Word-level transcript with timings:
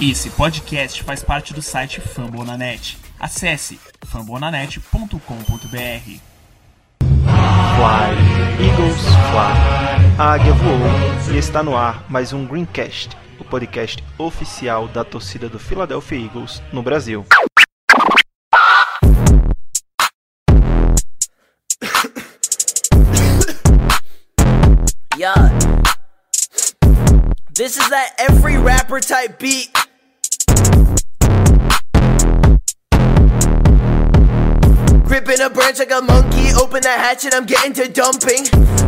Esse 0.00 0.30
podcast 0.30 1.02
faz 1.02 1.24
parte 1.24 1.52
do 1.52 1.60
site 1.60 2.00
Fambonanet. 2.00 2.96
Acesse 3.18 3.80
fambonanet.com.br. 4.06 5.18
Fly, 7.00 8.14
Eagles 8.64 9.02
Fly. 9.02 10.16
A 10.16 10.34
águia 10.34 10.52
voou 10.52 11.34
e 11.34 11.36
está 11.36 11.64
no 11.64 11.76
ar 11.76 12.04
mais 12.08 12.32
um 12.32 12.46
Greencast, 12.46 13.10
o 13.40 13.44
podcast 13.44 14.04
oficial 14.16 14.86
da 14.86 15.02
torcida 15.02 15.48
do 15.48 15.58
Philadelphia 15.58 16.16
Eagles 16.16 16.62
no 16.72 16.80
Brasil. 16.80 17.26
Yeah. 25.16 25.58
This 27.52 27.76
is 27.76 27.88
that 27.90 28.14
every 28.20 28.56
rapper 28.56 29.00
type 29.00 29.40
beat. 29.40 29.77
Gripping 35.08 35.40
a 35.40 35.48
branch 35.48 35.78
like 35.78 35.90
a 35.90 36.02
monkey, 36.02 36.52
open 36.54 36.82
the 36.82 36.90
hatch 36.90 37.24
and 37.24 37.32
I'm 37.32 37.46
getting 37.46 37.72
to 37.72 37.88
dumping. 37.88 38.44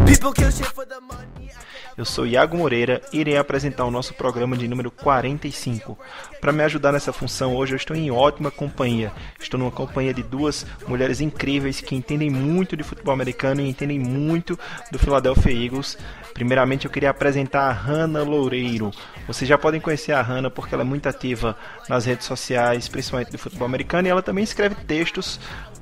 People 0.07 0.33
kill 0.33 0.51
shit 0.51 0.67
for 0.67 0.85
the 0.85 1.01
money. 1.01 1.51
Eu 1.97 2.05
sou 2.05 2.27
Iago 2.27 2.57
Moreira 2.57 3.03
e 3.13 3.19
irei 3.19 3.37
apresentar 3.37 3.85
o 3.85 3.91
nosso 3.91 4.15
programa 4.15 4.57
de 4.57 4.67
número 4.69 4.91
45. 4.91 5.99
Para 6.41 6.53
me 6.53 6.63
ajudar 6.63 6.93
nessa 6.93 7.13
função, 7.13 7.55
hoje 7.57 7.73
eu 7.73 7.77
estou 7.77 7.97
em 7.97 8.11
ótima 8.11 8.51
companhia. 8.51 9.13
Estou 9.39 9.59
numa 9.59 9.71
companhia 9.71 10.15
de 10.15 10.23
duas 10.23 10.65
mulheres 10.87 11.21
incríveis 11.21 11.81
que 11.81 11.95
entendem 11.95 12.31
muito 12.31 12.77
de 12.77 12.83
futebol 12.83 13.13
americano 13.13 13.61
e 13.61 13.69
entendem 13.69 13.99
muito 13.99 14.59
do 14.91 14.99
Philadelphia 14.99 15.53
Eagles. 15.53 15.99
Primeiramente, 16.33 16.87
eu 16.87 16.91
queria 16.91 17.11
apresentar 17.11 17.69
a 17.69 17.73
Hanna 17.73 18.23
Loureiro. 18.23 18.91
Vocês 19.27 19.47
já 19.47 19.59
podem 19.59 19.81
conhecer 19.81 20.13
a 20.13 20.23
Hanna 20.23 20.51
porque 20.51 20.75
ela 20.75 20.83
é 20.83 20.87
muito 20.87 21.07
ativa 21.09 21.57
nas 21.89 22.07
redes 22.07 22.27
sociais, 22.27 22.89
principalmente 22.89 23.31
de 23.31 23.37
futebol 23.37 23.67
americano, 23.67 24.09
e 24.09 24.11
ela 24.11 24.23
também 24.23 24.45
escreve 24.45 24.75
textos 24.75 25.39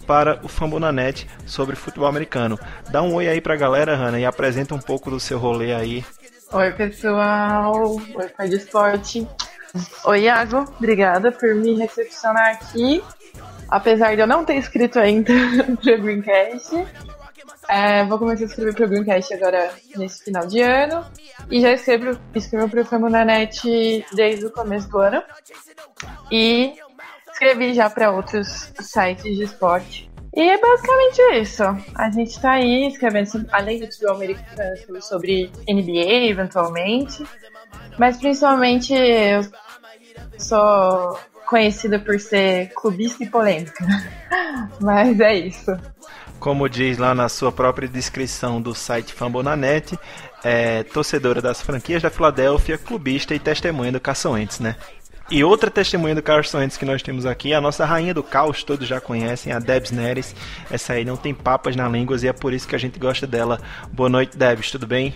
para 0.09 0.41
o 0.42 0.48
Fambonanet 0.48 1.27
sobre 1.47 1.77
futebol 1.77 2.09
americano. 2.09 2.59
Dá 2.91 3.03
um 3.03 3.12
oi 3.12 3.28
aí 3.28 3.42
pra 3.42 3.56
galera, 3.56 3.95
Hanna, 3.95 4.19
e 4.19 4.25
apresenta 4.25 4.75
um 4.75 4.78
pouco 4.78 5.11
do 5.11 5.20
seu 5.20 5.39
rolê 5.39 5.75
aí. 5.75 6.03
Oi, 6.51 6.73
pessoal. 6.73 8.01
Oi, 8.14 8.29
pai 8.31 8.48
de 8.48 8.56
esporte. 8.56 9.29
Oi, 10.06 10.23
Iago. 10.23 10.64
Obrigada 10.79 11.31
por 11.31 11.55
me 11.55 11.75
recepcionar 11.75 12.53
aqui. 12.55 13.05
Apesar 13.69 14.14
de 14.14 14.23
eu 14.23 14.27
não 14.27 14.47
ter 14.47 14.56
escrito 14.56 14.98
ainda 14.98 15.31
pro 15.83 16.01
Greencast. 16.01 16.86
É, 17.69 18.03
vou 18.06 18.19
começar 18.19 18.45
a 18.45 18.47
escrever 18.47 18.75
pro 18.75 18.89
Greencast 18.89 19.34
agora 19.34 19.70
nesse 19.95 20.25
final 20.25 20.47
de 20.47 20.62
ano. 20.62 21.05
E 21.51 21.61
já 21.61 21.73
escrevo, 21.73 22.19
escrevo 22.34 22.67
pro 22.70 22.83
Fambonanet 22.83 24.06
desde 24.14 24.47
o 24.47 24.51
começo 24.51 24.89
do 24.89 25.01
ano. 25.01 25.23
E 26.33 26.79
escrevi 27.39 27.72
já 27.72 27.89
para 27.89 28.11
outros 28.11 28.72
sites 28.81 29.36
de 29.36 29.44
esporte. 29.44 30.11
E 30.34 30.41
é 30.41 30.58
basicamente 30.58 31.22
isso. 31.41 31.62
A 31.95 32.11
gente 32.11 32.41
tá 32.41 32.53
aí 32.53 32.89
escrevendo, 32.89 33.27
sobre, 33.27 33.48
além 33.53 33.80
do 33.80 33.86
futebol 33.86 34.17
americano, 34.17 35.03
sobre 35.03 35.50
NBA, 35.69 36.30
eventualmente. 36.30 37.25
Mas 37.97 38.19
principalmente 38.19 38.92
eu 38.92 39.42
sou 40.36 41.19
conhecida 41.47 41.98
por 41.98 42.19
ser 42.20 42.72
clubista 42.75 43.25
e 43.25 43.28
polêmica. 43.28 43.84
Mas 44.80 45.19
é 45.20 45.34
isso. 45.34 45.78
Como 46.39 46.69
diz 46.69 46.98
lá 46.98 47.14
na 47.14 47.28
sua 47.28 47.50
própria 47.50 47.89
descrição 47.89 48.61
do 48.61 48.75
site 48.75 49.12
Fambonanet, 49.12 49.98
é 50.45 50.84
torcedora 50.84 51.42
das 51.42 51.61
franquias 51.61 52.02
da 52.02 52.11
Filadélfia, 52.11 52.78
clubista 52.78 53.34
e 53.34 53.41
testemunha 53.41 53.91
do 53.91 54.00
Caçoentes, 54.00 54.61
né? 54.61 54.77
E 55.30 55.44
outra 55.44 55.70
testemunha 55.70 56.14
do 56.14 56.22
Carson 56.22 56.56
Wentz 56.56 56.78
que 56.78 56.86
nós 56.86 57.02
temos 57.02 57.26
aqui, 57.26 57.52
a 57.52 57.60
nossa 57.60 57.84
rainha 57.84 58.14
do 58.14 58.22
caos, 58.22 58.64
todos 58.64 58.88
já 58.88 58.98
conhecem, 58.98 59.52
a 59.52 59.58
Debs 59.58 59.90
Neres. 59.90 60.34
Essa 60.70 60.94
aí 60.94 61.04
não 61.04 61.18
tem 61.18 61.34
papas 61.34 61.76
na 61.76 61.86
língua 61.86 62.16
e 62.22 62.28
é 62.28 62.32
por 62.32 62.54
isso 62.54 62.66
que 62.66 62.74
a 62.74 62.78
gente 62.78 62.98
gosta 62.98 63.27
dela. 63.27 63.61
Boa 63.92 64.08
noite, 64.08 64.38
Debs, 64.38 64.70
tudo 64.70 64.86
bem? 64.86 65.12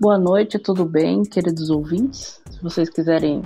Boa 0.00 0.18
noite, 0.18 0.58
tudo 0.58 0.86
bem, 0.86 1.22
queridos 1.22 1.68
ouvintes? 1.68 2.40
Se 2.50 2.62
vocês 2.62 2.88
quiserem 2.88 3.42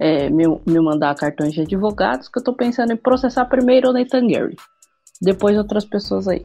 é, 0.00 0.28
me, 0.28 0.44
me 0.66 0.80
mandar 0.80 1.14
cartões 1.14 1.52
de 1.52 1.60
advogados, 1.60 2.28
que 2.28 2.40
eu 2.40 2.42
tô 2.42 2.52
pensando 2.52 2.92
em 2.92 2.96
processar 2.96 3.44
primeiro 3.44 3.90
o 3.90 3.92
Nathan 3.92 4.26
Gary. 4.26 4.56
Depois 5.22 5.56
outras 5.56 5.84
pessoas 5.84 6.26
aí. 6.26 6.44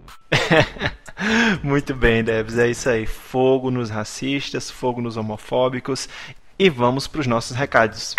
Muito 1.63 1.95
bem, 1.95 2.23
Debs, 2.23 2.59
é 2.59 2.69
isso 2.69 2.87
aí. 2.87 3.07
Fogo 3.07 3.71
nos 3.71 3.89
racistas, 3.89 4.69
fogo 4.69 5.01
nos 5.01 5.17
homofóbicos. 5.17 6.07
E 6.59 6.69
vamos 6.69 7.07
para 7.07 7.21
os 7.21 7.27
nossos 7.27 7.57
recados. 7.57 8.13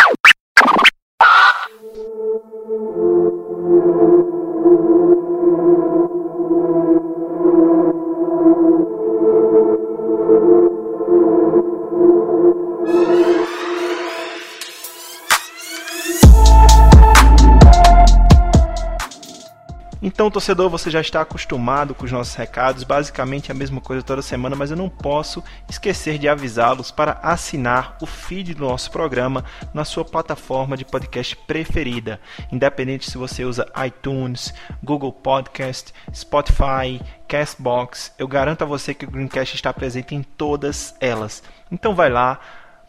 Então, 20.21 20.31
torcedor, 20.31 20.69
você 20.69 20.91
já 20.91 21.01
está 21.01 21.23
acostumado 21.23 21.95
com 21.95 22.05
os 22.05 22.13
nossos 22.13 22.35
recados, 22.35 22.85
basicamente 22.85 23.51
a 23.51 23.55
mesma 23.55 23.81
coisa 23.81 24.03
toda 24.03 24.21
semana, 24.21 24.55
mas 24.55 24.71
eu 24.71 24.77
não 24.77 24.87
posso 24.87 25.43
esquecer 25.67 26.19
de 26.19 26.29
avisá-los 26.29 26.91
para 26.91 27.13
assinar 27.23 27.97
o 28.03 28.07
feed 28.07 28.53
do 28.53 28.67
nosso 28.67 28.91
programa 28.91 29.43
na 29.73 29.83
sua 29.83 30.05
plataforma 30.05 30.77
de 30.77 30.85
podcast 30.85 31.35
preferida, 31.35 32.21
independente 32.53 33.11
se 33.11 33.17
você 33.17 33.47
usa 33.47 33.67
iTunes, 33.87 34.53
Google 34.85 35.11
Podcast, 35.11 35.95
Spotify, 36.15 37.01
Castbox, 37.27 38.13
eu 38.19 38.29
garanto 38.29 38.61
a 38.61 38.67
você 38.67 38.93
que 38.93 39.07
o 39.07 39.11
Greencast 39.11 39.55
está 39.55 39.73
presente 39.73 40.15
em 40.15 40.23
todas 40.23 40.95
elas. 41.01 41.43
Então 41.73 41.95
vai 41.95 42.11
lá, 42.11 42.39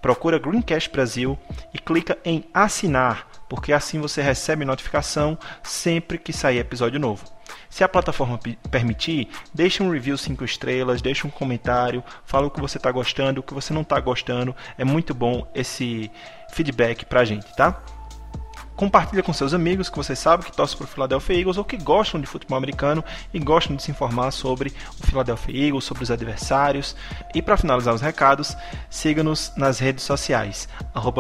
procura 0.02 0.38
Greencast 0.38 0.90
Brasil 0.90 1.40
e 1.74 1.80
clica 1.80 2.18
em 2.26 2.44
assinar 2.54 3.31
porque 3.52 3.74
assim 3.74 4.00
você 4.00 4.22
recebe 4.22 4.64
notificação 4.64 5.38
sempre 5.62 6.18
que 6.18 6.32
sair 6.32 6.60
episódio 6.60 6.98
novo. 6.98 7.26
Se 7.70 7.84
a 7.84 7.90
plataforma 7.90 8.40
permitir, 8.72 9.28
deixe 9.54 9.84
um 9.84 9.92
review 9.92 10.18
5 10.18 10.46
estrelas, 10.46 11.02
deixe 11.02 11.28
um 11.28 11.30
comentário, 11.30 12.02
fala 12.24 12.48
o 12.48 12.50
que 12.50 12.62
você 12.62 12.78
está 12.78 12.90
gostando, 12.90 13.42
o 13.42 13.44
que 13.44 13.54
você 13.54 13.74
não 13.74 13.82
está 13.82 14.00
gostando. 14.00 14.56
É 14.78 14.86
muito 14.86 15.14
bom 15.14 15.46
esse 15.54 16.10
feedback 16.54 17.04
para 17.04 17.20
a 17.20 17.26
gente, 17.26 17.54
tá? 17.54 17.84
Compartilha 18.76 19.22
com 19.22 19.32
seus 19.34 19.54
amigos 19.54 19.90
que 19.90 19.98
você 19.98 20.16
sabe 20.16 20.46
que 20.46 20.52
torcem 20.52 20.78
para 20.78 20.86
o 20.86 20.88
Philadelphia 20.88 21.38
Eagles 21.38 21.58
ou 21.58 21.64
que 21.64 21.78
gostam 21.78 22.20
de 22.20 22.28
futebol 22.28 22.58
americano 22.58 23.04
e 23.34 23.40
gostam 23.40 23.76
de 23.76 23.84
se 23.84 23.92
informar 23.92 24.32
sobre 24.32 24.74
o 25.00 25.06
Philadelphia 25.06 25.68
Eagles, 25.68 25.84
sobre 25.84 26.04
os 26.04 26.12
adversários. 26.12 26.96
E 27.36 27.42
para 27.42 27.58
finalizar 27.58 27.94
os 27.94 28.02
recados, 28.02 28.56
siga-nos 28.90 29.52
nas 29.56 29.80
redes 29.80 30.04
sociais, 30.04 30.68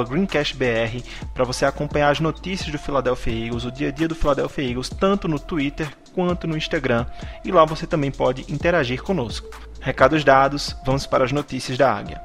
GreencastBR, 0.09 1.03
para 1.33 1.43
você 1.43 1.65
acompanhar 1.65 2.09
as 2.09 2.19
notícias 2.19 2.71
do 2.71 2.79
Philadelphia 2.79 3.45
Eagles, 3.45 3.65
o 3.65 3.71
dia 3.71 3.89
a 3.89 3.91
dia 3.91 4.07
do 4.07 4.15
Philadelphia 4.15 4.69
Eagles, 4.69 4.89
tanto 4.89 5.27
no 5.27 5.39
Twitter 5.39 5.87
quanto 6.13 6.47
no 6.47 6.57
Instagram. 6.57 7.05
E 7.43 7.51
lá 7.51 7.65
você 7.65 7.85
também 7.85 8.11
pode 8.11 8.51
interagir 8.51 9.01
conosco. 9.03 9.47
Recados 9.79 10.23
dados, 10.23 10.75
vamos 10.85 11.05
para 11.05 11.23
as 11.23 11.31
notícias 11.31 11.77
da 11.77 11.91
Águia. 11.91 12.21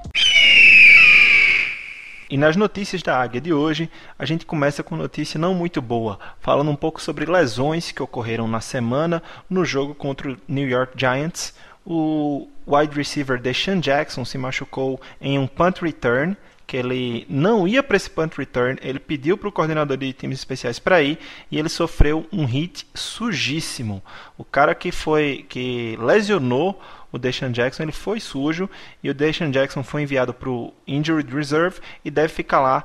E 2.28 2.36
nas 2.36 2.56
notícias 2.56 3.04
da 3.04 3.20
Águia 3.20 3.40
de 3.40 3.52
hoje, 3.52 3.88
a 4.18 4.24
gente 4.24 4.44
começa 4.44 4.82
com 4.82 4.96
notícia 4.96 5.38
não 5.38 5.54
muito 5.54 5.80
boa, 5.80 6.18
falando 6.40 6.72
um 6.72 6.76
pouco 6.76 7.00
sobre 7.00 7.24
lesões 7.24 7.92
que 7.92 8.02
ocorreram 8.02 8.48
na 8.48 8.60
semana 8.60 9.22
no 9.48 9.64
jogo 9.64 9.94
contra 9.94 10.32
o 10.32 10.36
New 10.48 10.68
York 10.68 10.94
Giants. 10.96 11.54
O 11.84 12.48
wide 12.66 12.96
receiver 12.96 13.40
Deshaun 13.40 13.78
Jackson 13.78 14.24
se 14.24 14.36
machucou 14.36 15.00
em 15.20 15.38
um 15.38 15.46
punt 15.46 15.80
return, 15.82 16.36
que 16.66 16.76
ele 16.76 17.24
não 17.30 17.68
ia 17.68 17.80
para 17.80 17.96
esse 17.96 18.10
punt 18.10 18.36
return, 18.36 18.76
ele 18.82 18.98
pediu 18.98 19.38
para 19.38 19.48
o 19.48 19.52
coordenador 19.52 19.96
de 19.96 20.12
times 20.12 20.40
especiais 20.40 20.80
para 20.80 21.00
ir 21.00 21.20
e 21.48 21.56
ele 21.56 21.68
sofreu 21.68 22.26
um 22.32 22.44
hit 22.44 22.88
sujíssimo. 22.92 24.02
O 24.36 24.44
cara 24.44 24.74
que 24.74 24.90
foi 24.90 25.46
que 25.48 25.96
lesionou 26.00 26.80
o 27.16 27.18
Deshaun 27.18 27.50
Jackson 27.50 27.82
ele 27.82 27.92
foi 27.92 28.20
sujo 28.20 28.68
e 29.02 29.10
o 29.10 29.14
Deshaun 29.14 29.50
Jackson 29.50 29.82
foi 29.82 30.02
enviado 30.02 30.32
para 30.32 30.48
o 30.48 30.72
Injured 30.86 31.32
Reserve 31.34 31.80
e 32.04 32.10
deve 32.10 32.28
ficar 32.28 32.60
lá 32.60 32.84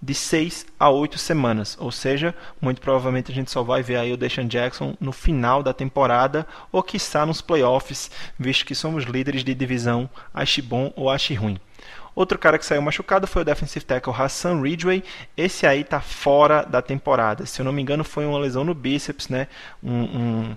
de 0.00 0.14
6 0.14 0.66
a 0.80 0.90
8 0.90 1.16
semanas, 1.16 1.76
ou 1.78 1.92
seja, 1.92 2.34
muito 2.60 2.80
provavelmente 2.80 3.30
a 3.30 3.34
gente 3.34 3.52
só 3.52 3.62
vai 3.62 3.84
ver 3.84 3.96
aí 3.96 4.12
o 4.12 4.16
Deshaun 4.16 4.48
Jackson 4.48 4.96
no 5.00 5.12
final 5.12 5.62
da 5.62 5.72
temporada 5.72 6.44
ou 6.72 6.82
quiçá 6.82 7.24
nos 7.24 7.40
playoffs, 7.40 8.10
visto 8.36 8.66
que 8.66 8.74
somos 8.74 9.04
líderes 9.04 9.44
de 9.44 9.54
divisão, 9.54 10.10
ache 10.34 10.60
bom 10.60 10.92
ou 10.96 11.08
ache 11.08 11.34
ruim. 11.34 11.60
Outro 12.14 12.38
cara 12.38 12.58
que 12.58 12.66
saiu 12.66 12.82
machucado 12.82 13.26
foi 13.26 13.42
o 13.42 13.44
defensive 13.44 13.84
tackle 13.84 14.12
Hassan 14.12 14.60
Ridgway. 14.60 15.02
Esse 15.34 15.66
aí 15.66 15.82
tá 15.82 16.00
fora 16.00 16.62
da 16.62 16.82
temporada. 16.82 17.46
Se 17.46 17.60
eu 17.60 17.64
não 17.64 17.72
me 17.72 17.80
engano, 17.80 18.04
foi 18.04 18.26
uma 18.26 18.38
lesão 18.38 18.64
no 18.64 18.74
bíceps, 18.74 19.28
né? 19.28 19.48
Um, 19.82 20.02
um, 20.02 20.56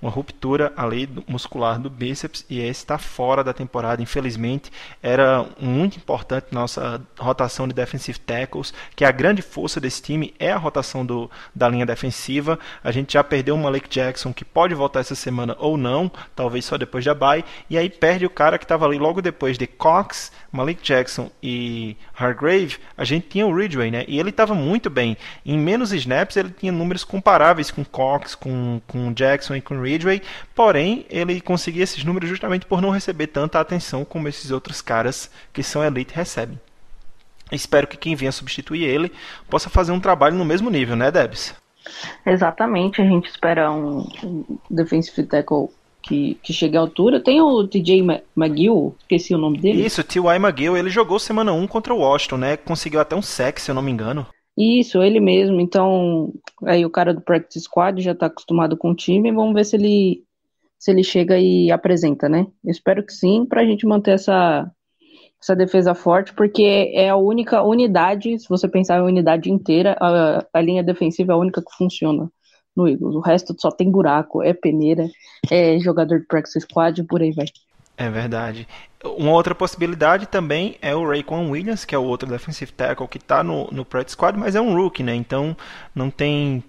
uma 0.00 0.10
ruptura 0.10 0.72
ali 0.76 1.08
muscular 1.26 1.78
do 1.78 1.88
bíceps 1.88 2.44
e 2.48 2.60
esse 2.60 2.80
está 2.80 2.98
fora 2.98 3.42
da 3.42 3.52
temporada. 3.52 4.02
Infelizmente, 4.02 4.70
era 5.02 5.46
muito 5.58 5.96
importante 5.96 6.48
nossa 6.52 7.00
rotação 7.18 7.66
de 7.66 7.74
defensive 7.74 8.18
tackles, 8.20 8.72
que 8.94 9.04
a 9.04 9.10
grande 9.10 9.42
força 9.42 9.80
desse 9.80 10.02
time 10.02 10.34
é 10.38 10.52
a 10.52 10.58
rotação 10.58 11.04
do, 11.04 11.30
da 11.54 11.68
linha 11.68 11.86
defensiva. 11.86 12.58
A 12.84 12.90
gente 12.90 13.14
já 13.14 13.24
perdeu 13.24 13.54
o 13.54 13.58
Malik 13.58 13.88
Jackson, 13.88 14.32
que 14.32 14.44
pode 14.44 14.74
voltar 14.74 15.00
essa 15.00 15.14
semana 15.14 15.56
ou 15.58 15.76
não, 15.76 16.10
talvez 16.34 16.64
só 16.64 16.76
depois 16.76 17.04
da 17.04 17.14
bye, 17.14 17.44
e 17.70 17.78
aí 17.78 17.88
perde 17.88 18.26
o 18.26 18.30
cara 18.30 18.58
que 18.58 18.64
estava 18.64 18.84
ali 18.84 18.98
logo 18.98 19.22
depois 19.22 19.56
de 19.56 19.66
Cox, 19.66 20.30
Malik 20.56 20.82
Jackson 20.82 21.30
e 21.42 21.96
Hargrave. 22.18 22.78
A 22.96 23.04
gente 23.04 23.28
tinha 23.28 23.46
o 23.46 23.54
Ridgway, 23.54 23.90
né? 23.90 24.04
E 24.08 24.18
ele 24.18 24.30
estava 24.30 24.54
muito 24.54 24.88
bem. 24.88 25.16
Em 25.44 25.58
menos 25.58 25.92
snaps, 25.92 26.36
ele 26.36 26.50
tinha 26.50 26.72
números 26.72 27.04
comparáveis 27.04 27.70
com 27.70 27.84
Cox, 27.84 28.34
com, 28.34 28.80
com 28.86 29.12
Jackson 29.12 29.56
e 29.56 29.60
com 29.60 29.80
Ridgway, 29.80 30.22
porém 30.54 31.06
ele 31.10 31.40
conseguia 31.40 31.84
esses 31.84 32.02
números 32.02 32.28
justamente 32.28 32.66
por 32.66 32.80
não 32.80 32.90
receber 32.90 33.26
tanta 33.28 33.60
atenção 33.60 34.04
como 34.04 34.28
esses 34.28 34.50
outros 34.50 34.80
caras 34.80 35.30
que 35.52 35.62
são 35.62 35.84
elite 35.84 36.14
recebem. 36.14 36.58
Espero 37.52 37.86
que 37.86 37.96
quem 37.96 38.16
venha 38.16 38.32
substituir 38.32 38.84
ele 38.84 39.12
possa 39.48 39.70
fazer 39.70 39.92
um 39.92 40.00
trabalho 40.00 40.36
no 40.36 40.44
mesmo 40.44 40.70
nível, 40.70 40.96
né, 40.96 41.10
Debs? 41.10 41.54
Exatamente, 42.24 43.00
a 43.00 43.04
gente 43.04 43.28
espera 43.28 43.70
um, 43.70 44.08
defensive 44.68 45.22
tackle 45.24 45.68
que, 46.06 46.38
que 46.42 46.52
chegue 46.52 46.76
à 46.76 46.80
altura. 46.80 47.20
Tem 47.20 47.40
o 47.40 47.66
TJ 47.66 48.02
McGill, 48.36 48.94
esqueci 49.00 49.34
o 49.34 49.38
nome 49.38 49.58
dele. 49.58 49.84
Isso, 49.84 50.04
T.Y. 50.04 50.36
McGill, 50.36 50.76
ele 50.76 50.88
jogou 50.88 51.18
semana 51.18 51.52
1 51.52 51.66
contra 51.66 51.92
o 51.92 51.98
Washington, 51.98 52.36
né? 52.36 52.56
Conseguiu 52.56 53.00
até 53.00 53.16
um 53.16 53.22
sec, 53.22 53.58
se 53.58 53.70
eu 53.70 53.74
não 53.74 53.82
me 53.82 53.90
engano. 53.90 54.26
Isso, 54.56 55.02
ele 55.02 55.20
mesmo. 55.20 55.60
Então, 55.60 56.32
aí 56.64 56.86
o 56.86 56.90
cara 56.90 57.12
do 57.12 57.20
practice 57.20 57.64
squad 57.64 58.00
já 58.00 58.14
tá 58.14 58.26
acostumado 58.26 58.76
com 58.76 58.90
o 58.90 58.94
time, 58.94 59.32
vamos 59.32 59.54
ver 59.54 59.64
se 59.64 59.76
ele 59.76 60.22
se 60.78 60.90
ele 60.90 61.02
chega 61.02 61.38
e 61.38 61.72
apresenta, 61.72 62.28
né? 62.28 62.46
Eu 62.62 62.70
espero 62.70 63.04
que 63.04 63.12
sim, 63.12 63.44
pra 63.46 63.64
gente 63.64 63.86
manter 63.86 64.12
essa 64.12 64.70
essa 65.42 65.54
defesa 65.54 65.94
forte, 65.94 66.32
porque 66.32 66.90
é 66.94 67.10
a 67.10 67.16
única 67.16 67.62
unidade, 67.62 68.38
se 68.38 68.48
você 68.48 68.66
pensar 68.66 68.98
em 68.98 69.02
unidade 69.02 69.50
inteira, 69.50 69.96
a, 70.00 70.44
a 70.52 70.60
linha 70.60 70.82
defensiva 70.82 71.32
é 71.32 71.34
a 71.34 71.38
única 71.38 71.60
que 71.60 71.76
funciona 71.76 72.30
no 72.76 72.88
Eagles. 72.88 73.14
O 73.14 73.20
resto 73.20 73.54
só 73.58 73.70
tem 73.70 73.90
buraco, 73.90 74.42
é 74.42 74.52
peneira, 74.52 75.08
é 75.50 75.78
jogador 75.78 76.20
de 76.20 76.26
practice 76.26 76.60
squad, 76.60 77.02
por 77.04 77.22
aí 77.22 77.32
vai. 77.32 77.46
É 77.96 78.10
verdade. 78.10 78.68
Uma 79.02 79.32
outra 79.32 79.54
possibilidade 79.54 80.26
também 80.26 80.76
é 80.82 80.94
o 80.94 81.08
Rayquan 81.08 81.48
Williams, 81.48 81.84
que 81.84 81.94
é 81.94 81.98
o 81.98 82.04
outro 82.04 82.28
defensive 82.28 82.72
tackle 82.72 83.08
que 83.08 83.18
está 83.18 83.42
no, 83.42 83.68
no 83.70 83.84
practice 83.84 84.12
squad, 84.12 84.38
mas 84.38 84.54
é 84.54 84.60
um 84.60 84.74
rookie, 84.74 85.02
né? 85.02 85.14
Então 85.14 85.56
não 85.94 86.10
tem 86.10 86.62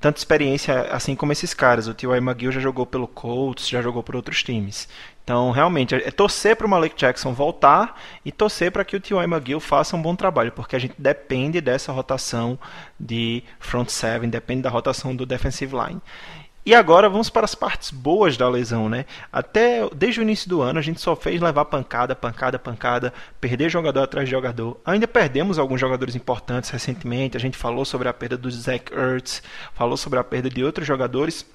tanta 0.00 0.18
experiência 0.18 0.82
assim 0.90 1.14
como 1.14 1.32
esses 1.32 1.52
caras. 1.52 1.88
O 1.88 1.94
T.Y. 1.94 2.18
McGill 2.18 2.52
já 2.52 2.60
jogou 2.60 2.86
pelo 2.86 3.08
Colts, 3.08 3.68
já 3.68 3.82
jogou 3.82 4.02
por 4.02 4.16
outros 4.16 4.42
times. 4.42 4.88
Então, 5.24 5.50
realmente, 5.50 5.94
é 5.94 6.10
torcer 6.10 6.56
para 6.56 6.66
o 6.66 6.70
Malik 6.70 6.96
Jackson 6.96 7.34
voltar 7.34 8.00
e 8.24 8.32
torcer 8.32 8.72
para 8.72 8.84
que 8.84 8.96
o 8.96 9.00
T.Y. 9.00 9.24
McGill 9.24 9.60
faça 9.60 9.94
um 9.94 10.00
bom 10.00 10.16
trabalho, 10.16 10.52
porque 10.52 10.74
a 10.74 10.78
gente 10.78 10.94
depende 10.96 11.60
dessa 11.60 11.92
rotação 11.92 12.58
de 12.98 13.44
front 13.60 13.90
seven, 13.90 14.30
depende 14.30 14.62
da 14.62 14.70
rotação 14.70 15.14
do 15.14 15.26
defensive 15.26 15.76
line. 15.76 16.00
E 16.68 16.74
agora 16.74 17.08
vamos 17.08 17.30
para 17.30 17.46
as 17.46 17.54
partes 17.54 17.90
boas 17.90 18.36
da 18.36 18.46
lesão, 18.46 18.90
né? 18.90 19.06
Até 19.32 19.88
desde 19.88 20.20
o 20.20 20.22
início 20.22 20.50
do 20.50 20.60
ano 20.60 20.78
a 20.78 20.82
gente 20.82 21.00
só 21.00 21.16
fez 21.16 21.40
levar 21.40 21.64
pancada, 21.64 22.14
pancada, 22.14 22.58
pancada, 22.58 23.10
perder 23.40 23.70
jogador 23.70 24.02
atrás 24.02 24.28
de 24.28 24.32
jogador. 24.32 24.78
Ainda 24.84 25.08
perdemos 25.08 25.58
alguns 25.58 25.80
jogadores 25.80 26.14
importantes 26.14 26.68
recentemente. 26.68 27.38
A 27.38 27.40
gente 27.40 27.56
falou 27.56 27.86
sobre 27.86 28.06
a 28.06 28.12
perda 28.12 28.36
do 28.36 28.50
Zach 28.50 28.92
Ertz, 28.92 29.42
falou 29.72 29.96
sobre 29.96 30.18
a 30.18 30.24
perda 30.24 30.50
de 30.50 30.62
outros 30.62 30.86
jogadores. 30.86 31.46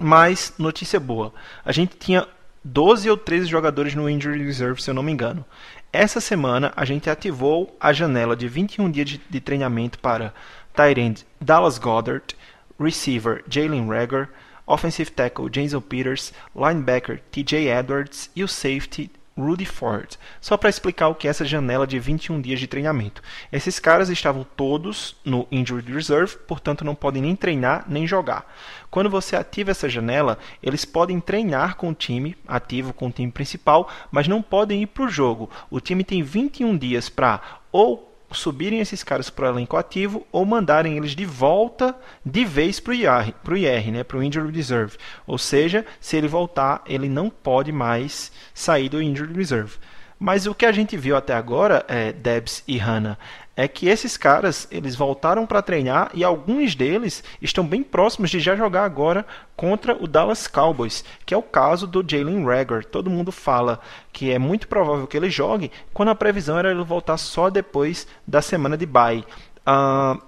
Mas 0.00 0.54
notícia 0.56 0.98
boa, 0.98 1.34
a 1.62 1.70
gente 1.70 1.94
tinha 1.98 2.26
12 2.64 3.10
ou 3.10 3.16
13 3.18 3.44
jogadores 3.48 3.94
no 3.94 4.08
injury 4.08 4.42
reserve, 4.42 4.82
se 4.82 4.88
eu 4.88 4.94
não 4.94 5.02
me 5.02 5.12
engano. 5.12 5.44
Essa 5.92 6.18
semana 6.18 6.72
a 6.74 6.86
gente 6.86 7.10
ativou 7.10 7.76
a 7.78 7.92
janela 7.92 8.34
de 8.34 8.48
21 8.48 8.90
dias 8.90 9.06
de, 9.06 9.20
de 9.28 9.38
treinamento 9.38 9.98
para 9.98 10.32
Tyrant 10.74 11.24
Dallas 11.38 11.76
Goddard, 11.76 12.34
receiver 12.80 13.44
Jalen 13.50 13.86
Rager, 13.86 14.30
offensive 14.66 15.10
tackle 15.10 15.48
Jason 15.48 15.80
Peters, 15.80 16.32
linebacker 16.54 17.22
TJ 17.30 17.68
Edwards 17.68 18.30
e 18.34 18.42
o 18.42 18.48
safety 18.48 19.10
Rudy 19.38 19.66
Ford. 19.66 20.16
Só 20.40 20.56
para 20.56 20.70
explicar 20.70 21.08
o 21.08 21.14
que 21.14 21.28
é 21.28 21.30
essa 21.30 21.44
janela 21.44 21.86
de 21.86 21.98
21 21.98 22.40
dias 22.40 22.58
de 22.58 22.66
treinamento. 22.66 23.22
Esses 23.52 23.78
caras 23.78 24.08
estavam 24.08 24.46
todos 24.56 25.14
no 25.24 25.46
Injured 25.52 25.92
Reserve, 25.92 26.36
portanto 26.48 26.84
não 26.84 26.94
podem 26.94 27.20
nem 27.20 27.36
treinar 27.36 27.84
nem 27.86 28.06
jogar. 28.06 28.50
Quando 28.90 29.10
você 29.10 29.36
ativa 29.36 29.70
essa 29.70 29.90
janela, 29.90 30.38
eles 30.62 30.86
podem 30.86 31.20
treinar 31.20 31.76
com 31.76 31.90
o 31.90 31.94
time, 31.94 32.34
ativo 32.48 32.94
com 32.94 33.08
o 33.08 33.12
time 33.12 33.30
principal, 33.30 33.90
mas 34.10 34.26
não 34.26 34.40
podem 34.40 34.82
ir 34.82 34.86
para 34.86 35.04
o 35.04 35.08
jogo. 35.08 35.50
O 35.68 35.80
time 35.80 36.02
tem 36.02 36.22
21 36.22 36.76
dias 36.78 37.10
para 37.10 37.42
ou 37.70 38.05
subirem 38.30 38.80
esses 38.80 39.02
caras 39.02 39.30
para 39.30 39.46
o 39.46 39.54
elenco 39.54 39.76
ativo 39.76 40.26
ou 40.32 40.44
mandarem 40.44 40.96
eles 40.96 41.12
de 41.12 41.24
volta 41.24 41.96
de 42.24 42.44
vez 42.44 42.80
para 42.80 42.92
o 42.92 43.56
IR, 43.56 43.92
né, 43.92 44.04
para 44.04 44.16
o 44.16 44.22
Injury 44.22 44.52
Reserve. 44.52 44.96
Ou 45.26 45.38
seja, 45.38 45.86
se 46.00 46.16
ele 46.16 46.28
voltar, 46.28 46.82
ele 46.86 47.08
não 47.08 47.30
pode 47.30 47.72
mais 47.72 48.32
sair 48.52 48.88
do 48.88 49.02
Injury 49.02 49.34
Reserve. 49.34 49.76
Mas 50.18 50.46
o 50.46 50.54
que 50.54 50.64
a 50.64 50.72
gente 50.72 50.96
viu 50.96 51.14
até 51.14 51.34
agora, 51.34 51.84
é, 51.88 52.12
Debs 52.12 52.64
e 52.66 52.78
Hannah, 52.78 53.18
é 53.56 53.66
que 53.66 53.88
esses 53.88 54.16
caras 54.16 54.68
eles 54.70 54.94
voltaram 54.94 55.46
para 55.46 55.62
treinar 55.62 56.10
e 56.12 56.22
alguns 56.22 56.74
deles 56.74 57.24
estão 57.40 57.66
bem 57.66 57.82
próximos 57.82 58.30
de 58.30 58.38
já 58.38 58.54
jogar 58.54 58.84
agora 58.84 59.24
contra 59.56 59.96
o 60.00 60.06
Dallas 60.06 60.46
Cowboys, 60.46 61.02
que 61.24 61.32
é 61.32 61.36
o 61.36 61.42
caso 61.42 61.86
do 61.86 62.04
Jalen 62.06 62.44
Rager. 62.44 62.84
Todo 62.84 63.10
mundo 63.10 63.32
fala 63.32 63.80
que 64.12 64.30
é 64.30 64.38
muito 64.38 64.68
provável 64.68 65.06
que 65.06 65.16
ele 65.16 65.30
jogue, 65.30 65.72
quando 65.94 66.10
a 66.10 66.14
previsão 66.14 66.58
era 66.58 66.70
ele 66.70 66.84
voltar 66.84 67.16
só 67.16 67.48
depois 67.48 68.06
da 68.26 68.42
semana 68.42 68.76
de 68.76 68.84
bye. 68.84 69.24
Uh, 69.66 70.22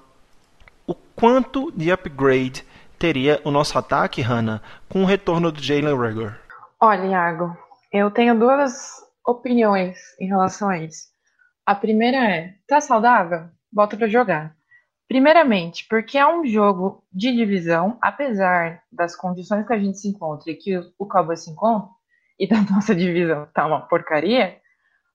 o 0.87 0.95
quanto 0.95 1.71
de 1.73 1.93
upgrade 1.93 2.65
teria 2.99 3.41
o 3.45 3.51
nosso 3.51 3.79
ataque, 3.79 4.23
Hannah, 4.23 4.63
com 4.89 5.03
o 5.03 5.07
retorno 5.07 5.53
do 5.53 5.63
Jalen 5.63 5.97
Rager? 5.97 6.41
Olha, 6.81 7.07
Iago, 7.07 7.57
eu 7.93 8.11
tenho 8.11 8.39
duas 8.39 8.73
opiniões 9.27 9.99
em 10.19 10.27
relação 10.27 10.71
a 10.71 10.79
isso. 10.79 11.18
A 11.69 11.75
primeira 11.75 12.17
é: 12.17 12.55
tá 12.67 12.81
saudável? 12.81 13.51
Bota 13.71 13.95
para 13.95 14.09
jogar. 14.09 14.57
Primeiramente, 15.07 15.87
porque 15.87 16.17
é 16.17 16.27
um 16.27 16.47
jogo 16.47 17.05
de 17.13 17.31
divisão, 17.31 17.99
apesar 18.01 18.83
das 18.91 19.15
condições 19.15 19.67
que 19.67 19.75
a 19.75 19.79
gente 19.79 19.99
se 19.99 20.09
encontra 20.09 20.51
e 20.51 20.57
que 20.57 20.79
o 20.99 21.07
Cowboys 21.07 21.45
se 21.45 21.51
encontra, 21.51 21.91
e 22.39 22.49
da 22.49 22.63
nossa 22.73 22.95
divisão 22.95 23.47
tá 23.53 23.67
uma 23.67 23.83
porcaria, 23.83 24.59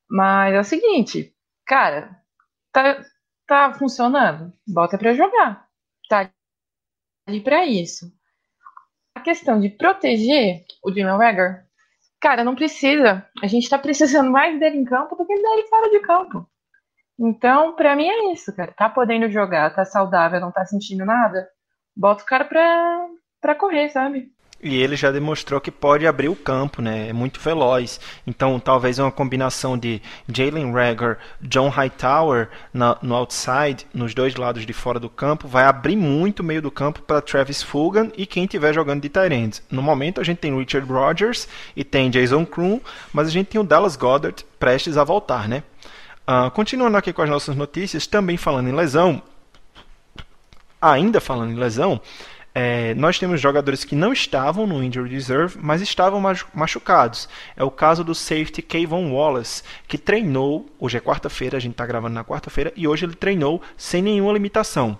mas 0.07 0.53
é 0.53 0.59
o 0.59 0.63
seguinte, 0.63 1.35
cara, 1.65 2.21
tá, 2.71 3.03
tá 3.47 3.73
funcionando? 3.73 4.53
Bota 4.67 4.95
para 4.95 5.15
jogar. 5.15 5.67
Tá 6.07 6.29
ali 7.27 7.41
para 7.41 7.65
isso. 7.65 8.13
A 9.15 9.21
questão 9.21 9.59
de 9.59 9.69
proteger 9.69 10.65
o 10.83 10.91
Jimmy 10.91 11.17
Wagner 11.17 11.65
Cara, 12.23 12.41
não 12.41 12.55
precisa. 12.55 13.27
A 13.43 13.47
gente 13.47 13.69
tá 13.69 13.77
precisando 13.77 14.31
mais 14.31 14.57
dele 14.57 14.77
em 14.77 14.85
campo 14.85 15.13
do 15.13 15.25
que 15.27 15.35
dele 15.35 15.67
fora 15.67 15.89
de 15.89 15.99
campo. 15.99 16.49
Então, 17.19 17.75
para 17.75 17.97
mim 17.97 18.07
é 18.07 18.31
isso, 18.31 18.55
cara. 18.55 18.71
Tá 18.71 18.89
podendo 18.89 19.29
jogar, 19.29 19.75
tá 19.75 19.83
saudável, 19.83 20.39
não 20.39 20.49
tá 20.49 20.65
sentindo 20.65 21.03
nada. 21.03 21.45
Bota 21.93 22.23
o 22.23 22.25
cara 22.25 22.45
pra, 22.45 23.07
pra 23.41 23.55
correr, 23.55 23.89
sabe? 23.89 24.32
E 24.65 24.81
ele 24.81 24.95
já 24.95 25.11
demonstrou 25.11 25.59
que 25.59 25.69
pode 25.69 26.07
abrir 26.07 26.29
o 26.29 26.35
campo, 26.37 26.81
né? 26.81 27.09
É 27.09 27.13
muito 27.13 27.37
veloz. 27.41 27.99
Então, 28.25 28.57
talvez 28.61 28.97
uma 28.97 29.11
combinação 29.11 29.77
de 29.77 30.01
Jalen 30.33 30.71
Rager, 30.71 31.17
John 31.41 31.67
Hightower 31.67 32.47
na, 32.73 32.97
no 33.01 33.13
outside, 33.13 33.85
nos 33.93 34.13
dois 34.13 34.35
lados 34.35 34.65
de 34.65 34.71
fora 34.71 35.01
do 35.01 35.09
campo, 35.09 35.49
vai 35.49 35.65
abrir 35.65 35.97
muito 35.97 36.39
o 36.39 36.43
meio 36.43 36.61
do 36.61 36.71
campo 36.71 37.01
para 37.01 37.19
Travis 37.19 37.61
Fulgham 37.61 38.09
e 38.15 38.25
quem 38.25 38.45
estiver 38.45 38.73
jogando 38.73 39.01
de 39.01 39.09
tight 39.09 39.61
No 39.69 39.81
momento, 39.81 40.21
a 40.21 40.23
gente 40.23 40.37
tem 40.37 40.57
Richard 40.57 40.89
Rodgers 40.89 41.45
e 41.75 41.83
tem 41.83 42.09
Jason 42.09 42.45
Kroon, 42.45 42.79
mas 43.11 43.27
a 43.27 43.31
gente 43.31 43.47
tem 43.47 43.59
o 43.59 43.65
Dallas 43.65 43.97
Goddard 43.97 44.45
prestes 44.57 44.95
a 44.95 45.03
voltar, 45.03 45.49
né? 45.49 45.61
Uh, 46.25 46.49
continuando 46.51 46.95
aqui 46.95 47.11
com 47.11 47.21
as 47.21 47.29
nossas 47.29 47.53
notícias, 47.53 48.07
também 48.07 48.37
falando 48.37 48.69
em 48.69 48.73
lesão, 48.73 49.21
ainda 50.81 51.19
falando 51.19 51.51
em 51.51 51.55
lesão, 51.55 51.99
é, 52.55 52.93
nós 52.93 53.17
temos 53.17 53.41
jogadores 53.41 53.83
que 53.83 53.95
não 53.95 54.13
estavam 54.13 54.67
no 54.67 54.83
Injury 54.83 55.09
Reserve, 55.09 55.57
mas 55.59 55.81
estavam 55.81 56.21
machucados. 56.53 57.27
É 57.55 57.63
o 57.63 57.71
caso 57.71 58.03
do 58.03 58.13
safety 58.13 58.61
Kayvon 58.61 59.11
Wallace, 59.11 59.63
que 59.87 59.97
treinou, 59.97 60.67
hoje 60.79 60.97
é 60.97 61.01
quarta-feira, 61.01 61.57
a 61.57 61.59
gente 61.59 61.71
está 61.71 61.85
gravando 61.85 62.13
na 62.13 62.23
quarta-feira, 62.23 62.71
e 62.75 62.87
hoje 62.87 63.05
ele 63.05 63.15
treinou 63.15 63.61
sem 63.75 64.01
nenhuma 64.01 64.33
limitação. 64.33 64.97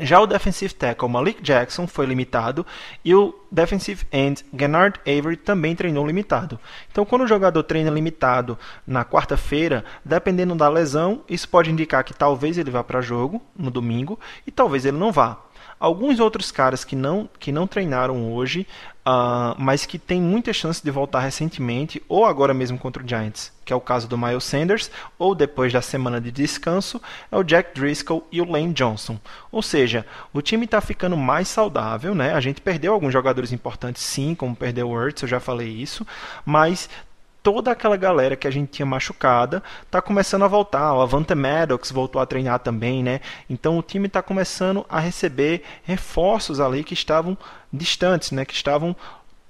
Já 0.00 0.18
o 0.18 0.26
defensive 0.26 0.74
tackle 0.74 1.08
Malik 1.08 1.40
Jackson 1.40 1.86
foi 1.86 2.04
limitado 2.04 2.66
e 3.04 3.14
o 3.14 3.32
defensive 3.48 4.04
end 4.10 4.44
Gennard 4.52 4.98
Avery 5.02 5.36
também 5.36 5.76
treinou 5.76 6.04
limitado. 6.04 6.58
Então, 6.90 7.04
quando 7.04 7.22
o 7.22 7.28
jogador 7.28 7.62
treina 7.62 7.90
limitado 7.90 8.58
na 8.84 9.04
quarta-feira, 9.04 9.84
dependendo 10.04 10.56
da 10.56 10.68
lesão, 10.68 11.22
isso 11.28 11.48
pode 11.48 11.70
indicar 11.70 12.02
que 12.02 12.12
talvez 12.12 12.58
ele 12.58 12.72
vá 12.72 12.82
para 12.82 13.00
jogo 13.00 13.40
no 13.56 13.70
domingo 13.70 14.18
e 14.44 14.50
talvez 14.50 14.84
ele 14.84 14.96
não 14.96 15.12
vá. 15.12 15.38
Alguns 15.84 16.18
outros 16.18 16.50
caras 16.50 16.82
que 16.82 16.96
não, 16.96 17.28
que 17.38 17.52
não 17.52 17.66
treinaram 17.66 18.32
hoje, 18.32 18.66
uh, 19.06 19.54
mas 19.58 19.84
que 19.84 19.98
tem 19.98 20.18
muita 20.18 20.50
chance 20.50 20.82
de 20.82 20.90
voltar 20.90 21.20
recentemente, 21.20 22.02
ou 22.08 22.24
agora 22.24 22.54
mesmo 22.54 22.78
contra 22.78 23.02
o 23.02 23.06
Giants, 23.06 23.52
que 23.66 23.70
é 23.70 23.76
o 23.76 23.80
caso 23.82 24.08
do 24.08 24.16
Miles 24.16 24.44
Sanders, 24.44 24.90
ou 25.18 25.34
depois 25.34 25.74
da 25.74 25.82
semana 25.82 26.22
de 26.22 26.32
descanso, 26.32 27.02
é 27.30 27.36
o 27.36 27.42
Jack 27.42 27.78
Driscoll 27.78 28.26
e 28.32 28.40
o 28.40 28.50
Lane 28.50 28.72
Johnson. 28.72 29.20
Ou 29.52 29.60
seja, 29.60 30.06
o 30.32 30.40
time 30.40 30.64
está 30.64 30.80
ficando 30.80 31.18
mais 31.18 31.48
saudável, 31.48 32.14
né? 32.14 32.32
A 32.32 32.40
gente 32.40 32.62
perdeu 32.62 32.94
alguns 32.94 33.12
jogadores 33.12 33.52
importantes, 33.52 34.02
sim, 34.02 34.34
como 34.34 34.56
perdeu 34.56 34.88
o 34.88 34.98
Ertz, 34.98 35.20
eu 35.20 35.28
já 35.28 35.38
falei 35.38 35.68
isso, 35.68 36.06
mas 36.46 36.88
toda 37.44 37.70
aquela 37.70 37.96
galera 37.96 38.34
que 38.34 38.48
a 38.48 38.50
gente 38.50 38.70
tinha 38.70 38.86
machucada 38.86 39.62
está 39.82 40.00
começando 40.00 40.44
a 40.44 40.48
voltar. 40.48 40.94
O 40.94 41.02
Avante 41.02 41.34
Maddox 41.34 41.92
voltou 41.92 42.20
a 42.20 42.26
treinar 42.26 42.58
também, 42.60 43.02
né? 43.02 43.20
Então 43.48 43.78
o 43.78 43.82
time 43.82 44.06
está 44.06 44.22
começando 44.22 44.84
a 44.88 44.98
receber 44.98 45.62
reforços 45.84 46.58
ali 46.58 46.82
que 46.82 46.94
estavam 46.94 47.36
distantes, 47.70 48.32
né? 48.32 48.46
Que 48.46 48.54
estavam 48.54 48.96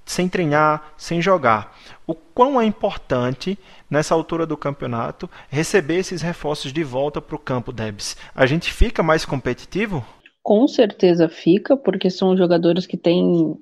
sem 0.05 0.29
treinar, 0.29 0.93
sem 0.97 1.23
jogar. 1.23 1.79
O 2.05 2.15
quão 2.15 2.61
é 2.61 2.65
importante 2.65 3.57
nessa 3.89 4.13
altura 4.13 4.45
do 4.45 4.57
campeonato 4.57 5.31
receber 5.49 5.99
esses 5.99 6.21
reforços 6.21 6.73
de 6.73 6.83
volta 6.83 7.21
para 7.21 7.37
o 7.37 7.39
campo, 7.39 7.73
Debs? 7.73 8.17
A 8.35 8.45
gente 8.45 8.73
fica 8.73 9.05
mais 9.05 9.25
competitivo? 9.25 10.05
Com 10.43 10.67
certeza 10.67 11.29
fica, 11.29 11.77
porque 11.77 12.11
são 12.11 12.37
jogadores 12.37 12.87
que 12.87 12.99
têm 12.99 13.57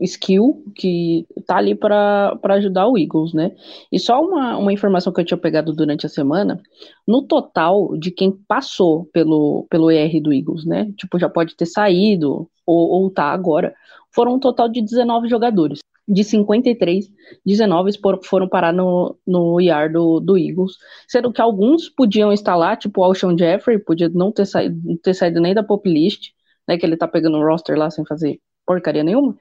skill 0.00 0.64
que 0.74 1.26
tá 1.46 1.56
ali 1.56 1.74
para 1.74 2.38
ajudar 2.50 2.86
o 2.88 2.98
Eagles, 2.98 3.32
né? 3.32 3.52
E 3.90 3.98
só 3.98 4.20
uma, 4.22 4.56
uma 4.56 4.72
informação 4.72 5.12
que 5.12 5.20
eu 5.20 5.24
tinha 5.24 5.38
pegado 5.38 5.72
durante 5.72 6.06
a 6.06 6.08
semana, 6.08 6.60
no 7.06 7.22
total 7.22 7.96
de 7.96 8.10
quem 8.10 8.32
passou 8.32 9.06
pelo, 9.12 9.66
pelo 9.70 9.90
ER 9.90 10.20
do 10.20 10.32
Eagles, 10.32 10.64
né? 10.64 10.92
Tipo, 10.96 11.18
já 11.18 11.28
pode 11.28 11.56
ter 11.56 11.66
saído 11.66 12.48
ou, 12.66 12.90
ou 12.90 13.10
tá 13.10 13.24
agora, 13.24 13.74
foram 14.14 14.34
um 14.34 14.38
total 14.38 14.68
de 14.68 14.82
19 14.82 15.28
jogadores. 15.28 15.80
De 16.08 16.24
53, 16.24 17.08
19 17.46 17.92
foram 18.24 18.48
parar 18.48 18.72
no, 18.72 19.16
no 19.24 19.60
IR 19.60 19.92
do, 19.92 20.18
do 20.18 20.36
Eagles, 20.36 20.72
sendo 21.06 21.32
que 21.32 21.40
alguns 21.40 21.88
podiam 21.88 22.32
estar 22.32 22.56
lá, 22.56 22.74
tipo 22.76 23.00
o 23.00 23.04
Alshon 23.04 23.38
Jeffrey, 23.38 23.78
podia 23.78 24.08
não 24.08 24.32
ter 24.32 24.44
saído, 24.46 24.80
não 24.84 24.96
ter 24.96 25.14
saído 25.14 25.40
nem 25.40 25.54
da 25.54 25.62
pop 25.62 25.88
list, 25.88 26.30
né? 26.66 26.76
Que 26.76 26.84
ele 26.84 26.96
tá 26.96 27.06
pegando 27.06 27.38
o 27.38 27.46
roster 27.46 27.78
lá 27.78 27.88
sem 27.88 28.04
fazer 28.04 28.40
porcaria 28.66 29.04
nenhuma 29.04 29.36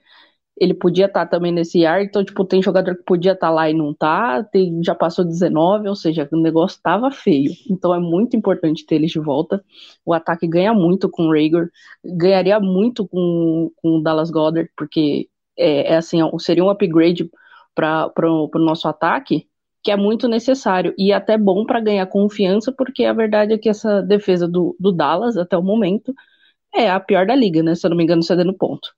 ele 0.61 0.75
podia 0.75 1.07
estar 1.07 1.25
tá 1.25 1.25
também 1.25 1.51
nesse 1.51 1.87
ar, 1.87 2.03
então, 2.03 2.23
tipo, 2.23 2.45
tem 2.45 2.61
jogador 2.61 2.95
que 2.95 3.03
podia 3.03 3.31
estar 3.31 3.47
tá 3.47 3.51
lá 3.51 3.67
e 3.67 3.73
não 3.73 3.95
tá, 3.95 4.43
tem, 4.43 4.79
já 4.83 4.93
passou 4.93 5.25
19, 5.25 5.89
ou 5.89 5.95
seja, 5.95 6.29
o 6.31 6.39
negócio 6.39 6.75
estava 6.77 7.09
feio. 7.09 7.51
Então 7.67 7.95
é 7.95 7.99
muito 7.99 8.37
importante 8.37 8.85
ter 8.85 8.95
eles 8.95 9.09
de 9.09 9.19
volta. 9.19 9.63
O 10.05 10.13
ataque 10.13 10.47
ganha 10.47 10.71
muito 10.71 11.09
com 11.09 11.23
o 11.23 11.31
Rager, 11.33 11.71
ganharia 12.05 12.59
muito 12.59 13.07
com, 13.07 13.71
com 13.77 13.97
o 13.97 14.03
Dallas 14.03 14.29
Goddard, 14.29 14.69
porque 14.77 15.27
é, 15.57 15.93
é 15.93 15.97
assim, 15.97 16.19
seria 16.37 16.63
um 16.63 16.69
upgrade 16.69 17.27
para 17.73 18.11
o 18.19 18.49
nosso 18.59 18.87
ataque, 18.87 19.47
que 19.83 19.89
é 19.89 19.95
muito 19.97 20.27
necessário 20.27 20.93
e 20.95 21.11
até 21.11 21.39
bom 21.39 21.65
para 21.65 21.79
ganhar 21.79 22.05
confiança, 22.05 22.71
porque 22.71 23.03
a 23.03 23.13
verdade 23.13 23.53
é 23.53 23.57
que 23.57 23.69
essa 23.69 24.01
defesa 24.03 24.47
do, 24.47 24.75
do 24.79 24.91
Dallas, 24.91 25.37
até 25.37 25.57
o 25.57 25.63
momento, 25.63 26.13
é 26.75 26.89
a 26.91 26.99
pior 26.99 27.25
da 27.25 27.35
liga, 27.35 27.63
né? 27.63 27.73
Se 27.75 27.87
eu 27.87 27.89
não 27.89 27.97
me 27.97 28.03
engano, 28.03 28.21
cedendo 28.23 28.53
ponto. 28.53 28.89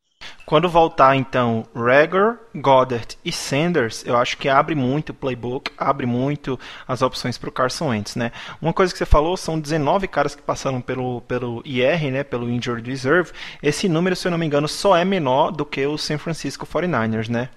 Quando 0.45 0.69
voltar 0.69 1.15
então 1.15 1.65
Rager, 1.73 2.37
Goddard 2.55 3.17
e 3.23 3.31
Sanders, 3.31 4.03
eu 4.05 4.17
acho 4.17 4.37
que 4.37 4.49
abre 4.49 4.75
muito 4.75 5.09
o 5.09 5.13
playbook, 5.13 5.71
abre 5.77 6.05
muito 6.05 6.59
as 6.87 7.01
opções 7.01 7.37
para 7.37 7.49
o 7.49 7.51
Carson 7.51 7.89
Wentz, 7.89 8.15
né? 8.15 8.31
Uma 8.61 8.73
coisa 8.73 8.91
que 8.91 8.97
você 8.97 9.05
falou 9.05 9.37
são 9.37 9.59
19 9.59 10.07
caras 10.07 10.35
que 10.35 10.41
passaram 10.41 10.81
pelo 10.81 11.21
pelo 11.21 11.61
IR, 11.65 12.11
né, 12.11 12.23
pelo 12.23 12.49
Injured 12.49 12.87
Reserve. 12.89 13.31
Esse 13.61 13.87
número, 13.87 14.15
se 14.15 14.27
eu 14.27 14.31
não 14.31 14.37
me 14.37 14.45
engano, 14.45 14.67
só 14.67 14.95
é 14.95 15.05
menor 15.05 15.51
do 15.51 15.65
que 15.65 15.85
o 15.85 15.97
San 15.97 16.17
Francisco 16.17 16.67
49ers, 16.67 17.29
né? 17.29 17.49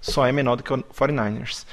Só 0.00 0.26
é 0.26 0.32
menor 0.32 0.56
do 0.56 0.62
que 0.62 0.72
o 0.72 0.78
49ers. 0.78 1.64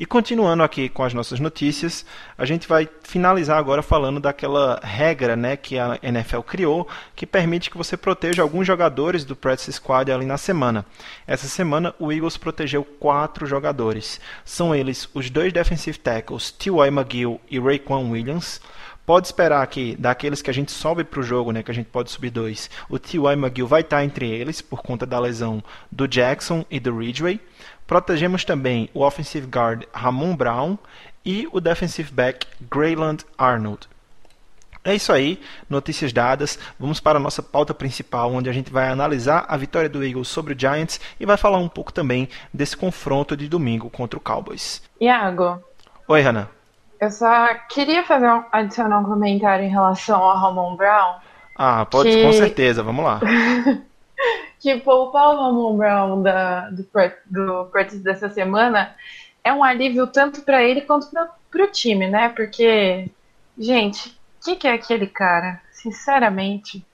E 0.00 0.06
continuando 0.06 0.62
aqui 0.62 0.88
com 0.88 1.04
as 1.04 1.12
nossas 1.12 1.40
notícias, 1.40 2.06
a 2.38 2.46
gente 2.46 2.66
vai 2.66 2.88
finalizar 3.02 3.58
agora 3.58 3.82
falando 3.82 4.18
daquela 4.18 4.80
regra 4.82 5.36
né, 5.36 5.58
que 5.58 5.78
a 5.78 5.98
NFL 6.02 6.40
criou 6.40 6.88
que 7.14 7.26
permite 7.26 7.68
que 7.68 7.76
você 7.76 7.98
proteja 7.98 8.40
alguns 8.40 8.66
jogadores 8.66 9.26
do 9.26 9.36
practice 9.36 9.74
squad 9.74 10.10
ali 10.10 10.24
na 10.24 10.38
semana. 10.38 10.86
Essa 11.26 11.46
semana 11.48 11.94
o 11.98 12.10
Eagles 12.10 12.38
protegeu 12.38 12.82
quatro 12.82 13.46
jogadores. 13.46 14.18
São 14.42 14.74
eles 14.74 15.06
os 15.12 15.28
dois 15.28 15.52
defensive 15.52 15.98
tackles, 15.98 16.50
T.Y. 16.50 16.88
McGill 16.88 17.38
e 17.50 17.58
Raekwon 17.58 18.10
Williams. 18.10 18.58
Pode 19.10 19.26
esperar 19.26 19.66
que 19.66 19.96
daqueles 19.96 20.40
que 20.40 20.50
a 20.50 20.54
gente 20.54 20.70
sobe 20.70 21.02
para 21.02 21.18
o 21.18 21.22
jogo, 21.24 21.50
né, 21.50 21.64
que 21.64 21.70
a 21.72 21.74
gente 21.74 21.88
pode 21.88 22.12
subir 22.12 22.30
dois, 22.30 22.70
o 22.88 22.96
T.Y. 22.96 23.32
McGill 23.32 23.66
vai 23.66 23.80
estar 23.80 24.04
entre 24.04 24.30
eles 24.30 24.62
por 24.62 24.82
conta 24.82 25.04
da 25.04 25.18
lesão 25.18 25.60
do 25.90 26.06
Jackson 26.06 26.64
e 26.70 26.78
do 26.78 26.96
Ridgway. 26.96 27.40
Protegemos 27.88 28.44
também 28.44 28.88
o 28.94 29.04
offensive 29.04 29.48
guard 29.48 29.82
Ramon 29.92 30.36
Brown 30.36 30.78
e 31.24 31.48
o 31.50 31.58
defensive 31.60 32.12
back 32.12 32.46
Grayland 32.70 33.24
Arnold. 33.36 33.88
É 34.84 34.94
isso 34.94 35.12
aí, 35.12 35.40
notícias 35.68 36.12
dadas. 36.12 36.56
Vamos 36.78 37.00
para 37.00 37.18
a 37.18 37.20
nossa 37.20 37.42
pauta 37.42 37.74
principal, 37.74 38.32
onde 38.32 38.48
a 38.48 38.52
gente 38.52 38.70
vai 38.70 38.90
analisar 38.90 39.44
a 39.48 39.56
vitória 39.56 39.88
do 39.88 40.04
Eagles 40.04 40.28
sobre 40.28 40.54
o 40.54 40.56
Giants 40.56 41.00
e 41.18 41.26
vai 41.26 41.36
falar 41.36 41.58
um 41.58 41.68
pouco 41.68 41.92
também 41.92 42.28
desse 42.54 42.76
confronto 42.76 43.36
de 43.36 43.48
domingo 43.48 43.90
contra 43.90 44.16
o 44.16 44.22
Cowboys. 44.22 44.80
Iago. 45.00 45.60
Oi, 46.06 46.20
Hannah. 46.20 46.59
Eu 47.00 47.10
só 47.10 47.54
queria 47.70 48.04
fazer 48.04 48.28
um, 48.30 48.44
adicionar 48.52 48.98
um 48.98 49.04
comentário 49.04 49.64
em 49.64 49.70
relação 49.70 50.22
ao 50.22 50.36
Ramon 50.36 50.76
Brown. 50.76 51.14
Ah, 51.56 51.86
pode, 51.86 52.10
que... 52.10 52.22
com 52.22 52.32
certeza, 52.32 52.82
vamos 52.82 53.04
lá. 53.04 53.20
que 54.60 54.76
poupar 54.76 55.30
o 55.30 55.40
Ramon 55.40 55.76
Brown 55.78 56.22
da, 56.22 56.68
do, 56.68 56.86
do 57.26 57.64
practice 57.70 58.02
dessa 58.02 58.28
semana 58.28 58.94
é 59.42 59.50
um 59.50 59.64
alívio 59.64 60.06
tanto 60.06 60.42
para 60.42 60.62
ele 60.62 60.82
quanto 60.82 61.08
para 61.10 61.64
o 61.64 61.66
time, 61.68 62.06
né? 62.06 62.28
Porque, 62.28 63.08
gente, 63.58 64.10
o 64.10 64.44
que, 64.44 64.56
que 64.56 64.68
é 64.68 64.74
aquele 64.74 65.06
cara? 65.06 65.60
Sinceramente. 65.72 66.84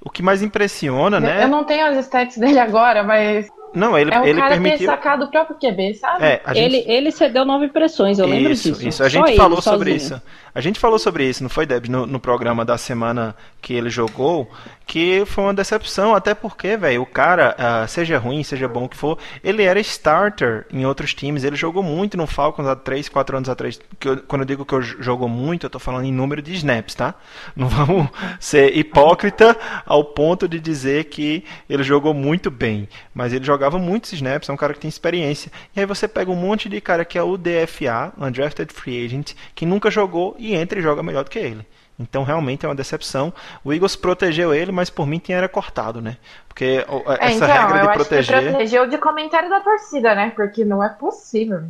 O 0.00 0.10
que 0.10 0.20
mais 0.20 0.42
impressiona, 0.42 1.20
né? 1.20 1.44
Eu 1.44 1.48
não 1.48 1.62
tenho 1.62 1.86
as 1.86 1.96
stats 2.06 2.36
dele 2.36 2.58
agora, 2.58 3.04
mas 3.04 3.48
não, 3.74 3.98
ele, 3.98 4.12
é 4.12 4.20
um 4.20 4.24
ele 4.24 4.40
cara 4.40 4.50
permitiu. 4.52 4.78
ter 4.78 4.84
sacado 4.86 5.24
o 5.24 5.30
próprio 5.30 5.56
QB, 5.56 5.94
sabe? 5.94 6.24
É, 6.24 6.42
gente... 6.48 6.58
ele, 6.58 6.84
ele 6.86 7.10
cedeu 7.10 7.44
nove 7.44 7.68
pressões, 7.68 8.18
eu 8.18 8.26
isso, 8.26 8.34
lembro 8.34 8.54
disso. 8.54 8.88
Isso, 8.88 9.02
a 9.02 9.08
gente 9.08 9.30
Só 9.30 9.36
falou 9.36 9.62
sobre 9.62 9.94
isso. 9.94 10.20
A 10.54 10.60
gente 10.60 10.78
falou 10.78 10.98
sobre 10.98 11.26
isso, 11.26 11.42
não 11.42 11.48
foi, 11.48 11.64
Deb, 11.64 11.86
no, 11.88 12.06
no 12.06 12.20
programa 12.20 12.62
da 12.62 12.76
semana 12.76 13.34
que 13.62 13.72
ele 13.72 13.88
jogou, 13.88 14.50
que 14.86 15.24
foi 15.24 15.44
uma 15.44 15.54
decepção, 15.54 16.14
até 16.14 16.34
porque, 16.34 16.76
velho, 16.76 17.00
o 17.00 17.06
cara, 17.06 17.56
uh, 17.58 17.88
seja 17.88 18.18
ruim, 18.18 18.42
seja 18.42 18.68
bom 18.68 18.86
que 18.86 18.96
for, 18.96 19.16
ele 19.42 19.62
era 19.62 19.80
starter 19.80 20.66
em 20.70 20.84
outros 20.84 21.14
times, 21.14 21.42
ele 21.44 21.56
jogou 21.56 21.82
muito 21.82 22.18
no 22.18 22.26
Falcons 22.26 22.66
há 22.66 22.76
3, 22.76 23.08
4 23.08 23.36
anos 23.38 23.48
atrás. 23.48 23.80
Que 23.98 24.08
eu, 24.08 24.18
quando 24.18 24.42
eu 24.42 24.46
digo 24.46 24.66
que 24.66 24.74
eu 24.74 24.82
jogou 24.82 25.26
muito, 25.26 25.64
eu 25.64 25.70
tô 25.70 25.78
falando 25.78 26.04
em 26.04 26.12
número 26.12 26.42
de 26.42 26.52
snaps, 26.52 26.94
tá? 26.94 27.14
Não 27.56 27.68
vamos 27.72 28.08
ser 28.38 28.76
hipócrita 28.76 29.56
ao 29.86 30.04
ponto 30.04 30.46
de 30.46 30.60
dizer 30.60 31.04
que 31.04 31.44
ele 31.66 31.82
jogou 31.82 32.12
muito 32.12 32.50
bem, 32.50 32.86
mas 33.14 33.32
ele 33.32 33.44
jogava 33.44 33.78
muitos 33.78 34.12
snaps, 34.12 34.50
é 34.50 34.52
um 34.52 34.56
cara 34.56 34.74
que 34.74 34.80
tem 34.80 34.88
experiência. 34.90 35.50
E 35.74 35.80
aí 35.80 35.86
você 35.86 36.06
pega 36.06 36.30
um 36.30 36.36
monte 36.36 36.68
de 36.68 36.78
cara 36.78 37.06
que 37.06 37.16
é 37.16 37.22
o 37.22 37.38
DFA, 37.38 38.12
Undrafted 38.18 38.70
Free 38.70 39.06
Agent, 39.06 39.32
que 39.54 39.64
nunca 39.64 39.90
jogou 39.90 40.36
e 40.42 40.54
entra 40.54 40.78
e 40.78 40.82
joga 40.82 41.02
melhor 41.02 41.24
do 41.24 41.30
que 41.30 41.38
ele. 41.38 41.66
Então 41.98 42.24
realmente 42.24 42.66
é 42.66 42.68
uma 42.68 42.74
decepção. 42.74 43.32
O 43.62 43.72
Eagles 43.72 43.94
protegeu 43.94 44.52
ele, 44.52 44.72
mas 44.72 44.90
por 44.90 45.06
mim 45.06 45.18
tinha 45.18 45.38
era 45.38 45.48
cortado, 45.48 46.00
né? 46.00 46.16
Porque 46.48 46.64
é, 46.64 47.26
essa 47.26 47.44
então, 47.44 47.48
regra 47.48 47.78
de 47.78 47.86
eu 47.86 47.92
proteger. 47.92 48.34
Acho 48.34 48.44
que 48.44 48.50
protegeu 48.50 48.86
de 48.88 48.98
comentário 48.98 49.48
da 49.48 49.60
torcida, 49.60 50.14
né? 50.14 50.32
Porque 50.34 50.64
não 50.64 50.82
é 50.82 50.88
possível, 50.88 51.60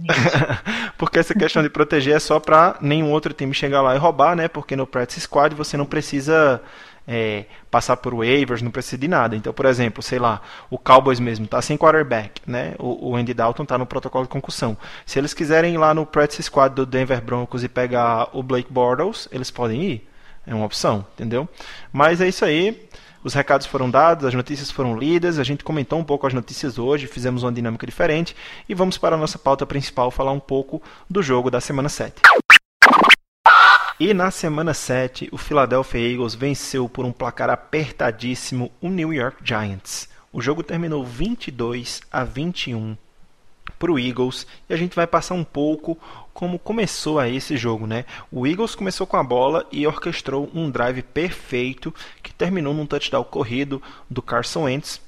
Porque 0.97 1.19
essa 1.19 1.35
questão 1.35 1.63
de 1.63 1.69
proteger 1.69 2.17
é 2.17 2.21
só 2.21 2.41
para 2.41 2.77
nenhum 2.81 3.11
outro 3.11 3.33
time 3.33 3.53
chegar 3.53 3.83
lá 3.83 3.95
e 3.95 3.99
roubar, 3.99 4.35
né? 4.35 4.49
Porque 4.49 4.75
no 4.75 4.87
practice 4.87 5.21
squad 5.21 5.55
você 5.55 5.77
não 5.77 5.85
precisa 5.85 6.61
é, 7.07 7.45
passar 7.71 7.97
por 7.97 8.15
waivers, 8.15 8.63
não 8.63 8.71
precisa 8.71 8.99
de 8.99 9.09
nada. 9.09 9.37
Então, 9.37 9.53
por 9.53 9.67
exemplo, 9.67 10.03
sei 10.03 10.19
lá, 10.19 10.41
o 10.71 10.79
Cowboys 10.79 11.21
mesmo 11.21 11.45
está 11.45 11.61
sem 11.61 11.77
quarterback, 11.77 12.41
né? 12.47 12.75
O, 12.79 13.11
o 13.11 13.17
Andy 13.17 13.35
Dalton 13.35 13.65
está 13.65 13.79
no 13.79 13.87
protocolo 13.87 14.25
de 14.25 14.31
concussão. 14.31 14.77
Se 15.05 15.19
eles 15.19 15.35
quiserem 15.35 15.75
ir 15.75 15.79
lá 15.79 15.95
no 15.95 16.07
practice 16.07 16.43
squad 16.45 16.75
do 16.75 16.87
Denver 16.87 17.21
Broncos 17.23 17.65
e 17.65 17.69
pegar 17.69 18.29
o 18.33 18.43
Blake 18.43 18.73
Bortles, 18.73 19.29
eles 19.33 19.51
podem 19.51 19.83
ir. 19.83 20.09
É 20.47 20.55
uma 20.55 20.67
opção, 20.67 21.07
entendeu? 21.15 21.49
Mas 21.93 22.21
é 22.21 22.29
isso 22.29 22.45
aí. 22.45 22.89
Os 23.25 23.35
recados 23.35 23.69
foram 23.69 23.89
dados, 23.89 24.25
as 24.25 24.35
notícias 24.35 24.69
foram 24.69 24.99
lidas, 24.99 25.39
a 25.39 25.45
gente 25.45 25.63
comentou 25.63 25.97
um 25.97 26.03
pouco 26.03 26.27
as 26.27 26.35
notícias 26.35 26.77
hoje, 26.77 27.07
fizemos 27.07 27.45
uma 27.45 27.53
dinâmica 27.53 27.87
diferente 27.87 28.35
e 28.69 28.75
vamos 28.75 28.99
para 28.99 29.15
a 29.15 29.19
nossa 29.19 29.39
pauta 29.39 29.65
principal 29.65 30.11
falar 30.11 30.33
um 30.33 30.41
pouco 30.41 30.83
do 31.09 31.23
jogo 31.23 31.49
da 31.49 31.61
semana 31.61 31.89
7. 31.89 32.21
E 34.05 34.13
na 34.13 34.33
semana 34.33 34.75
7, 34.75 35.29
o 35.31 35.39
Philadelphia 35.39 36.01
Eagles 36.01 36.35
venceu 36.35 36.89
por 36.89 37.05
um 37.05 37.13
placar 37.13 37.49
apertadíssimo 37.49 38.69
o 38.81 38.89
New 38.89 39.13
York 39.13 39.37
Giants. 39.45 40.09
O 40.33 40.43
jogo 40.43 40.65
terminou 40.65 41.05
22 41.05 42.01
a 42.11 42.25
21 42.25 42.97
para 43.79 43.93
o 43.93 43.99
Eagles 44.01 44.45
e 44.69 44.75
a 44.75 44.77
gente 44.77 44.97
vai 44.97 45.07
passar 45.07 45.35
um 45.35 45.45
pouco 45.45 45.97
como 46.35 46.59
começou 46.59 47.21
aí 47.21 47.37
esse 47.37 47.57
jogo, 47.57 47.87
né? 47.87 48.05
O 48.29 48.45
Eagles 48.45 48.75
começou 48.75 49.07
com 49.07 49.17
a 49.17 49.23
bola 49.23 49.69
e 49.71 49.87
orquestrou 49.87 50.51
um 50.53 50.69
drive 50.69 51.03
perfeito 51.03 51.95
que 52.25 52.35
terminou 52.35 52.75
num 52.75 52.87
touchdown 52.87 53.23
corrido 53.23 53.81
do 54.11 54.21
Carson 54.21 54.65
Wentz. 54.65 55.01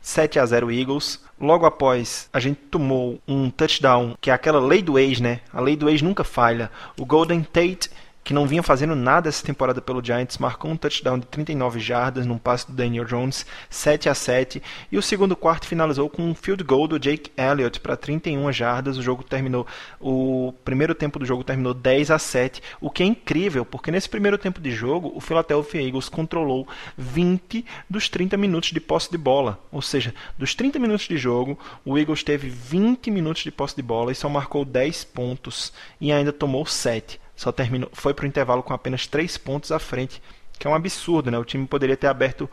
7 0.00 0.38
a 0.38 0.46
0 0.46 0.72
Eagles. 0.72 1.22
Logo 1.38 1.66
após, 1.66 2.30
a 2.32 2.40
gente 2.40 2.60
tomou 2.70 3.20
um 3.28 3.50
touchdown, 3.50 4.16
que 4.22 4.30
é 4.30 4.32
aquela 4.32 4.58
lei 4.58 4.80
do 4.80 4.98
ex, 4.98 5.20
né? 5.20 5.40
A 5.52 5.60
lei 5.60 5.76
do 5.76 5.90
ex 5.90 6.00
nunca 6.00 6.24
falha. 6.24 6.70
O 6.98 7.04
Golden 7.04 7.42
Tate 7.42 7.90
que 8.24 8.32
não 8.32 8.46
vinha 8.46 8.62
fazendo 8.62 8.94
nada 8.94 9.28
essa 9.28 9.44
temporada 9.44 9.80
pelo 9.80 10.04
Giants, 10.04 10.38
marcou 10.38 10.70
um 10.70 10.76
touchdown 10.76 11.18
de 11.18 11.26
39 11.26 11.80
jardas 11.80 12.24
num 12.24 12.38
passe 12.38 12.66
do 12.66 12.72
Daniel 12.72 13.04
Jones, 13.04 13.44
7 13.68 14.08
a 14.08 14.14
7, 14.14 14.62
e 14.90 14.98
o 14.98 15.02
segundo 15.02 15.34
quarto 15.34 15.66
finalizou 15.66 16.08
com 16.08 16.22
um 16.22 16.34
field 16.34 16.62
goal 16.62 16.86
do 16.86 16.98
Jake 16.98 17.32
Elliott 17.36 17.80
para 17.80 17.96
31 17.96 18.52
jardas. 18.52 18.96
O 18.96 19.02
jogo 19.02 19.24
terminou, 19.24 19.66
o 20.00 20.54
primeiro 20.64 20.94
tempo 20.94 21.18
do 21.18 21.26
jogo 21.26 21.42
terminou 21.42 21.74
10 21.74 22.10
a 22.10 22.18
7, 22.18 22.62
o 22.80 22.90
que 22.90 23.02
é 23.02 23.06
incrível, 23.06 23.64
porque 23.64 23.90
nesse 23.90 24.08
primeiro 24.08 24.38
tempo 24.38 24.60
de 24.60 24.70
jogo, 24.70 25.12
o 25.14 25.20
Philadelphia 25.20 25.82
Eagles 25.82 26.08
controlou 26.08 26.68
20 26.96 27.64
dos 27.90 28.08
30 28.08 28.36
minutos 28.36 28.70
de 28.70 28.80
posse 28.80 29.10
de 29.10 29.18
bola, 29.18 29.58
ou 29.70 29.82
seja, 29.82 30.14
dos 30.38 30.54
30 30.54 30.78
minutos 30.78 31.08
de 31.08 31.16
jogo, 31.16 31.58
o 31.84 31.98
Eagles 31.98 32.22
teve 32.22 32.48
20 32.48 33.10
minutos 33.10 33.42
de 33.42 33.50
posse 33.50 33.74
de 33.74 33.82
bola 33.82 34.12
e 34.12 34.14
só 34.14 34.28
marcou 34.28 34.64
10 34.64 35.04
pontos 35.04 35.72
e 36.00 36.12
ainda 36.12 36.32
tomou 36.32 36.64
7 36.64 37.21
só 37.42 37.50
terminou, 37.50 37.90
foi 37.92 38.14
para 38.14 38.24
o 38.24 38.28
intervalo 38.28 38.62
com 38.62 38.72
apenas 38.72 39.06
3 39.06 39.36
pontos 39.38 39.72
à 39.72 39.78
frente, 39.78 40.22
que 40.58 40.66
é 40.66 40.70
um 40.70 40.74
absurdo, 40.74 41.28
né? 41.28 41.38
O 41.38 41.44
time 41.44 41.66
poderia 41.66 41.96
ter 41.96 42.06
aberto 42.06 42.48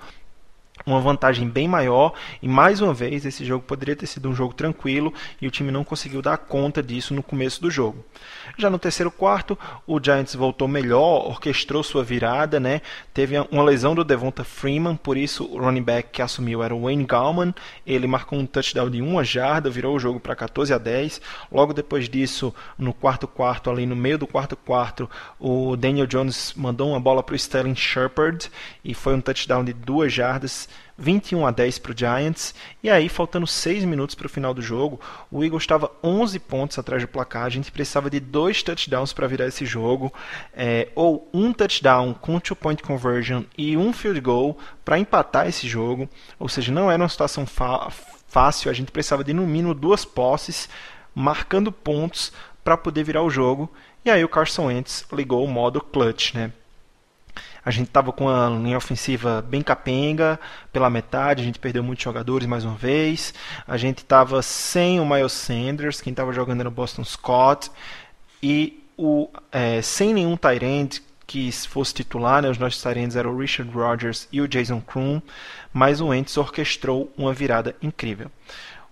uma 0.85 0.99
vantagem 0.99 1.47
bem 1.47 1.67
maior 1.67 2.13
e 2.41 2.47
mais 2.47 2.81
uma 2.81 2.93
vez 2.93 3.25
esse 3.25 3.45
jogo 3.45 3.63
poderia 3.65 3.95
ter 3.95 4.07
sido 4.07 4.29
um 4.29 4.33
jogo 4.33 4.53
tranquilo 4.53 5.13
e 5.39 5.47
o 5.47 5.51
time 5.51 5.71
não 5.71 5.83
conseguiu 5.83 6.21
dar 6.21 6.37
conta 6.37 6.81
disso 6.81 7.13
no 7.13 7.21
começo 7.21 7.61
do 7.61 7.69
jogo. 7.69 8.03
Já 8.59 8.69
no 8.69 8.77
terceiro 8.77 9.09
quarto, 9.09 9.57
o 9.87 10.03
Giants 10.03 10.35
voltou 10.35 10.67
melhor, 10.67 11.25
orquestrou 11.25 11.81
sua 11.81 12.03
virada, 12.03 12.59
né? 12.59 12.81
Teve 13.13 13.39
uma 13.49 13.63
lesão 13.63 13.95
do 13.95 14.03
Devonta 14.03 14.43
Freeman, 14.43 14.97
por 14.97 15.15
isso 15.15 15.45
o 15.45 15.57
running 15.57 15.81
back 15.81 16.09
que 16.11 16.21
assumiu 16.21 16.61
era 16.61 16.75
o 16.75 16.81
Wayne 16.81 17.05
Gallman. 17.05 17.55
Ele 17.87 18.05
marcou 18.05 18.37
um 18.37 18.45
touchdown 18.45 18.89
de 18.89 19.01
uma 19.01 19.23
jarda, 19.23 19.69
virou 19.69 19.95
o 19.95 19.99
jogo 19.99 20.19
para 20.19 20.35
14 20.35 20.73
a 20.73 20.77
10. 20.77 21.21
Logo 21.49 21.73
depois 21.73 22.09
disso, 22.09 22.53
no 22.77 22.93
quarto 22.93 23.29
quarto, 23.29 23.69
ali 23.69 23.85
no 23.85 23.95
meio 23.95 24.17
do 24.17 24.27
quarto 24.27 24.57
quarto, 24.57 25.09
o 25.39 25.77
Daniel 25.77 26.05
Jones 26.05 26.53
mandou 26.57 26.89
uma 26.89 26.99
bola 26.99 27.23
para 27.23 27.35
o 27.35 27.37
Sterling 27.37 27.77
Shepard 27.77 28.51
e 28.83 28.93
foi 28.93 29.15
um 29.15 29.21
touchdown 29.21 29.63
de 29.63 29.71
duas 29.71 30.11
jardas 30.11 30.67
21 30.99 31.47
a 31.47 31.51
10 31.51 31.79
para 31.79 31.91
o 31.91 31.97
Giants. 31.97 32.53
E 32.83 32.89
aí, 32.89 33.07
faltando 33.09 33.47
6 33.47 33.85
minutos 33.85 34.15
para 34.15 34.27
o 34.27 34.29
final 34.29 34.53
do 34.53 34.61
jogo, 34.61 34.99
o 35.31 35.43
Eagles 35.43 35.63
estava 35.63 35.89
11 36.03 36.37
pontos 36.39 36.77
atrás 36.77 37.01
do 37.01 37.07
placar. 37.07 37.45
A 37.45 37.49
gente 37.49 37.71
precisava 37.71 38.09
de 38.09 38.19
dois 38.19 38.61
touchdowns 38.61 39.13
para 39.13 39.27
virar 39.27 39.47
esse 39.47 39.65
jogo, 39.65 40.13
é, 40.53 40.89
ou 40.93 41.29
um 41.33 41.53
touchdown 41.53 42.13
com 42.13 42.39
two-point 42.39 42.83
conversion 42.83 43.43
e 43.57 43.77
um 43.77 43.93
field 43.93 44.19
goal 44.19 44.57
para 44.83 44.99
empatar 44.99 45.47
esse 45.47 45.67
jogo. 45.67 46.09
Ou 46.37 46.49
seja, 46.49 46.71
não 46.71 46.91
era 46.91 47.01
uma 47.01 47.09
situação 47.09 47.45
fácil. 48.27 48.69
A 48.69 48.73
gente 48.73 48.91
precisava 48.91 49.23
de 49.23 49.33
no 49.33 49.47
mínimo 49.47 49.73
duas 49.73 50.03
posses, 50.03 50.69
marcando 51.15 51.71
pontos 51.71 52.31
para 52.63 52.77
poder 52.77 53.03
virar 53.03 53.23
o 53.23 53.29
jogo. 53.29 53.71
E 54.03 54.09
aí 54.09 54.23
o 54.23 54.29
Carson 54.29 54.67
Wentz 54.67 55.05
ligou 55.11 55.43
o 55.43 55.47
modo 55.47 55.81
clutch, 55.81 56.33
né? 56.33 56.51
A 57.69 57.71
gente 57.71 57.89
estava 57.89 58.11
com 58.11 58.27
a 58.27 58.49
linha 58.49 58.77
ofensiva 58.77 59.45
bem 59.47 59.61
capenga 59.61 60.39
pela 60.73 60.89
metade, 60.89 61.43
a 61.43 61.45
gente 61.45 61.59
perdeu 61.59 61.83
muitos 61.83 62.03
jogadores 62.03 62.47
mais 62.47 62.65
uma 62.65 62.73
vez. 62.73 63.31
A 63.67 63.77
gente 63.77 63.99
estava 63.99 64.41
sem 64.41 64.99
o 64.99 65.05
Miles 65.05 65.33
Sanders, 65.33 66.01
quem 66.01 66.09
estava 66.09 66.33
jogando 66.33 66.61
era 66.61 66.67
o 66.67 66.71
Boston 66.71 67.03
Scott. 67.03 67.69
E 68.41 68.83
o, 68.97 69.29
é, 69.51 69.83
sem 69.83 70.15
nenhum 70.15 70.35
Tyrant 70.35 70.97
que 71.27 71.51
fosse 71.51 71.93
titular, 71.93 72.41
né, 72.41 72.49
os 72.49 72.57
nossos 72.57 72.81
Tyrants 72.81 73.15
eram 73.15 73.35
o 73.35 73.37
Richard 73.37 73.71
Rodgers 73.71 74.27
e 74.31 74.41
o 74.41 74.47
Jason 74.47 74.81
Kroon, 74.81 75.21
mas 75.71 76.01
o 76.01 76.07
Wentz 76.07 76.37
orquestrou 76.37 77.13
uma 77.15 77.35
virada 77.35 77.75
incrível. 77.83 78.31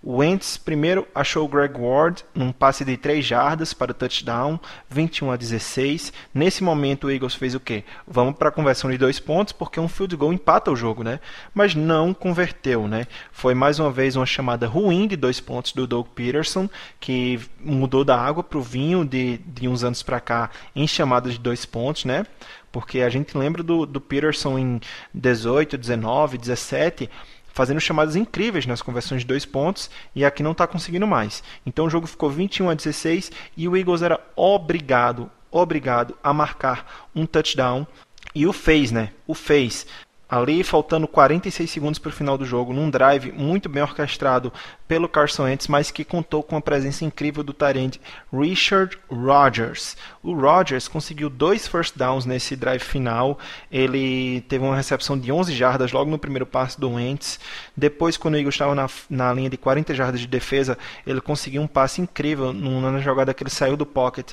O 0.00 0.18
Wentz 0.18 0.56
primeiro 0.56 1.08
achou 1.12 1.44
o 1.44 1.48
Greg 1.48 1.74
Ward 1.76 2.24
num 2.32 2.52
passe 2.52 2.84
de 2.84 2.96
3 2.96 3.24
jardas 3.24 3.74
para 3.74 3.90
o 3.90 3.94
touchdown, 3.94 4.58
21 4.88 5.32
a 5.32 5.36
16. 5.36 6.12
Nesse 6.32 6.62
momento 6.62 7.08
o 7.08 7.10
Eagles 7.10 7.34
fez 7.34 7.52
o 7.54 7.60
quê? 7.60 7.82
Vamos 8.06 8.36
para 8.36 8.48
a 8.48 8.52
conversão 8.52 8.88
de 8.90 8.96
dois 8.96 9.18
pontos 9.18 9.52
porque 9.52 9.80
um 9.80 9.88
field 9.88 10.14
goal 10.14 10.32
empata 10.32 10.70
o 10.70 10.76
jogo, 10.76 11.02
né? 11.02 11.18
Mas 11.52 11.74
não 11.74 12.14
converteu, 12.14 12.86
né? 12.86 13.08
Foi 13.32 13.54
mais 13.54 13.80
uma 13.80 13.90
vez 13.90 14.14
uma 14.14 14.26
chamada 14.26 14.68
ruim 14.68 15.08
de 15.08 15.16
dois 15.16 15.40
pontos 15.40 15.72
do 15.72 15.84
Doug 15.84 16.06
Peterson, 16.14 16.70
que 17.00 17.40
mudou 17.58 18.04
da 18.04 18.16
água 18.20 18.44
para 18.44 18.58
o 18.58 18.62
vinho 18.62 19.04
de, 19.04 19.38
de 19.38 19.66
uns 19.66 19.82
anos 19.82 20.04
para 20.04 20.20
cá 20.20 20.50
em 20.76 20.86
chamadas 20.86 21.32
de 21.32 21.40
dois 21.40 21.66
pontos, 21.66 22.04
né? 22.04 22.24
Porque 22.70 23.00
a 23.00 23.08
gente 23.08 23.36
lembra 23.36 23.62
do, 23.62 23.84
do 23.84 24.00
Peterson 24.00 24.58
em 24.58 24.80
18, 25.12 25.76
19, 25.76 26.38
17 26.38 27.10
fazendo 27.58 27.80
chamadas 27.80 28.14
incríveis 28.14 28.66
nas 28.66 28.80
conversões 28.80 29.22
de 29.22 29.26
dois 29.26 29.44
pontos 29.44 29.90
e 30.14 30.24
aqui 30.24 30.44
não 30.44 30.52
está 30.52 30.64
conseguindo 30.64 31.08
mais. 31.08 31.42
Então 31.66 31.86
o 31.86 31.90
jogo 31.90 32.06
ficou 32.06 32.30
21 32.30 32.70
a 32.70 32.74
16 32.74 33.32
e 33.56 33.66
o 33.66 33.76
Eagles 33.76 34.00
era 34.00 34.20
obrigado, 34.36 35.28
obrigado 35.50 36.16
a 36.22 36.32
marcar 36.32 37.08
um 37.12 37.26
touchdown 37.26 37.84
e 38.32 38.46
o 38.46 38.52
fez, 38.52 38.92
né? 38.92 39.10
O 39.26 39.34
fez. 39.34 39.88
Ali, 40.28 40.62
faltando 40.62 41.08
46 41.08 41.70
segundos 41.70 41.98
para 41.98 42.10
o 42.10 42.12
final 42.12 42.36
do 42.36 42.44
jogo, 42.44 42.74
num 42.74 42.90
drive 42.90 43.32
muito 43.32 43.66
bem 43.66 43.82
orquestrado 43.82 44.52
pelo 44.86 45.08
Carson 45.08 45.44
Wentz, 45.44 45.68
mas 45.68 45.90
que 45.90 46.04
contou 46.04 46.42
com 46.42 46.54
a 46.54 46.60
presença 46.60 47.02
incrível 47.02 47.42
do 47.42 47.54
Tarente 47.54 47.98
Richard 48.30 48.98
Rodgers. 49.10 49.96
O 50.22 50.34
Rodgers 50.34 50.86
conseguiu 50.86 51.30
dois 51.30 51.66
first 51.66 51.96
downs 51.96 52.26
nesse 52.26 52.54
drive 52.54 52.82
final. 52.82 53.38
Ele 53.72 54.42
teve 54.42 54.62
uma 54.62 54.76
recepção 54.76 55.18
de 55.18 55.32
11 55.32 55.54
jardas 55.54 55.92
logo 55.92 56.10
no 56.10 56.18
primeiro 56.18 56.44
passe 56.44 56.78
do 56.78 56.90
Wentz. 56.90 57.40
Depois, 57.74 58.18
quando 58.18 58.34
o 58.34 58.36
Eagles 58.36 58.54
estava 58.54 58.74
na, 58.74 58.86
na 59.08 59.32
linha 59.32 59.48
de 59.48 59.56
40 59.56 59.94
jardas 59.94 60.20
de 60.20 60.26
defesa, 60.26 60.76
ele 61.06 61.22
conseguiu 61.22 61.62
um 61.62 61.66
passe 61.66 62.02
incrível 62.02 62.52
numa 62.52 63.00
jogada 63.00 63.32
que 63.32 63.42
ele 63.42 63.50
saiu 63.50 63.78
do 63.78 63.86
pocket 63.86 64.32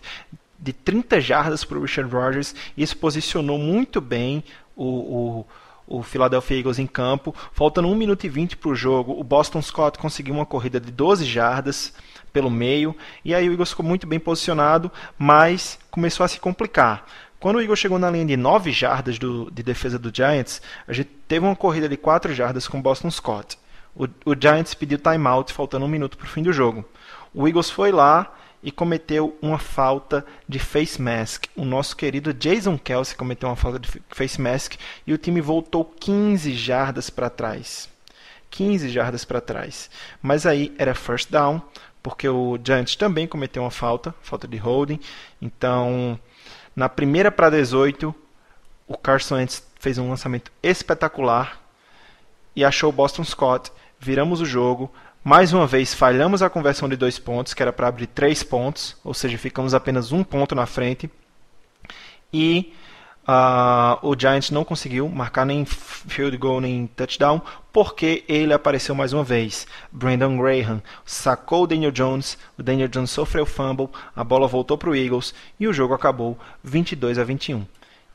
de 0.60 0.74
30 0.74 1.22
jardas 1.22 1.64
para 1.64 1.78
o 1.78 1.82
Richard 1.82 2.14
Rodgers. 2.14 2.54
Isso 2.76 2.98
posicionou 2.98 3.58
muito 3.58 4.02
bem 4.02 4.44
o, 4.76 4.86
o 4.86 5.46
o 5.88 6.02
Philadelphia 6.02 6.58
Eagles 6.58 6.80
em 6.80 6.88
campo. 6.88 7.36
Faltando 7.52 7.88
1 7.88 7.96
minuto 7.96 8.24
e 8.26 8.30
20 8.30 8.58
para 8.58 8.70
o 8.70 8.76
jogo, 8.76 9.20
o 9.20 9.24
Boston 9.24 9.62
Scott 9.62 9.98
conseguiu 9.98 10.34
uma 10.34 10.46
corrida 10.46 10.80
de 10.80 10.92
12 10.92 11.26
jardas 11.26 11.94
pelo 12.34 12.50
meio. 12.50 12.96
E 13.24 13.34
aí 13.34 13.48
o 13.48 13.54
Eagles 13.54 13.70
ficou 13.70 13.86
muito 13.86 14.06
bem 14.06 14.20
posicionado, 14.20 14.92
mas 15.18 15.80
começou 15.90 16.24
a 16.24 16.28
se 16.28 16.40
complicar. 16.40 17.06
Quando 17.40 17.58
o 17.58 17.62
Eagles 17.62 17.80
chegou 17.80 18.00
na 18.00 18.10
linha 18.10 18.26
de 18.26 18.36
9 18.36 18.72
jardas 18.72 19.20
do, 19.20 19.52
de 19.52 19.62
defesa 19.62 20.00
do 20.00 20.12
Giants, 20.14 20.62
a 20.88 20.94
gente 20.94 21.10
teve 21.28 21.46
uma 21.46 21.56
corrida 21.56 21.88
de 21.88 21.96
4 21.96 22.34
jardas 22.34 22.68
com 22.68 22.80
o 22.80 22.82
Boston 22.82 23.12
Scott. 23.12 23.58
O, 23.96 24.06
o 24.26 24.36
Giants 24.40 24.74
pediu 24.74 24.98
timeout 24.98 25.54
faltando 25.54 25.86
um 25.86 25.90
minuto 25.90 26.18
para 26.18 26.26
o 26.26 26.30
fim 26.30 26.44
do 26.44 26.52
jogo. 26.52 26.84
O 27.34 27.48
Eagles 27.48 27.70
foi 27.70 27.92
lá 27.92 28.34
e 28.66 28.72
cometeu 28.72 29.38
uma 29.44 29.60
falta 29.60 30.26
de 30.50 30.58
face 30.58 31.00
mask. 31.00 31.46
O 31.56 31.64
nosso 31.64 31.96
querido 31.96 32.34
Jason 32.34 32.80
Kelsey 32.80 33.16
cometeu 33.16 33.48
uma 33.48 33.56
falta 33.56 33.78
de 33.78 33.88
face 34.10 34.42
mask 34.42 34.74
e 35.06 35.14
o 35.14 35.20
time 35.20 35.40
voltou 35.40 35.86
15 35.86 36.52
jardas 36.56 37.12
para 37.12 37.30
trás. 37.30 37.88
15 38.50 38.90
jardas 38.90 39.24
para 39.24 39.40
trás. 39.40 39.88
Mas 40.20 40.48
aí 40.48 40.74
era 40.80 40.96
first 40.96 41.30
down, 41.30 41.62
porque 42.02 42.28
o 42.28 42.58
Giants 42.62 42.96
também 42.96 43.28
cometeu 43.28 43.62
uma 43.62 43.70
falta, 43.70 44.16
falta 44.20 44.48
de 44.48 44.58
holding. 44.58 45.00
Então, 45.40 46.20
na 46.76 46.90
primeira 46.90 47.32
para 47.32 47.52
18, 47.52 48.16
o 48.88 48.98
Carson 48.98 49.36
Wentz 49.36 49.64
fez 49.80 50.00
um 50.00 50.10
lançamento 50.10 50.52
espetacular 50.64 51.62
e 52.56 52.66
achou 52.66 52.90
o 52.90 52.94
Boston 52.94 53.24
Scott. 53.24 53.72
Viramos 54.00 54.42
o 54.42 54.46
jogo, 54.46 54.92
mais 55.26 55.52
uma 55.54 55.66
vez, 55.66 55.92
falhamos 55.92 56.44
a 56.44 56.52
conversão 56.52 56.88
de 56.88 56.96
dois 56.96 57.18
pontos, 57.18 57.56
que 57.56 57.64
era 57.64 57.74
para 57.74 57.88
abrir 57.88 58.06
três 58.06 58.44
pontos, 58.44 58.96
ou 59.04 59.12
seja, 59.12 59.40
ficamos 59.40 59.74
apenas 59.74 60.12
um 60.12 60.24
ponto 60.24 60.54
na 60.54 60.68
frente. 60.68 61.10
E 62.32 62.72
uh, 63.28 64.08
o 64.08 64.16
Giants 64.16 64.52
não 64.52 64.64
conseguiu 64.64 65.10
marcar 65.10 65.44
nem 65.44 65.66
field 65.66 66.38
goal 66.38 66.62
nem 66.62 66.86
touchdown, 66.86 67.42
porque 67.74 68.24
ele 68.28 68.54
apareceu 68.54 68.94
mais 68.94 69.14
uma 69.14 69.24
vez. 69.24 69.66
Brandon 69.92 70.38
Graham 70.38 70.80
sacou 71.04 71.64
o 71.64 71.68
Daniel 71.68 71.92
Jones, 71.92 72.38
o 72.56 72.62
Daniel 72.62 72.88
Jones 72.88 73.10
sofreu 73.10 73.48
fumble, 73.48 73.90
a 74.16 74.24
bola 74.24 74.48
voltou 74.48 74.78
para 74.78 74.92
o 74.92 74.96
Eagles 74.96 75.34
e 75.60 75.68
o 75.68 75.74
jogo 75.74 75.96
acabou 75.96 76.38
22 76.64 77.18
a 77.18 77.24
21. 77.24 77.66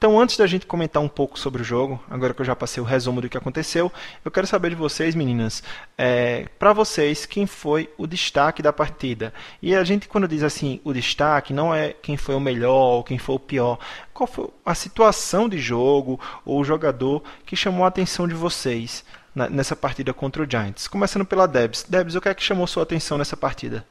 Então, 0.00 0.18
antes 0.18 0.38
da 0.38 0.46
gente 0.46 0.64
comentar 0.64 1.02
um 1.02 1.08
pouco 1.08 1.38
sobre 1.38 1.60
o 1.60 1.64
jogo, 1.64 2.02
agora 2.08 2.32
que 2.32 2.40
eu 2.40 2.44
já 2.46 2.56
passei 2.56 2.82
o 2.82 2.86
resumo 2.86 3.20
do 3.20 3.28
que 3.28 3.36
aconteceu, 3.36 3.92
eu 4.24 4.30
quero 4.30 4.46
saber 4.46 4.70
de 4.70 4.74
vocês, 4.74 5.14
meninas, 5.14 5.62
é, 5.98 6.46
para 6.58 6.72
vocês, 6.72 7.26
quem 7.26 7.44
foi 7.44 7.90
o 7.98 8.06
destaque 8.06 8.62
da 8.62 8.72
partida? 8.72 9.30
E 9.60 9.76
a 9.76 9.84
gente, 9.84 10.08
quando 10.08 10.26
diz 10.26 10.42
assim, 10.42 10.80
o 10.84 10.94
destaque, 10.94 11.52
não 11.52 11.74
é 11.74 11.92
quem 11.92 12.16
foi 12.16 12.34
o 12.34 12.40
melhor 12.40 12.94
ou 12.94 13.04
quem 13.04 13.18
foi 13.18 13.34
o 13.34 13.38
pior. 13.38 13.78
Qual 14.14 14.26
foi 14.26 14.48
a 14.64 14.74
situação 14.74 15.46
de 15.46 15.58
jogo 15.58 16.18
ou 16.46 16.60
o 16.60 16.64
jogador 16.64 17.22
que 17.44 17.54
chamou 17.54 17.84
a 17.84 17.88
atenção 17.88 18.26
de 18.26 18.32
vocês 18.32 19.04
nessa 19.50 19.76
partida 19.76 20.14
contra 20.14 20.42
o 20.42 20.50
Giants? 20.50 20.88
Começando 20.88 21.26
pela 21.26 21.46
Debs. 21.46 21.84
Debs, 21.86 22.14
o 22.14 22.22
que 22.22 22.30
é 22.30 22.34
que 22.34 22.42
chamou 22.42 22.66
sua 22.66 22.84
atenção 22.84 23.18
nessa 23.18 23.36
partida? 23.36 23.84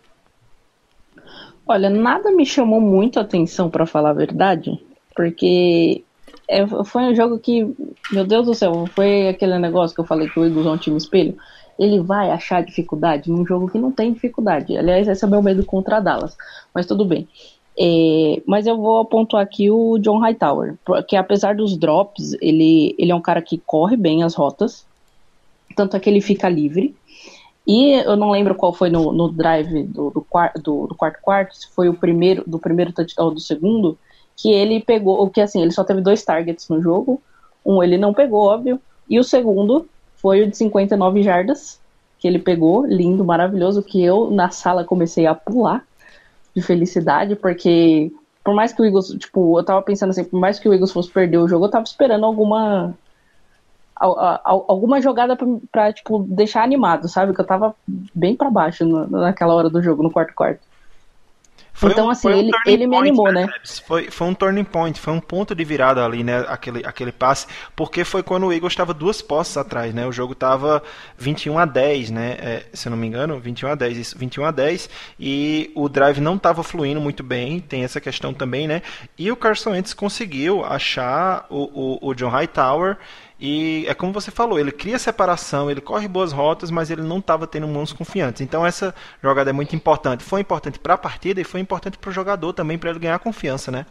Olha, 1.67 1.88
nada 1.88 2.32
me 2.32 2.48
chamou 2.48 2.82
muito 2.82 3.19
a 3.19 3.22
atenção, 3.22 3.69
para 3.69 3.86
falar 3.86 4.10
a 4.10 4.13
verdade, 4.13 4.88
porque 5.15 6.04
é, 6.48 6.65
foi 6.86 7.04
um 7.04 7.15
jogo 7.15 7.38
que, 7.38 7.63
meu 8.12 8.26
Deus 8.26 8.48
do 8.48 8.56
céu, 8.56 8.86
foi 8.95 9.28
aquele 9.28 9.60
negócio 9.60 9.93
que 9.93 10.02
eu 10.02 10.06
falei 10.06 10.28
que 10.28 10.39
o 10.39 10.45
Eagles 10.45 10.65
é 10.65 10.69
um 10.69 10.78
time 10.78 10.98
espelho. 10.98 11.38
Ele 11.78 12.00
vai 12.00 12.32
achar 12.32 12.63
dificuldade 12.63 13.30
num 13.30 13.45
jogo 13.45 13.69
que 13.69 13.78
não 13.78 13.91
tem 13.91 14.12
dificuldade. 14.12 14.76
Aliás, 14.76 15.08
esse 15.08 15.24
é 15.24 15.28
o 15.28 15.30
meu 15.30 15.41
medo 15.41 15.63
contra 15.63 16.00
Dallas, 16.00 16.36
mas 16.74 16.86
tudo 16.86 17.06
bem. 17.06 17.28
É, 17.80 18.41
mas 18.45 18.67
eu 18.67 18.76
vou 18.76 19.06
pontuar 19.06 19.43
aqui 19.43 19.69
o 19.69 19.98
John 20.00 20.17
Hightower, 20.19 20.76
porque 20.84 21.15
apesar 21.15 21.56
dos 21.56 21.78
drops, 21.78 22.34
ele, 22.41 22.93
ele 22.98 23.12
é 23.12 23.15
um 23.15 23.22
cara 23.22 23.41
que 23.41 23.58
corre 23.58 23.95
bem 23.95 24.24
as 24.24 24.34
rotas, 24.34 24.86
tanto 25.76 25.95
é 25.95 26.00
que 26.00 26.10
ele 26.10 26.19
fica 26.19 26.50
livre. 26.50 26.93
E 27.65 27.91
eu 27.93 28.17
não 28.17 28.32
lembro 28.32 28.56
qual 28.56 28.74
foi 28.74 28.89
no, 28.89 29.13
no 29.13 29.32
drive 29.32 29.84
do, 29.84 30.10
do, 30.10 30.26
do, 30.62 30.88
do 30.88 30.95
quarto 30.95 31.22
quarto, 31.22 31.56
se 31.56 31.69
foi 31.69 31.88
o 31.88 31.93
primeiro, 31.93 32.43
do 32.45 32.60
primeiro 32.60 32.91
touchdown 32.91 33.28
ou 33.28 33.34
do 33.36 33.39
segundo, 33.39 33.98
que 34.41 34.52
ele 34.54 34.80
pegou, 34.80 35.30
que 35.30 35.41
assim, 35.41 35.62
ele 35.62 35.71
só 35.71 35.84
teve 35.84 35.99
dois 35.99 36.23
targets 36.23 36.69
no 36.69 36.82
jogo. 36.82 37.21
Um 37.65 37.84
ele 37.84 37.97
não 37.97 38.13
pegou, 38.13 38.47
óbvio, 38.47 38.80
e 39.10 39.19
o 39.19 39.23
segundo 39.23 39.88
foi 40.15 40.41
o 40.41 40.49
de 40.49 40.56
59 40.56 41.21
jardas, 41.21 41.80
que 42.17 42.28
ele 42.28 42.39
pegou, 42.39 42.86
lindo, 42.86 43.23
maravilhoso, 43.23 43.84
que 43.84 44.02
eu 44.04 44.32
na 44.32 44.49
sala 44.49 44.86
comecei 44.86 45.25
a 45.25 45.36
pular 45.36 45.86
de 46.56 46.62
felicidade, 46.62 47.36
porque 47.36 48.12
por 48.43 48.56
mais 48.56 48.71
que 48.71 48.82
o 48.82 48.86
Eagles, 48.86 49.10
tipo, 49.19 49.60
eu 49.60 49.63
tava 49.63 49.82
pensando 49.82 50.12
assim, 50.12 50.23
por 50.23 50.39
mais 50.39 50.58
que 50.58 50.69
o 50.69 50.73
Eagles 50.73 50.91
fosse 50.91 51.12
perder 51.12 51.38
o 51.38 51.47
jogo, 51.47 51.65
eu 51.65 51.69
tava 51.69 51.84
esperando 51.84 52.25
alguma 52.25 52.93
alguma 54.02 55.02
jogada 55.02 55.38
pra, 55.69 55.91
tipo, 55.91 56.19
deixar 56.19 56.63
animado, 56.63 57.10
sabe? 57.10 57.34
Que 57.34 57.41
eu 57.41 57.45
tava 57.45 57.75
bem 58.15 58.34
para 58.34 58.49
baixo 58.49 58.86
naquela 58.86 59.54
hora 59.54 59.69
do 59.69 59.84
jogo, 59.84 60.02
no 60.02 60.10
quarto 60.10 60.34
quarto. 60.34 60.62
Foi 61.80 61.92
então, 61.92 62.08
um, 62.08 62.10
assim, 62.10 62.30
ele, 62.30 62.52
um 62.52 62.70
ele 62.70 62.88
me 62.88 62.98
animou, 62.98 63.32
né? 63.32 63.48
Foi, 63.88 64.12
foi 64.12 64.28
um 64.28 64.34
turning 64.34 64.65
point, 64.65 65.00
foi 65.00 65.13
um 65.13 65.20
ponto 65.22 65.56
de 65.56 65.63
virada 65.63 66.04
ali, 66.04 66.26
né? 66.26 66.44
Aquele, 66.50 66.86
aquele 66.86 67.12
passe, 67.13 67.48
porque 67.74 68.04
foi 68.04 68.22
quando 68.22 68.48
o 68.48 68.52
Eagles 68.52 68.74
estava 68.74 68.94
duas 68.94 69.22
posses 69.22 69.56
atrás, 69.56 69.94
né? 69.94 70.06
O 70.06 70.12
jogo 70.12 70.34
estava 70.34 70.84
21 71.18 71.58
a 71.58 71.63
10, 71.63 72.12
né? 72.12 72.38
É, 72.42 72.65
se 72.74 72.89
eu 72.89 72.89
não 72.89 72.98
me 72.98 73.08
engano, 73.08 73.39
21 73.39 73.70
a 73.70 73.76
10, 73.76 73.98
isso, 73.98 74.18
21 74.18 74.44
a 74.44 74.52
10, 74.52 74.89
e 75.18 75.72
o 75.74 75.88
drive 75.88 76.20
não 76.20 76.36
estava 76.36 76.63
fluindo 76.63 77.00
muito 77.00 77.24
bem, 77.24 77.62
tem 77.62 77.86
essa 77.86 78.02
questão 78.02 78.34
também, 78.34 78.68
né? 78.68 78.82
E 79.18 79.32
o 79.32 79.38
Carson 79.38 79.70
Wentz 79.70 79.94
conseguiu 79.94 80.65
achar 80.65 81.46
o, 81.50 82.00
o, 82.04 82.10
o 82.10 82.13
John 82.13 82.28
Hightower 82.30 82.98
e 83.39 83.86
é 83.88 83.93
como 83.93 84.12
você 84.12 84.32
falou, 84.32 84.60
ele 84.60 84.71
cria 84.71 84.99
separação, 84.99 85.71
ele 85.71 85.80
corre 85.80 86.08
boas 86.08 86.34
rotas, 86.34 86.69
mas 86.69 86.91
ele 86.91 87.02
não 87.02 87.19
estava 87.19 87.47
tendo 87.47 87.67
mãos 87.67 87.93
confiantes. 87.93 88.41
Então 88.41 88.65
essa 88.65 88.93
jogada 89.23 89.49
é 89.49 89.54
muito 89.54 89.75
importante. 89.75 90.23
Foi 90.23 90.41
importante 90.41 90.78
para 90.78 90.95
a 90.95 90.97
partida 90.97 91.39
e 91.39 91.45
foi 91.45 91.62
importante 91.62 91.97
para 91.97 92.10
o 92.10 92.13
jogador 92.13 92.52
também, 92.54 92.78
para 92.78 92.89
ele 92.89 92.99
ganhar 92.99 93.17
confiança, 93.19 93.71
né? 93.71 93.86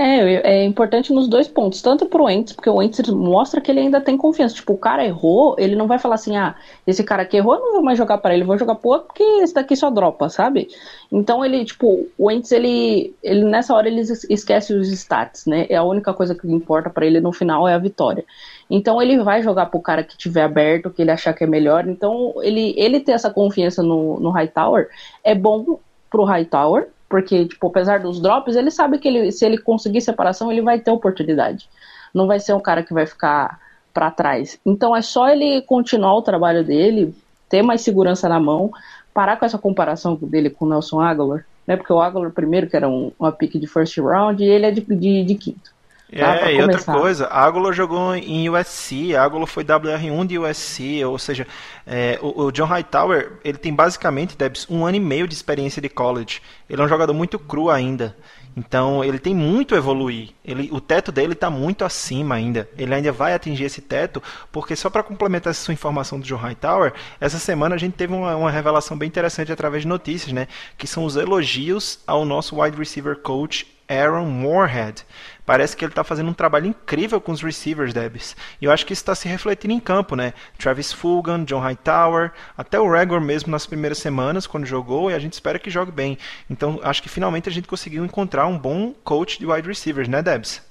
É, 0.00 0.60
é 0.60 0.64
importante 0.64 1.12
nos 1.12 1.26
dois 1.26 1.48
pontos, 1.48 1.82
tanto 1.82 2.06
pro 2.06 2.30
Ents, 2.30 2.52
porque 2.52 2.70
o 2.70 2.80
Ents 2.80 3.00
mostra 3.08 3.60
que 3.60 3.68
ele 3.68 3.80
ainda 3.80 4.00
tem 4.00 4.16
confiança. 4.16 4.54
Tipo, 4.54 4.74
o 4.74 4.78
cara 4.78 5.04
errou, 5.04 5.56
ele 5.58 5.74
não 5.74 5.88
vai 5.88 5.98
falar 5.98 6.14
assim, 6.14 6.36
ah, 6.36 6.54
esse 6.86 7.02
cara 7.02 7.24
que 7.24 7.36
errou, 7.36 7.56
eu 7.56 7.60
não 7.60 7.72
vou 7.72 7.82
mais 7.82 7.98
jogar 7.98 8.18
para 8.18 8.32
ele, 8.32 8.44
vou 8.44 8.56
jogar 8.56 8.76
pro 8.76 8.90
outro 8.90 9.08
porque 9.08 9.24
esse 9.42 9.52
daqui 9.52 9.74
só 9.74 9.90
dropa, 9.90 10.28
sabe? 10.28 10.68
Então 11.10 11.44
ele, 11.44 11.64
tipo, 11.64 12.06
o 12.16 12.30
Ents, 12.30 12.52
ele, 12.52 13.12
ele 13.24 13.42
nessa 13.42 13.74
hora 13.74 13.88
ele 13.88 14.00
esquece 14.00 14.72
os 14.72 14.88
stats, 14.88 15.46
né? 15.46 15.66
É 15.68 15.74
a 15.74 15.82
única 15.82 16.14
coisa 16.14 16.32
que 16.32 16.46
importa 16.46 16.88
para 16.88 17.04
ele 17.04 17.20
no 17.20 17.32
final 17.32 17.66
é 17.66 17.74
a 17.74 17.78
vitória. 17.78 18.24
Então 18.70 19.02
ele 19.02 19.18
vai 19.18 19.42
jogar 19.42 19.66
pro 19.66 19.80
cara 19.80 20.04
que 20.04 20.16
tiver 20.16 20.42
aberto, 20.42 20.90
que 20.90 21.02
ele 21.02 21.10
achar 21.10 21.32
que 21.32 21.42
é 21.42 21.46
melhor. 21.48 21.88
Então 21.88 22.34
ele, 22.40 22.72
ele 22.76 23.00
ter 23.00 23.12
essa 23.12 23.30
confiança 23.30 23.82
no, 23.82 24.20
no 24.20 24.30
Hightower 24.30 24.88
é 25.24 25.34
bom 25.34 25.80
pro 26.08 26.22
Hightower, 26.22 26.88
porque, 27.08 27.46
tipo, 27.46 27.66
apesar 27.66 28.00
dos 28.00 28.20
drops, 28.20 28.54
ele 28.54 28.70
sabe 28.70 28.98
que 28.98 29.08
ele, 29.08 29.32
se 29.32 29.44
ele 29.44 29.58
conseguir 29.58 30.00
separação, 30.00 30.52
ele 30.52 30.60
vai 30.60 30.78
ter 30.78 30.90
oportunidade. 30.90 31.68
Não 32.12 32.26
vai 32.26 32.38
ser 32.38 32.52
um 32.52 32.60
cara 32.60 32.82
que 32.82 32.92
vai 32.92 33.06
ficar 33.06 33.58
para 33.92 34.10
trás. 34.10 34.60
Então 34.64 34.94
é 34.94 35.02
só 35.02 35.28
ele 35.28 35.62
continuar 35.62 36.14
o 36.14 36.22
trabalho 36.22 36.62
dele, 36.62 37.14
ter 37.48 37.62
mais 37.62 37.80
segurança 37.80 38.28
na 38.28 38.38
mão, 38.38 38.70
parar 39.14 39.36
com 39.36 39.44
essa 39.44 39.58
comparação 39.58 40.14
dele 40.14 40.50
com 40.50 40.66
o 40.66 40.68
Nelson 40.68 41.00
Aguilar, 41.00 41.44
né? 41.66 41.76
Porque 41.76 41.92
o 41.92 42.00
Aguilar 42.00 42.30
primeiro 42.30 42.68
que 42.68 42.76
era 42.76 42.88
um, 42.88 43.10
uma 43.18 43.32
pick 43.32 43.58
de 43.58 43.66
first 43.66 43.96
round 43.98 44.42
e 44.42 44.46
ele 44.46 44.66
é 44.66 44.70
de, 44.70 44.80
de, 44.82 45.24
de 45.24 45.34
quinto. 45.34 45.72
É, 46.10 46.54
e 46.54 46.62
outra 46.62 46.82
coisa, 46.82 47.26
Águlo 47.26 47.70
jogou 47.70 48.14
em 48.14 48.48
USC, 48.48 49.14
Águlo 49.14 49.46
foi 49.46 49.62
WR1 49.62 50.26
de 50.26 50.38
USC, 50.38 51.04
ou 51.04 51.18
seja, 51.18 51.46
é, 51.86 52.18
o, 52.22 52.44
o, 52.44 52.50
John 52.50 52.64
Hightower, 52.64 53.32
ele 53.44 53.58
tem 53.58 53.74
basicamente, 53.74 54.36
Debs, 54.36 54.66
um 54.70 54.86
ano 54.86 54.96
e 54.96 55.00
meio 55.00 55.28
de 55.28 55.34
experiência 55.34 55.82
de 55.82 55.88
college. 55.90 56.40
Ele 56.68 56.80
é 56.80 56.84
um 56.84 56.88
jogador 56.88 57.12
muito 57.12 57.38
cru 57.38 57.68
ainda. 57.68 58.16
Então 58.56 59.04
ele 59.04 59.18
tem 59.18 59.34
muito 59.34 59.74
a 59.74 59.78
evoluir. 59.78 60.30
Ele, 60.44 60.68
o 60.72 60.80
teto 60.80 61.12
dele 61.12 61.34
está 61.34 61.48
muito 61.48 61.84
acima 61.84 62.34
ainda. 62.34 62.68
Ele 62.76 62.92
ainda 62.92 63.12
vai 63.12 63.32
atingir 63.32 63.64
esse 63.64 63.80
teto, 63.80 64.20
porque 64.50 64.74
só 64.74 64.90
para 64.90 65.02
complementar 65.02 65.52
essa 65.52 65.62
sua 65.62 65.74
informação 65.74 66.18
do 66.18 66.26
John 66.26 66.36
Hightower, 66.36 66.92
essa 67.20 67.38
semana 67.38 67.76
a 67.76 67.78
gente 67.78 67.92
teve 67.92 68.12
uma, 68.12 68.34
uma, 68.34 68.50
revelação 68.50 68.98
bem 68.98 69.06
interessante 69.06 69.52
através 69.52 69.82
de 69.82 69.88
notícias, 69.88 70.32
né? 70.32 70.48
Que 70.76 70.86
são 70.86 71.04
os 71.04 71.16
elogios 71.16 72.00
ao 72.06 72.24
nosso 72.24 72.60
wide 72.60 72.76
receiver 72.76 73.16
coach 73.16 73.77
Aaron 73.88 74.26
Moorhead. 74.26 75.04
Parece 75.46 75.76
que 75.76 75.84
ele 75.84 75.92
está 75.92 76.04
fazendo 76.04 76.28
um 76.28 76.34
trabalho 76.34 76.66
incrível 76.66 77.20
com 77.20 77.32
os 77.32 77.40
receivers, 77.40 77.94
Debs. 77.94 78.36
E 78.60 78.66
eu 78.66 78.70
acho 78.70 78.84
que 78.84 78.92
isso 78.92 79.02
está 79.02 79.14
se 79.14 79.26
refletindo 79.26 79.72
em 79.72 79.80
campo, 79.80 80.14
né? 80.14 80.34
Travis 80.58 80.92
Fulgham, 80.92 81.44
John 81.44 81.60
Hightower, 81.60 82.32
até 82.56 82.78
o 82.78 82.90
Regor 82.90 83.20
mesmo 83.20 83.50
nas 83.50 83.64
primeiras 83.64 83.98
semanas, 83.98 84.46
quando 84.46 84.66
jogou, 84.66 85.10
e 85.10 85.14
a 85.14 85.18
gente 85.18 85.32
espera 85.32 85.58
que 85.58 85.70
jogue 85.70 85.90
bem. 85.90 86.18
Então, 86.50 86.78
acho 86.82 87.02
que 87.02 87.08
finalmente 87.08 87.48
a 87.48 87.52
gente 87.52 87.66
conseguiu 87.66 88.04
encontrar 88.04 88.46
um 88.46 88.58
bom 88.58 88.92
coach 89.02 89.38
de 89.38 89.46
wide 89.46 89.66
receivers, 89.66 90.06
né, 90.06 90.22
Debs? 90.22 90.62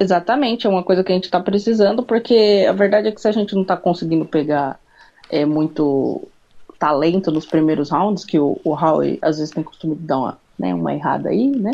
Exatamente, 0.00 0.66
é 0.66 0.70
uma 0.70 0.82
coisa 0.82 1.04
que 1.04 1.12
a 1.12 1.14
gente 1.14 1.24
está 1.24 1.40
precisando, 1.40 2.02
porque 2.02 2.66
a 2.66 2.72
verdade 2.72 3.08
é 3.08 3.12
que 3.12 3.20
se 3.20 3.28
a 3.28 3.32
gente 3.32 3.54
não 3.54 3.62
está 3.62 3.76
conseguindo 3.76 4.24
pegar 4.24 4.80
é, 5.28 5.44
muito 5.44 6.26
talento 6.78 7.30
nos 7.30 7.44
primeiros 7.44 7.90
rounds, 7.90 8.24
que 8.24 8.38
o, 8.38 8.58
o 8.64 8.72
Howie 8.72 9.18
às 9.20 9.36
vezes 9.36 9.52
tem 9.52 9.62
costume 9.62 9.94
de 9.94 10.02
dar 10.02 10.18
uma, 10.18 10.38
né, 10.60 10.74
uma 10.74 10.94
errada 10.94 11.30
aí, 11.30 11.48
né? 11.48 11.72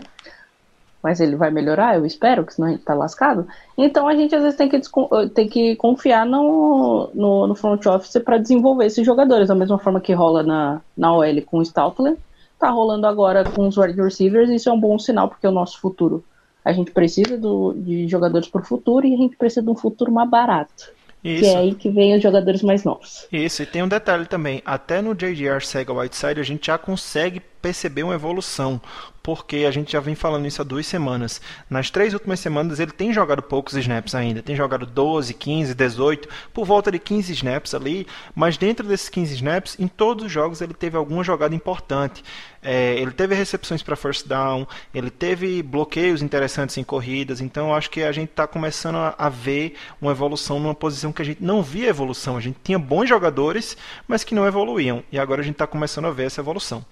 mas 1.07 1.21
ele 1.21 1.37
vai 1.37 1.53
melhorar, 1.53 1.95
eu 1.95 2.05
espero, 2.05 2.45
que 2.45 2.53
senão 2.53 2.67
a 2.67 2.73
gente 2.73 2.83
tá 2.83 2.93
lascado. 2.93 3.47
Então 3.79 4.09
a 4.09 4.15
gente 4.17 4.35
às 4.35 4.43
vezes 4.43 4.57
tem 4.57 4.69
que, 4.69 4.75
eh, 4.75 5.29
tem 5.33 5.49
que 5.49 5.77
confiar 5.77 6.27
no, 6.27 7.09
no, 7.15 7.47
no 7.47 7.55
front 7.55 7.87
office 7.87 8.21
para 8.25 8.39
desenvolver 8.39 8.87
esses 8.87 9.07
jogadores, 9.07 9.47
da 9.47 9.55
mesma 9.55 9.79
forma 9.79 10.01
que 10.01 10.13
rola 10.13 10.43
na, 10.43 10.81
na 10.97 11.15
OL 11.15 11.43
com 11.43 11.59
o 11.59 11.63
Stoutland, 11.63 12.19
tá 12.59 12.71
rolando 12.71 13.07
agora 13.07 13.45
com 13.45 13.69
os 13.69 13.77
wide 13.77 14.03
receivers, 14.03 14.51
isso 14.51 14.69
é 14.69 14.73
um 14.73 14.81
bom 14.81 14.99
sinal, 14.99 15.29
porque 15.29 15.47
é 15.47 15.49
o 15.49 15.53
nosso 15.53 15.81
futuro. 15.81 16.25
A 16.65 16.73
gente 16.73 16.91
precisa 16.91 17.39
do, 17.39 17.73
de 17.75 18.09
jogadores 18.09 18.49
para 18.49 18.63
o 18.63 18.65
futuro 18.65 19.07
e 19.07 19.15
a 19.15 19.17
gente 19.17 19.37
precisa 19.37 19.63
de 19.63 19.71
um 19.71 19.77
futuro 19.77 20.11
mais 20.11 20.29
barato. 20.29 20.91
Isso. 21.27 21.43
Que 21.43 21.49
é 21.49 21.57
aí 21.57 21.75
que 21.75 21.91
vem 21.91 22.15
os 22.17 22.23
jogadores 22.23 22.63
mais 22.63 22.85
novos. 22.85 23.27
Isso, 23.33 23.63
e 23.63 23.67
tem 23.67 23.83
um 23.83 23.89
detalhe 23.89 24.27
também. 24.27 24.63
Até 24.65 25.03
no 25.03 25.15
JGR 25.15 25.61
Sega 25.61 25.93
Whiteside 25.93 26.41
a 26.41 26.45
gente 26.45 26.67
já 26.67 26.79
consegue 26.79 27.41
perceber 27.61 28.05
uma 28.05 28.15
evolução 28.15 28.81
porque 29.27 29.65
a 29.67 29.73
gente 29.73 29.91
já 29.91 29.99
vem 29.99 30.15
falando 30.15 30.47
isso 30.47 30.63
há 30.63 30.65
duas 30.65 30.87
semanas. 30.87 31.41
Nas 31.69 31.91
três 31.91 32.15
últimas 32.15 32.39
semanas 32.39 32.79
ele 32.79 32.93
tem 32.93 33.13
jogado 33.13 33.43
poucos 33.43 33.75
snaps 33.75 34.15
ainda, 34.15 34.41
tem 34.41 34.55
jogado 34.55 34.87
12, 34.87 35.35
15, 35.35 35.75
18, 35.75 36.29
por 36.55 36.65
volta 36.65 36.93
de 36.93 37.01
15 37.01 37.33
snaps 37.33 37.75
ali, 37.75 38.07
mas 38.37 38.57
dentro 38.57 38.87
desses 38.87 39.09
15 39.09 39.35
snaps, 39.35 39.77
em 39.81 39.89
todos 39.89 40.27
os 40.27 40.31
jogos 40.31 40.61
ele 40.61 40.75
teve 40.75 40.97
alguma 40.97 41.25
jogada 41.25 41.57
importante. 41.57 42.23
É, 42.63 42.95
ele 43.01 43.11
teve 43.11 43.35
recepções 43.35 43.83
para 43.83 43.97
first 43.97 44.29
down, 44.29 44.65
ele 44.95 45.11
teve 45.11 45.61
bloqueios 45.61 46.23
interessantes 46.23 46.77
em 46.79 46.85
corridas, 46.85 47.41
então 47.41 47.75
acho 47.75 47.91
que 47.91 48.03
a 48.05 48.13
gente 48.13 48.31
está 48.31 48.47
começando 48.47 48.97
a, 48.97 49.15
a, 49.19 49.29
ver 49.29 49.75
uma 50.01 50.13
evolução 50.13 50.61
numa 50.61 50.75
posição 50.75 51.13
que 51.13 51.23
a 51.23 51.25
gente 51.25 51.43
não 51.43 51.63
via 51.63 51.89
evolução. 51.89 52.37
A 52.37 52.41
gente 52.41 52.59
tinha 52.63 52.79
bons 52.79 53.09
jogadores, 53.09 53.77
mas 54.07 54.23
que 54.23 54.37
não 54.37 54.47
evoluíam, 54.47 55.03
e 55.11 55.19
agora 55.19 55.41
a 55.41 55.45
gente 55.45 55.55
está 55.55 55.67
começando 55.67 56.07
a 56.07 56.11
ver 56.11 56.27
essa 56.27 56.41
evolução. 56.41 56.85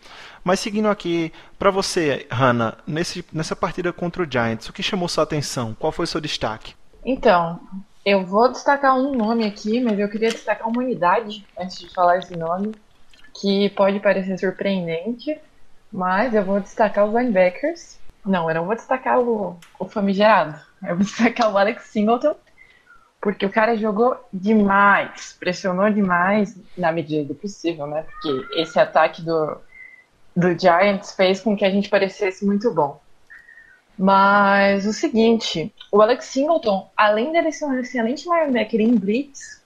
Mas 0.44 0.60
seguindo 0.60 0.88
aqui, 0.88 1.32
para 1.58 1.70
você, 1.70 2.26
Hannah, 2.30 2.76
nesse, 2.86 3.24
nessa 3.32 3.56
partida 3.56 3.92
contra 3.94 4.22
o 4.22 4.30
Giants, 4.30 4.68
o 4.68 4.72
que 4.74 4.82
chamou 4.82 5.08
sua 5.08 5.24
atenção? 5.24 5.74
Qual 5.78 5.90
foi 5.90 6.04
o 6.04 6.06
seu 6.06 6.20
destaque? 6.20 6.74
Então, 7.02 7.58
eu 8.04 8.24
vou 8.26 8.52
destacar 8.52 8.94
um 8.94 9.14
nome 9.14 9.46
aqui, 9.46 9.80
mas 9.80 9.98
eu 9.98 10.08
queria 10.08 10.28
destacar 10.28 10.68
uma 10.68 10.82
unidade 10.82 11.46
antes 11.58 11.78
de 11.78 11.88
falar 11.88 12.18
esse 12.18 12.36
nome, 12.36 12.74
que 13.40 13.70
pode 13.70 13.98
parecer 14.00 14.38
surpreendente, 14.38 15.38
mas 15.90 16.34
eu 16.34 16.44
vou 16.44 16.60
destacar 16.60 17.06
os 17.06 17.14
linebackers, 17.14 17.98
Não, 18.24 18.48
eu 18.48 18.54
não 18.54 18.66
vou 18.66 18.74
destacar 18.74 19.20
o, 19.20 19.58
o 19.78 19.84
famigerado. 19.86 20.58
Eu 20.82 20.96
vou 20.96 21.04
destacar 21.04 21.52
o 21.52 21.58
Alex 21.58 21.84
Singleton, 21.84 22.36
porque 23.20 23.46
o 23.46 23.50
cara 23.50 23.76
jogou 23.76 24.16
demais, 24.32 25.36
pressionou 25.40 25.90
demais 25.90 26.54
na 26.76 26.92
medida 26.92 27.24
do 27.24 27.34
possível, 27.34 27.86
né? 27.86 28.02
Porque 28.02 28.60
esse 28.60 28.78
ataque 28.78 29.22
do, 29.22 29.58
do 30.36 30.58
Giants 30.58 31.12
fez 31.12 31.40
com 31.40 31.56
que 31.56 31.64
a 31.64 31.70
gente 31.70 31.88
parecesse 31.88 32.44
muito 32.44 32.72
bom. 32.72 33.00
Mas 33.96 34.86
o 34.86 34.92
seguinte, 34.92 35.72
o 35.92 36.02
Alex 36.02 36.26
Singleton, 36.26 36.90
além 36.96 37.32
dele 37.32 37.52
ser 37.52 37.66
um 37.66 37.78
excelente 37.78 38.28
linebacker 38.28 38.80
em 38.80 38.96
blitz, 38.96 39.62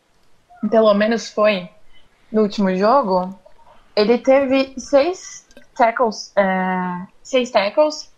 pelo 0.71 0.93
menos 0.93 1.31
foi 1.31 1.69
no 2.31 2.43
último 2.43 2.75
jogo, 2.77 3.35
ele 3.97 4.19
teve 4.19 4.75
seis 4.77 5.47
tackles, 5.75 6.33
é, 6.37 7.07
seis 7.23 7.51
tackles 7.51 8.13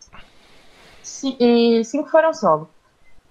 e 1.22 1.82
cinco 1.84 2.08
foram 2.10 2.34
solo. 2.34 2.68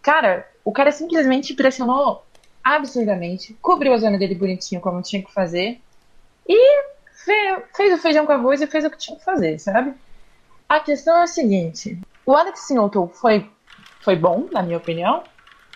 Cara, 0.01 0.47
o 0.63 0.71
cara 0.71 0.91
simplesmente 0.91 1.53
pressionou 1.53 2.23
absurdamente, 2.63 3.57
cobriu 3.61 3.93
a 3.93 3.97
zona 3.97 4.17
dele 4.17 4.35
bonitinho 4.35 4.79
como 4.79 5.01
tinha 5.01 5.23
que 5.23 5.33
fazer 5.33 5.81
e 6.47 6.83
fez, 7.75 7.93
o 7.93 7.97
feijão 7.97 8.25
com 8.25 8.31
arroz 8.31 8.61
e 8.61 8.67
fez 8.67 8.85
o 8.85 8.89
que 8.89 8.97
tinha 8.97 9.17
que 9.17 9.23
fazer, 9.23 9.59
sabe? 9.59 9.93
A 10.67 10.79
questão 10.79 11.17
é 11.17 11.23
a 11.23 11.27
seguinte: 11.27 11.99
o 12.25 12.35
Alex 12.35 12.61
Singleton 12.61 13.07
foi, 13.07 13.49
foi 14.01 14.15
bom, 14.15 14.47
na 14.51 14.61
minha 14.61 14.77
opinião, 14.77 15.23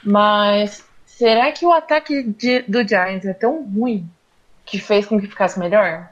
mas 0.04 0.86
será 1.06 1.52
que 1.52 1.66
o 1.66 1.72
ataque 1.72 2.24
de, 2.24 2.62
do 2.64 2.88
Giants 2.88 3.26
é 3.26 3.34
tão 3.34 3.64
ruim 3.64 4.10
que 4.66 4.80
fez 4.80 5.06
com 5.06 5.20
que 5.20 5.28
ficasse 5.28 5.60
melhor? 5.60 6.12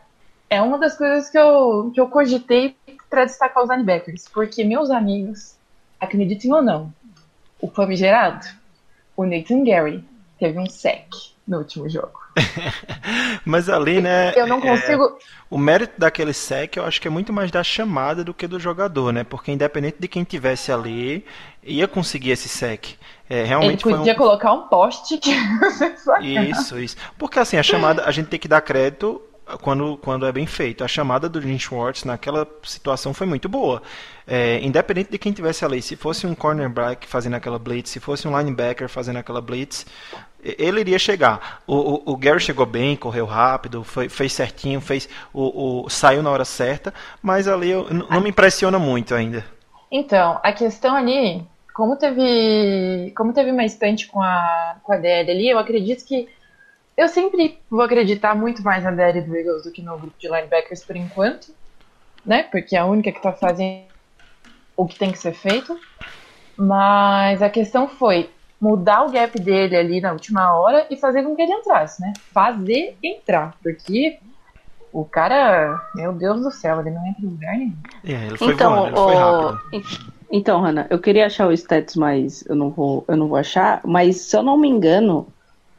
É 0.50 0.62
uma 0.62 0.78
das 0.78 0.98
coisas 0.98 1.30
que 1.30 1.38
eu, 1.38 1.92
que 1.94 2.02
eu 2.02 2.10
cogitei 2.10 2.76
para 3.10 3.26
destacar 3.26 3.64
os 3.64 3.70
linebackers, 3.70 4.28
porque 4.28 4.64
meus 4.64 4.90
amigos, 4.90 5.56
acreditem 6.00 6.54
ou 6.54 6.62
não, 6.62 6.94
o 7.62 7.70
famigerado, 7.70 8.46
o 9.16 9.26
Nathan 9.26 9.64
Gary, 9.64 10.04
teve 10.38 10.58
um 10.60 10.70
sec 10.70 11.08
no 11.48 11.60
último 11.60 11.88
jogo. 11.88 12.21
Mas 13.46 13.70
ali, 13.70 14.02
né? 14.02 14.34
Eu 14.36 14.48
não 14.48 14.60
é, 14.60 14.62
consigo. 14.62 15.04
É, 15.04 15.10
o 15.50 15.58
mérito 15.58 15.94
daquele 15.98 16.34
sec 16.34 16.78
eu 16.78 16.86
acho 16.86 17.02
que 17.02 17.08
é 17.08 17.12
muito 17.12 17.34
mais 17.34 17.52
da 17.52 17.64
chamada 17.64 18.24
do 18.24 18.34
que 18.34 18.48
do 18.48 18.60
jogador, 18.60 19.12
né? 19.12 19.24
Porque 19.24 19.52
independente 19.52 19.98
de 20.00 20.08
quem 20.08 20.24
tivesse 20.24 20.72
ali, 20.72 21.26
ia 21.64 21.88
conseguir 21.88 22.32
esse 22.32 22.48
sec. 22.48 22.96
É, 23.30 23.44
realmente 23.44 23.88
Ele 23.88 23.98
podia 23.98 24.14
um... 24.14 24.18
colocar 24.18 24.54
um 24.54 24.68
poste 24.68 25.18
que 25.18 25.32
Isso, 26.50 26.80
isso. 26.80 26.98
Porque 27.18 27.40
assim, 27.40 27.58
a 27.58 27.64
chamada, 27.64 28.04
a 28.06 28.12
gente 28.12 28.28
tem 28.28 28.40
que 28.40 28.48
dar 28.48 28.62
crédito 28.62 29.22
quando, 29.62 29.98
quando 29.98 30.26
é 30.26 30.32
bem 30.32 30.46
feito. 30.46 30.84
A 30.84 30.88
chamada 30.88 31.28
do 31.28 31.42
Jim 31.42 31.58
Schwartz 31.58 32.04
naquela 32.04 32.48
situação 32.64 33.14
foi 33.14 33.28
muito 33.28 33.50
boa. 33.50 33.82
É, 34.28 34.60
independente 34.60 35.12
de 35.12 35.18
quem 35.18 35.32
tivesse 35.32 35.66
ali, 35.66 35.82
se 35.82 35.96
fosse 35.96 36.28
um 36.28 36.36
cornerback 36.36 37.08
fazendo 37.08 37.36
aquela 37.36 37.58
blitz, 37.58 37.90
se 37.90 38.00
fosse 38.00 38.28
um 38.28 38.38
linebacker 38.38 38.88
fazendo 38.88 39.18
aquela 39.18 39.42
blitz, 39.42 39.86
ele 40.44 40.80
iria 40.80 41.00
chegar. 41.00 41.62
O, 41.68 41.76
o, 41.76 42.04
o, 42.14 42.18
Gary 42.18 42.40
chegou 42.40 42.66
bem, 42.66 42.96
correu 42.96 43.26
rápido, 43.26 43.84
foi, 43.84 44.10
fez 44.10 44.34
certinho, 44.34 44.82
fez 44.82 45.08
o, 45.34 45.84
o, 45.86 45.90
saiu 45.90 46.24
na 46.24 46.32
hora 46.32 46.46
certa, 46.46 46.94
mas 47.22 47.48
ali 47.48 47.70
eu, 47.72 47.88
não 47.94 48.22
me 48.22 48.30
impressiona 48.30 48.80
muito 48.80 49.14
ainda. 49.14 49.46
Então, 49.92 50.40
a 50.42 50.52
questão 50.54 50.96
ali, 50.96 51.46
como 51.74 51.96
teve, 51.96 53.14
como 53.16 53.34
teve 53.34 53.52
uma 53.52 53.66
estante 53.66 54.08
com 54.08 54.22
a, 54.22 54.78
com 54.84 54.94
a 54.94 54.98
DL 54.98 55.32
ali, 55.32 55.50
eu 55.50 55.60
acredito 55.60 56.06
que 56.06 56.30
eu 56.98 57.08
sempre 57.08 57.60
vou 57.70 57.82
acreditar 57.82 58.36
muito 58.36 58.62
mais 58.62 58.84
na 58.84 58.92
DL 58.92 59.22
do 59.22 59.36
Eagles 59.36 59.64
do 59.64 59.72
que 59.72 59.82
no 59.82 59.98
grupo 59.98 60.18
de 60.18 60.28
linebackers 60.28 60.84
por 60.84 60.96
enquanto, 60.96 61.54
né? 62.26 62.44
Porque 62.44 62.76
é 62.76 62.80
a 62.80 62.86
única 62.86 63.12
que 63.12 63.18
está 63.18 63.32
fazendo 63.32 63.91
o 64.76 64.86
que 64.86 64.98
tem 64.98 65.12
que 65.12 65.20
ser 65.20 65.34
feito. 65.34 65.78
Mas 66.58 67.42
a 67.42 67.50
questão 67.50 67.88
foi 67.88 68.30
mudar 68.60 69.04
o 69.04 69.12
gap 69.12 69.40
dele 69.40 69.76
ali 69.76 70.02
na 70.02 70.12
última 70.12 70.54
hora 70.54 70.86
e 70.90 70.96
fazer 70.96 71.24
com 71.24 71.36
que 71.36 71.42
ele 71.42 71.54
entrasse, 71.54 72.02
né? 72.02 72.14
Fazer 72.32 72.96
entrar, 73.02 73.56
porque 73.64 74.20
o 74.94 75.06
cara, 75.06 75.82
meu 75.96 76.14
Deus 76.14 76.42
do 76.42 76.52
céu, 76.52 76.80
ele 76.82 76.92
não 76.92 77.06
entra 77.08 77.26
em 77.26 77.30
lugar 77.30 77.58
nenhum. 77.58 77.78
É, 78.04 78.28
ele 78.28 78.38
foi 78.38 78.54
então, 78.54 78.76
voando, 78.76 78.88
ele 78.88 78.96
foi 78.96 79.16
rápido. 79.16 80.12
Então, 80.32 80.62
Hanna, 80.62 80.88
eu 80.90 81.00
queria 81.00 81.26
achar 81.26 81.48
o 81.48 81.52
stats, 81.52 81.96
mas 81.96 82.46
eu 82.48 82.56
não 82.56 82.70
vou, 82.70 83.04
eu 83.08 83.18
não 83.18 83.28
vou 83.28 83.38
achar. 83.38 83.82
Mas 83.84 84.18
se 84.22 84.36
eu 84.36 84.44
não 84.44 84.58
me 84.58 84.70
engano, 84.70 85.28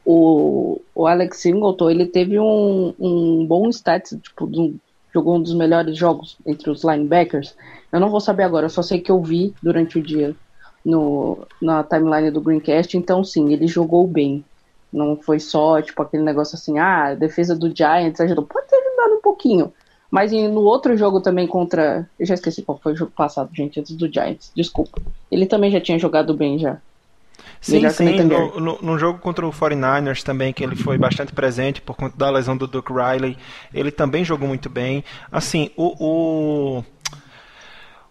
o, 0.05 0.81
o 0.93 1.07
Alex 1.07 1.39
Singleton, 1.39 1.89
ele 1.89 2.05
teve 2.05 2.39
um, 2.39 2.93
um 2.99 3.45
bom 3.47 3.69
stats, 3.69 4.17
tipo, 4.21 4.45
um, 4.45 4.77
jogou 5.13 5.35
um 5.35 5.41
dos 5.41 5.53
melhores 5.53 5.97
jogos 5.97 6.37
entre 6.45 6.69
os 6.69 6.83
linebackers. 6.83 7.55
Eu 7.91 7.99
não 7.99 8.09
vou 8.09 8.19
saber 8.19 8.43
agora, 8.43 8.65
eu 8.65 8.69
só 8.69 8.81
sei 8.81 8.99
que 8.99 9.11
eu 9.11 9.21
vi 9.21 9.53
durante 9.61 9.99
o 9.99 10.01
dia 10.01 10.35
no, 10.83 11.47
na 11.61 11.83
timeline 11.83 12.31
do 12.31 12.41
Greencast, 12.41 12.97
então 12.97 13.23
sim, 13.23 13.53
ele 13.53 13.67
jogou 13.67 14.05
bem. 14.07 14.43
Não 14.91 15.15
foi 15.15 15.39
só, 15.39 15.81
tipo, 15.81 16.01
aquele 16.01 16.23
negócio 16.23 16.55
assim, 16.55 16.77
ah, 16.77 17.07
a 17.07 17.15
defesa 17.15 17.55
do 17.55 17.75
Giants 17.75 18.19
ajudou. 18.21 18.45
Pode 18.45 18.67
ter 18.67 18.75
ajudado 18.75 19.15
um 19.15 19.21
pouquinho. 19.21 19.73
Mas 20.11 20.31
no 20.31 20.61
outro 20.61 20.95
jogo 20.95 21.19
também 21.21 21.47
contra. 21.47 22.07
Eu 22.19 22.25
já 22.27 22.35
esqueci 22.35 22.61
qual 22.61 22.77
foi 22.77 22.93
o 22.93 22.95
jogo 22.95 23.11
passado, 23.11 23.49
gente, 23.51 23.79
antes 23.79 23.95
do 23.95 24.11
Giants. 24.11 24.51
Desculpa. 24.55 25.01
Ele 25.31 25.47
também 25.47 25.71
já 25.71 25.81
tinha 25.81 25.97
jogado 25.97 26.35
bem 26.35 26.59
já. 26.59 26.79
Sim, 27.61 27.89
sim. 27.89 28.23
No, 28.23 28.59
no, 28.59 28.79
no, 28.81 28.99
jogo 28.99 29.19
contra 29.19 29.47
o 29.47 29.51
49ers 29.51 30.21
também, 30.21 30.51
que 30.51 30.63
ele 30.63 30.75
foi 30.75 30.97
bastante 30.97 31.31
presente 31.31 31.81
por 31.81 31.95
conta 31.95 32.17
da 32.17 32.29
lesão 32.29 32.57
do 32.57 32.67
Duke 32.67 32.91
Riley, 32.91 33.37
ele 33.73 33.89
também 33.89 34.25
jogou 34.25 34.47
muito 34.47 34.69
bem. 34.69 35.03
Assim, 35.31 35.71
o, 35.77 35.95
o, 36.79 36.83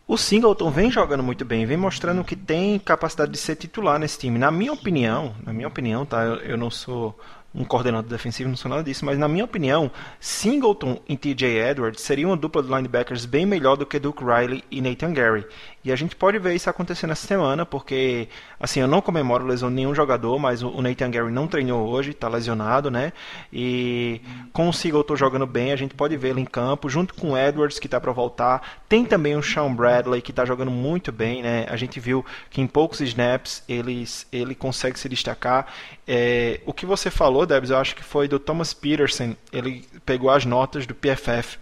o 0.09 0.17
Singleton 0.17 0.71
vem 0.71 0.91
jogando 0.91 1.23
muito 1.23 1.45
bem, 1.45 1.67
vem 1.67 1.77
mostrando 1.77 2.25
que 2.25 2.35
tem 2.35 2.79
capacidade 2.79 3.31
de 3.31 3.39
ser 3.39 3.57
titular 3.57 3.99
nesse 3.99 4.19
time. 4.19 4.39
Na 4.39 4.51
minha 4.51 4.73
opinião, 4.73 5.35
na 5.45 5.53
minha 5.53 5.69
opinião, 5.69 6.07
tá? 6.07 6.23
Eu, 6.23 6.37
eu 6.37 6.57
não 6.57 6.71
sou 6.71 7.15
um 7.55 7.65
coordenador 7.65 8.11
defensivo, 8.11 8.49
não 8.49 8.57
sou 8.57 8.71
nada 8.71 8.83
disso, 8.83 9.05
mas 9.05 9.19
na 9.19 9.29
minha 9.29 9.45
opinião, 9.45 9.91
Singleton 10.19 11.01
e 11.09 11.17
TJ 11.17 11.59
Edwards 11.71 12.03
seria 12.03 12.27
uma 12.27 12.37
dupla 12.37 12.63
de 12.63 12.69
linebackers 12.69 13.27
bem 13.27 13.45
melhor 13.45 13.77
do 13.77 13.85
que 13.85 13.99
Duke 13.99 14.25
Riley 14.25 14.65
e 14.71 14.81
Nathan 14.81 15.13
Gary. 15.13 15.47
E 15.85 15.91
a 15.91 15.97
gente 15.97 16.15
pode 16.15 16.39
ver 16.39 16.55
isso 16.55 16.71
acontecendo 16.71 17.11
essa 17.11 17.27
semana, 17.27 17.67
porque, 17.67 18.29
assim, 18.61 18.81
eu 18.81 18.87
não 18.87 19.01
comemoro 19.01 19.45
lesão 19.45 19.69
de 19.69 19.75
nenhum 19.75 19.95
jogador, 19.95 20.39
mas 20.39 20.63
o 20.63 20.81
Nathan 20.81 21.11
Gary 21.11 21.33
não 21.33 21.49
treinou 21.49 21.89
hoje, 21.89 22.13
está 22.13 22.29
lesionado, 22.29 22.89
né? 22.89 23.13
E 23.53 24.21
com 24.53 24.69
o 24.69 24.73
Singleton 24.73 25.17
jogando 25.17 25.47
bem, 25.47 25.73
a 25.73 25.77
gente 25.77 25.95
pode 25.95 26.15
ele 26.15 26.41
em 26.41 26.45
campo, 26.45 26.89
junto 26.89 27.15
com 27.15 27.33
o 27.33 27.39
Edwards, 27.39 27.81
que 27.81 27.89
está 27.89 28.01
para 28.01 28.13
voltar. 28.13 28.81
Tem 28.89 29.05
também 29.05 29.35
o 29.35 29.43
Sean 29.43 29.75
Bradley, 29.75 30.23
que 30.23 30.31
está 30.31 30.45
jogando 30.45 30.71
muito 30.71 31.11
bem, 31.11 31.43
né? 31.43 31.67
A 31.69 31.77
gente 31.77 31.99
viu 31.99 32.25
que 32.49 32.61
em 32.61 32.67
poucos 32.67 33.01
snaps 33.01 33.65
ele, 33.69 34.05
ele 34.31 34.55
consegue 34.55 34.99
se 34.99 35.09
destacar. 35.09 35.67
É, 36.07 36.61
o 36.65 36.73
que 36.73 36.87
você 36.87 37.11
falou, 37.11 37.45
Debs, 37.45 37.71
eu 37.71 37.79
acho 37.79 37.97
que 37.97 38.05
foi 38.05 38.29
do 38.29 38.39
Thomas 38.39 38.73
Peterson, 38.73 39.35
ele 39.53 39.85
pegou 40.07 40.31
as 40.31 40.45
notas 40.45 40.87
do 40.87 40.95
PFF 40.95 41.59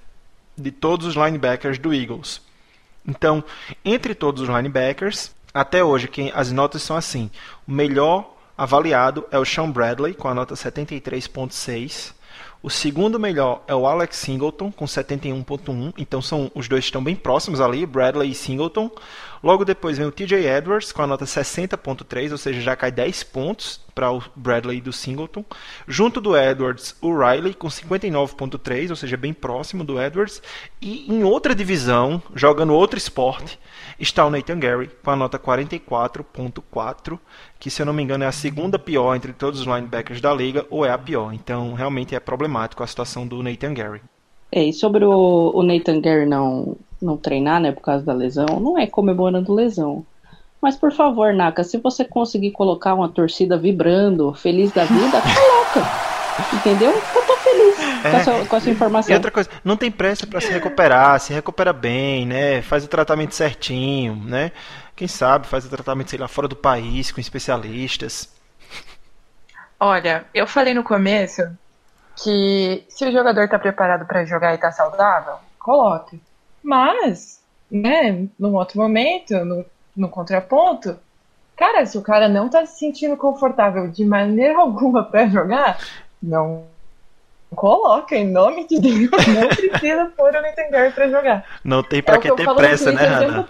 de 0.58 0.70
todos 0.70 1.06
os 1.06 1.14
linebackers 1.14 1.78
do 1.78 1.94
Eagles. 1.94 2.49
Então, 3.10 3.42
entre 3.84 4.14
todos 4.14 4.42
os 4.42 4.48
linebackers, 4.48 5.34
até 5.52 5.82
hoje 5.82 6.06
quem, 6.06 6.30
as 6.32 6.52
notas 6.52 6.82
são 6.82 6.96
assim: 6.96 7.28
o 7.66 7.72
melhor 7.72 8.36
avaliado 8.56 9.26
é 9.32 9.38
o 9.38 9.44
Sean 9.44 9.70
Bradley, 9.70 10.14
com 10.14 10.28
a 10.28 10.34
nota 10.34 10.54
73,6. 10.54 12.12
O 12.62 12.70
segundo 12.70 13.18
melhor 13.18 13.62
é 13.66 13.74
o 13.74 13.86
Alex 13.86 14.16
Singleton, 14.16 14.70
com 14.70 14.84
71,1. 14.84 15.94
Então 15.98 16.22
são 16.22 16.50
os 16.54 16.68
dois 16.68 16.84
estão 16.84 17.02
bem 17.02 17.16
próximos 17.16 17.60
ali, 17.60 17.84
Bradley 17.84 18.30
e 18.30 18.34
Singleton. 18.34 18.90
Logo 19.42 19.64
depois 19.64 19.96
vem 19.96 20.06
o 20.06 20.12
TJ 20.12 20.46
Edwards, 20.46 20.92
com 20.92 21.02
a 21.02 21.06
nota 21.06 21.24
60,3, 21.24 22.30
ou 22.30 22.38
seja, 22.38 22.60
já 22.60 22.76
cai 22.76 22.90
10 22.90 23.22
pontos 23.24 23.80
para 23.94 24.12
o 24.12 24.22
Bradley 24.36 24.80
do 24.80 24.92
Singleton. 24.92 25.44
Junto 25.88 26.20
do 26.20 26.36
Edwards, 26.36 26.94
o 27.00 27.16
Riley, 27.16 27.54
com 27.54 27.68
59,3, 27.68 28.90
ou 28.90 28.96
seja, 28.96 29.16
bem 29.16 29.32
próximo 29.32 29.82
do 29.82 30.00
Edwards. 30.00 30.42
E 30.80 31.10
em 31.10 31.24
outra 31.24 31.54
divisão, 31.54 32.22
jogando 32.34 32.74
outro 32.74 32.98
esporte, 32.98 33.58
está 33.98 34.26
o 34.26 34.30
Nathan 34.30 34.58
Gary, 34.58 34.90
com 35.02 35.10
a 35.10 35.16
nota 35.16 35.38
44,4 35.38 37.18
que 37.58 37.70
se 37.70 37.82
eu 37.82 37.86
não 37.86 37.92
me 37.92 38.02
engano 38.02 38.24
é 38.24 38.26
a 38.26 38.32
segunda 38.32 38.78
pior 38.78 39.14
entre 39.14 39.34
todos 39.34 39.60
os 39.60 39.66
linebackers 39.66 40.20
da 40.20 40.32
liga, 40.32 40.66
ou 40.70 40.84
é 40.84 40.90
a 40.90 40.98
pior. 40.98 41.32
Então 41.32 41.74
realmente 41.74 42.14
é 42.14 42.20
problemático 42.20 42.82
a 42.82 42.86
situação 42.86 43.26
do 43.26 43.42
Nathan 43.42 43.74
Gary. 43.74 44.00
E 44.50 44.72
sobre 44.72 45.04
o, 45.04 45.52
o 45.54 45.62
Nathan 45.62 46.00
Gary 46.00 46.26
não, 46.26 46.76
não 47.00 47.16
treinar, 47.16 47.60
né, 47.60 47.72
por 47.72 47.82
causa 47.82 48.04
da 48.04 48.12
lesão, 48.12 48.60
não 48.60 48.78
é 48.78 48.86
comemorando 48.86 49.54
lesão. 49.54 50.04
Mas 50.60 50.76
por 50.76 50.92
favor, 50.92 51.32
Naka, 51.32 51.64
se 51.64 51.78
você 51.78 52.04
conseguir 52.04 52.50
colocar 52.50 52.94
uma 52.94 53.08
torcida 53.08 53.56
vibrando, 53.56 54.34
feliz 54.34 54.70
da 54.72 54.84
vida, 54.84 55.20
coloca. 55.22 55.88
Entendeu? 56.54 56.90
Eu 56.90 57.26
tô 57.26 57.36
feliz 57.38 57.78
é, 58.04 58.10
com, 58.10 58.16
essa, 58.16 58.46
com 58.46 58.56
essa 58.56 58.70
informação. 58.70 59.12
E 59.12 59.14
outra 59.14 59.30
coisa, 59.30 59.48
não 59.64 59.76
tem 59.76 59.90
pressa 59.90 60.26
para 60.26 60.40
se 60.40 60.50
recuperar, 60.52 61.18
se 61.20 61.32
recupera 61.32 61.72
bem, 61.72 62.26
né? 62.26 62.62
Faz 62.62 62.84
o 62.84 62.88
tratamento 62.88 63.34
certinho, 63.34 64.16
né? 64.16 64.52
Quem 64.94 65.08
sabe 65.08 65.46
faz 65.46 65.64
o 65.64 65.70
tratamento, 65.70 66.10
sei 66.10 66.18
lá, 66.18 66.28
fora 66.28 66.46
do 66.46 66.56
país, 66.56 67.10
com 67.10 67.20
especialistas. 67.20 68.28
Olha, 69.78 70.26
eu 70.34 70.46
falei 70.46 70.74
no 70.74 70.84
começo 70.84 71.42
que 72.22 72.84
se 72.88 73.06
o 73.06 73.12
jogador 73.12 73.44
está 73.44 73.58
preparado 73.58 74.04
para 74.06 74.26
jogar 74.26 74.52
e 74.52 74.56
está 74.56 74.70
saudável, 74.70 75.34
coloque. 75.58 76.20
Mas 76.62 77.40
né, 77.70 78.26
num 78.38 78.54
outro 78.54 78.78
momento, 78.78 79.44
no, 79.44 79.64
no 79.96 80.08
contraponto, 80.08 80.98
cara, 81.56 81.86
se 81.86 81.96
o 81.96 82.02
cara 82.02 82.28
não 82.28 82.48
tá 82.48 82.66
se 82.66 82.78
sentindo 82.78 83.16
confortável 83.16 83.88
de 83.88 84.04
maneira 84.04 84.58
alguma 84.58 85.04
para 85.04 85.28
jogar, 85.28 85.78
não 86.20 86.64
coloca, 87.54 88.16
em 88.16 88.30
nome 88.30 88.66
de 88.66 88.80
Deus, 88.80 89.10
não 89.10 89.48
precisa 89.54 90.12
pôr 90.16 90.34
o 90.34 90.42
Nintendo 90.42 90.94
para 90.94 91.08
jogar. 91.08 91.44
Não 91.64 91.82
tem 91.82 92.02
pra 92.02 92.16
é 92.16 92.18
que, 92.18 92.32
ter 92.34 92.54
pressa, 92.54 92.92
né, 92.92 93.04
Hannah? 93.04 93.48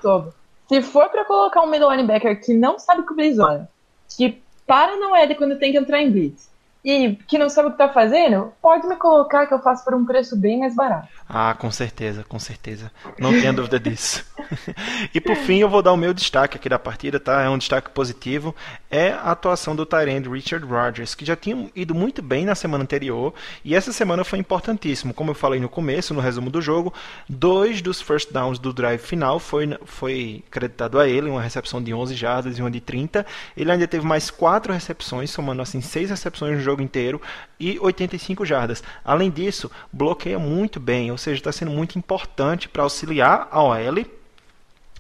Se 0.69 0.83
for 0.83 1.09
para 1.09 1.25
colocar 1.25 1.63
um 1.63 1.67
middle 1.67 1.91
linebacker 1.91 2.41
que 2.41 2.55
não 2.55 2.79
sabe 2.79 3.03
cobrir 3.03 3.35
zona, 3.35 3.69
que 4.17 4.41
para 4.67 4.97
não 4.97 5.17
é 5.17 5.27
de 5.27 5.35
quando 5.35 5.59
tem 5.59 5.73
que 5.73 5.79
entrar 5.79 6.01
em 6.01 6.11
blitz, 6.11 6.49
e 6.85 7.17
que 7.27 7.37
não 7.37 7.49
sabe 7.49 7.69
o 7.69 7.73
que 7.73 7.79
tá 7.79 7.89
fazendo, 7.89 8.53
pode 8.63 8.87
me 8.87 8.97
colocar 8.97 9.47
que 9.47 9.53
eu 9.53 9.61
faço 9.61 9.85
por 9.85 9.95
um 9.95 10.05
preço 10.05 10.37
bem 10.37 10.61
mais 10.61 10.75
barato. 10.75 11.09
Ah, 11.29 11.55
com 11.55 11.71
certeza, 11.71 12.25
com 12.25 12.39
certeza. 12.39 12.91
Não 13.19 13.33
tenha 13.33 13.53
dúvida 13.53 13.79
disso. 13.79 14.25
e 15.15 15.21
por 15.21 15.37
fim, 15.37 15.59
eu 15.59 15.69
vou 15.69 15.83
dar 15.83 15.93
o 15.93 15.97
meu 15.97 16.15
destaque 16.15 16.57
aqui 16.57 16.69
da 16.69 16.79
partida, 16.79 17.21
tá? 17.21 17.43
É 17.43 17.49
um 17.49 17.59
destaque 17.59 17.91
positivo. 17.91 18.55
É 18.91 19.13
a 19.13 19.31
atuação 19.31 19.77
do 19.77 19.87
Tyrande 19.87 20.29
Richard 20.29 20.67
Rodgers, 20.67 21.15
que 21.15 21.25
já 21.25 21.37
tinha 21.37 21.71
ido 21.77 21.95
muito 21.95 22.23
bem 22.23 22.45
na 22.45 22.55
semana 22.55 22.83
anterior. 22.83 23.33
E 23.65 23.75
essa 23.75 23.93
semana 23.93 24.25
foi 24.25 24.39
importantíssimo. 24.39 25.15
Como 25.15 25.31
eu 25.31 25.35
falei 25.35 25.61
no 25.61 25.69
começo, 25.69 26.15
no 26.15 26.21
resumo 26.21 26.51
do 26.51 26.61
jogo, 26.61 26.93
dois 27.29 27.83
dos 27.83 28.01
first 28.01 28.33
downs 28.33 28.59
do 28.59 28.73
drive 28.73 29.01
final 29.01 29.39
foi, 29.39 29.79
foi 29.85 30.43
creditado 30.51 30.99
a 30.99 31.07
ele, 31.07 31.31
uma 31.31 31.43
recepção 31.43 31.83
de 31.83 31.93
11 31.93 32.15
jardas 32.15 32.59
e 32.59 32.63
uma 32.63 32.71
de 32.71 32.81
30. 32.81 33.25
Ele 33.57 33.71
ainda 33.71 33.87
teve 33.87 34.05
mais 34.05 34.31
quatro 34.31 34.73
recepções, 34.73 35.31
somando 35.31 35.63
assim 35.63 35.81
seis 35.81 36.11
recepções 36.11 36.57
no 36.57 36.61
jogo 36.61 36.70
inteiro 36.79 37.21
e 37.59 37.79
85 37.81 38.45
jardas. 38.45 38.83
Além 39.05 39.31
disso, 39.31 39.71
bloqueia 39.93 40.39
muito 40.39 40.79
bem, 40.79 41.11
ou 41.11 41.19
seja, 41.19 41.41
está 41.41 41.53
sendo 41.53 41.71
muito 41.71 41.99
importante 41.99 42.69
para 42.69 42.83
auxiliar 42.83 43.49
a 43.51 43.63
OL 43.63 44.05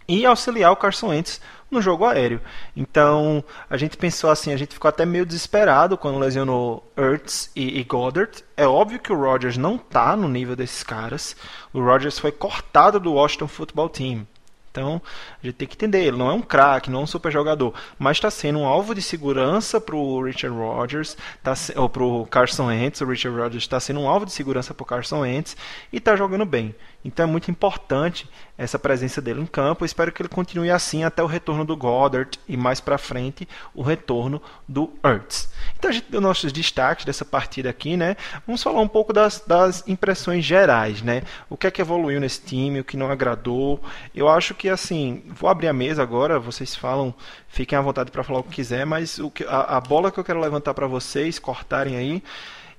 e 0.09 0.27
auxiliar 0.27 0.73
o 0.73 0.77
Carson 0.77 1.09
Wentz 1.09 1.41
no 1.71 1.81
jogo 1.81 2.05
aéreo. 2.05 2.41
Então, 2.77 3.45
a 3.69 3.77
gente 3.77 3.97
pensou 3.97 4.29
assim, 4.29 4.53
a 4.53 4.57
gente 4.57 4.75
ficou 4.75 4.89
até 4.89 5.07
meio 5.07 5.25
desesperado 5.25 5.97
quando 5.97 6.19
lesionou 6.19 6.91
Ertz 6.97 7.51
e, 7.55 7.79
e 7.79 7.85
Goddard. 7.85 8.43
É 8.57 8.67
óbvio 8.67 8.99
que 8.99 9.13
o 9.13 9.17
Rodgers 9.17 9.57
não 9.57 9.77
está 9.77 10.17
no 10.17 10.29
nível 10.29 10.57
desses 10.57 10.83
caras. 10.83 11.37
O 11.73 11.81
Rodgers 11.81 12.19
foi 12.19 12.33
cortado 12.33 12.99
do 12.99 13.13
Washington 13.13 13.47
Football 13.47 13.89
Team. 13.89 14.27
Então, 14.71 15.03
a 15.43 15.47
gente 15.47 15.57
tem 15.57 15.67
que 15.67 15.75
entender, 15.75 16.05
ele 16.05 16.17
não 16.17 16.31
é 16.31 16.33
um 16.33 16.41
craque, 16.41 16.91
não 16.91 17.01
é 17.01 17.03
um 17.03 17.07
super 17.07 17.33
jogador, 17.33 17.75
mas 17.99 18.19
está 18.19 18.31
sendo 18.31 18.61
um 18.61 18.65
alvo 18.65 18.95
de 18.95 19.03
segurança 19.03 19.81
para 19.81 19.97
o 19.97 20.23
Richard 20.23 20.57
Rodgers, 20.57 21.17
tá, 21.43 21.55
ou 21.77 21.89
para 21.89 22.05
o 22.05 22.25
Carson 22.27 22.67
Wentz, 22.67 23.01
o 23.01 23.07
Richard 23.07 23.37
Rodgers 23.37 23.65
está 23.65 23.81
sendo 23.81 24.01
um 24.01 24.09
alvo 24.09 24.25
de 24.25 24.33
segurança 24.33 24.73
para 24.73 24.83
o 24.83 24.87
Carson 24.87 25.21
Wentz 25.21 25.57
e 25.93 25.97
está 25.97 26.15
jogando 26.15 26.45
bem. 26.47 26.75
Então 27.05 27.25
é 27.25 27.27
muito 27.27 27.51
importante 27.51 28.29
essa 28.59 28.79
presença 28.79 29.23
dele 29.23 29.41
em 29.41 29.47
campo. 29.47 29.87
Espero 29.87 30.13
que 30.13 30.21
ele 30.21 30.29
continue 30.29 30.71
assim 30.71 31.03
até 31.03 31.23
o 31.23 31.27
retorno 31.27 31.65
do 31.65 31.75
Goddard 31.75 32.39
e 32.47 32.57
mais 32.59 32.79
para 32.79 32.99
frente 32.99 33.49
o 33.75 33.83
retorno 33.83 34.41
do 34.69 34.93
Ertz. 35.03 35.51
Então 35.79 35.89
a 35.89 35.93
gente 35.95 36.11
deu 36.11 36.21
nossos 36.21 36.53
destaques 36.53 37.07
dessa 37.07 37.25
partida 37.25 37.71
aqui, 37.71 37.97
né? 37.97 38.17
Vamos 38.47 38.63
falar 38.63 38.83
um 38.83 38.89
pouco 38.89 39.15
das, 39.15 39.43
das 39.47 39.83
impressões 39.89 40.45
gerais, 40.45 41.01
né? 41.01 41.23
O 41.49 41.57
que 41.57 41.67
é 41.67 41.71
que 41.71 41.81
evoluiu 41.81 42.21
nesse 42.21 42.43
time, 42.43 42.81
o 42.81 42.85
que 42.85 42.99
não 42.99 43.11
agradou. 43.11 43.81
Eu 44.15 44.29
acho 44.29 44.55
que 44.61 44.69
assim, 44.69 45.23
vou 45.27 45.49
abrir 45.49 45.69
a 45.69 45.73
mesa 45.73 46.03
agora, 46.03 46.39
vocês 46.39 46.77
falam, 46.77 47.15
fiquem 47.49 47.79
à 47.79 47.81
vontade 47.81 48.11
para 48.11 48.23
falar 48.23 48.41
o 48.41 48.43
que 48.43 48.57
quiser, 48.57 48.85
mas 48.85 49.19
o 49.19 49.31
que, 49.31 49.43
a, 49.45 49.79
a 49.79 49.81
bola 49.81 50.13
que 50.13 50.21
eu 50.21 50.25
quero 50.25 50.39
levantar 50.39 50.75
para 50.75 50.87
vocês 50.87 51.39
cortarem 51.39 51.97
aí, 51.97 52.23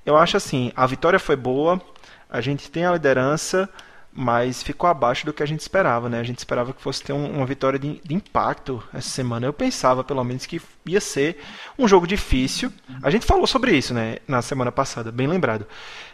eu 0.06 0.16
acho 0.16 0.36
assim, 0.36 0.70
a 0.76 0.86
vitória 0.86 1.18
foi 1.18 1.34
boa, 1.34 1.82
a 2.30 2.40
gente 2.40 2.70
tem 2.70 2.86
a 2.86 2.92
liderança, 2.92 3.68
mas 4.12 4.62
ficou 4.62 4.88
abaixo 4.88 5.26
do 5.26 5.32
que 5.32 5.42
a 5.42 5.46
gente 5.46 5.58
esperava, 5.58 6.08
né? 6.08 6.20
A 6.20 6.22
gente 6.22 6.38
esperava 6.38 6.72
que 6.72 6.80
fosse 6.80 7.02
ter 7.02 7.12
um, 7.12 7.38
uma 7.38 7.46
vitória 7.46 7.80
de, 7.80 8.00
de, 8.04 8.14
impacto 8.14 8.80
essa 8.94 9.08
semana. 9.08 9.46
Eu 9.46 9.52
pensava, 9.52 10.04
pelo 10.04 10.22
menos, 10.22 10.46
que 10.46 10.60
ia 10.86 11.00
ser 11.00 11.42
um 11.76 11.88
jogo 11.88 12.06
difícil. 12.06 12.72
A 13.02 13.10
gente 13.10 13.26
falou 13.26 13.46
sobre 13.46 13.76
isso, 13.76 13.92
né? 13.92 14.18
Na 14.28 14.40
semana 14.40 14.70
passada, 14.70 15.10
bem 15.10 15.26
lembrado. 15.26 15.66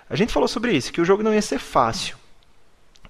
A 0.09 0.17
gente 0.17 0.33
falou 0.33 0.49
sobre 0.49 0.73
isso, 0.73 0.93
que 0.93 1.01
o 1.01 1.05
jogo 1.05 1.23
não 1.23 1.35
ia 1.35 1.43
ser 1.43 1.59
fácil. 1.59 2.17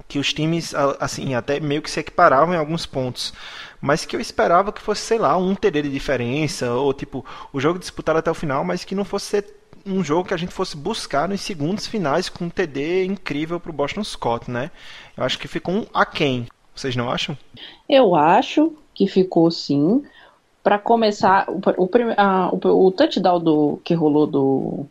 Que 0.08 0.18
os 0.18 0.32
times, 0.32 0.74
assim, 0.98 1.34
até 1.34 1.60
meio 1.60 1.82
que 1.82 1.90
se 1.90 2.00
equiparavam 2.00 2.54
em 2.54 2.58
alguns 2.58 2.86
pontos. 2.86 3.32
Mas 3.80 4.04
que 4.04 4.16
eu 4.16 4.20
esperava 4.20 4.72
que 4.72 4.80
fosse, 4.80 5.02
sei 5.02 5.18
lá, 5.18 5.36
um 5.36 5.54
TD 5.54 5.82
de 5.82 5.90
diferença, 5.90 6.72
ou 6.72 6.92
tipo, 6.94 7.24
o 7.52 7.60
jogo 7.60 7.78
disputado 7.78 8.18
até 8.18 8.30
o 8.30 8.34
final, 8.34 8.64
mas 8.64 8.84
que 8.84 8.94
não 8.94 9.04
fosse 9.04 9.44
um 9.86 10.02
jogo 10.02 10.28
que 10.28 10.34
a 10.34 10.38
gente 10.38 10.52
fosse 10.52 10.76
buscar 10.76 11.28
nos 11.28 11.40
segundos 11.40 11.86
finais 11.86 12.28
com 12.28 12.46
um 12.46 12.50
TD 12.50 13.04
incrível 13.04 13.60
para 13.60 13.70
o 13.70 13.74
Boston 13.74 14.04
Scott, 14.04 14.50
né? 14.50 14.70
Eu 15.16 15.24
acho 15.24 15.38
que 15.38 15.48
ficou 15.48 15.74
um 15.74 15.86
aquém. 15.94 16.46
Vocês 16.74 16.94
não 16.94 17.10
acham? 17.10 17.36
Eu 17.88 18.14
acho 18.14 18.72
que 18.94 19.06
ficou 19.06 19.50
sim. 19.50 20.02
Para 20.62 20.78
começar, 20.78 21.48
o, 21.48 21.60
o, 21.76 21.88
o, 21.88 22.86
o, 22.86 22.92
touchdown 22.92 23.40
do, 23.40 23.80
que 23.82 23.94
rolou 23.94 24.26
do, 24.26 24.86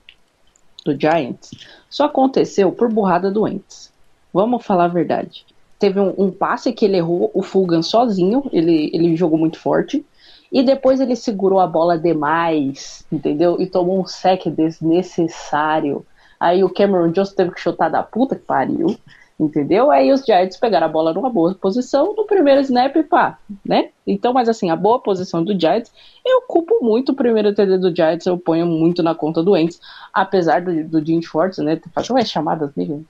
do 0.84 1.00
Giants 1.00 1.52
só 1.90 2.06
aconteceu 2.06 2.72
por 2.72 2.92
burrada 2.92 3.30
doentes. 3.30 3.94
Vamos 4.38 4.64
falar 4.64 4.84
a 4.84 4.88
verdade. 4.88 5.48
Teve 5.80 6.00
um, 6.00 6.14
um 6.16 6.30
passe 6.30 6.72
que 6.72 6.86
ele 6.86 6.98
errou 6.98 7.32
o 7.34 7.42
Fulgan 7.42 7.82
sozinho, 7.82 8.44
ele, 8.54 8.92
ele 8.94 9.16
jogou 9.16 9.36
muito 9.36 9.60
forte. 9.60 10.06
E 10.52 10.62
depois 10.62 11.02
ele 11.02 11.16
segurou 11.16 11.60
a 11.60 11.66
bola 11.66 11.98
demais, 11.98 13.04
entendeu? 13.12 13.60
E 13.60 13.66
tomou 13.66 14.00
um 14.00 14.06
sec 14.06 14.46
desnecessário. 14.46 16.06
Aí 16.40 16.64
o 16.64 16.70
Cameron 16.70 17.10
Jones 17.10 17.34
teve 17.34 17.50
que 17.50 17.60
chutar 17.60 17.90
da 17.90 18.04
puta 18.04 18.36
que 18.36 18.44
pariu, 18.44 18.96
entendeu? 19.40 19.90
Aí 19.90 20.12
os 20.12 20.24
Giants 20.24 20.56
pegaram 20.58 20.86
a 20.86 20.90
bola 20.90 21.16
numa 21.16 21.32
boa 21.32 21.56
posição 21.56 22.14
no 22.16 22.28
primeiro 22.28 22.62
snap 22.62 22.96
pá, 23.10 23.40
né? 23.66 23.90
Então, 24.06 24.34
mas 24.34 24.48
assim, 24.48 24.70
a 24.70 24.76
boa 24.76 25.00
posição 25.00 25.44
do 25.44 25.60
Giants, 25.60 25.92
eu 26.24 26.44
culpo 26.44 26.78
muito 26.84 27.12
o 27.12 27.16
primeiro 27.16 27.56
TD 27.56 27.80
do 27.80 27.96
Giants, 27.96 28.28
eu 28.28 28.38
ponho 28.38 28.68
muito 28.68 29.02
na 29.02 29.16
conta 29.16 29.42
do 29.42 29.58
Ents, 29.58 29.82
apesar 30.14 30.62
do, 30.62 30.84
do 30.88 31.04
Jim 31.04 31.24
Schwartz, 31.24 31.58
né, 31.58 31.82
fazer 31.92 32.14
umas 32.14 32.30
chamadas 32.30 32.70
nele, 32.76 33.04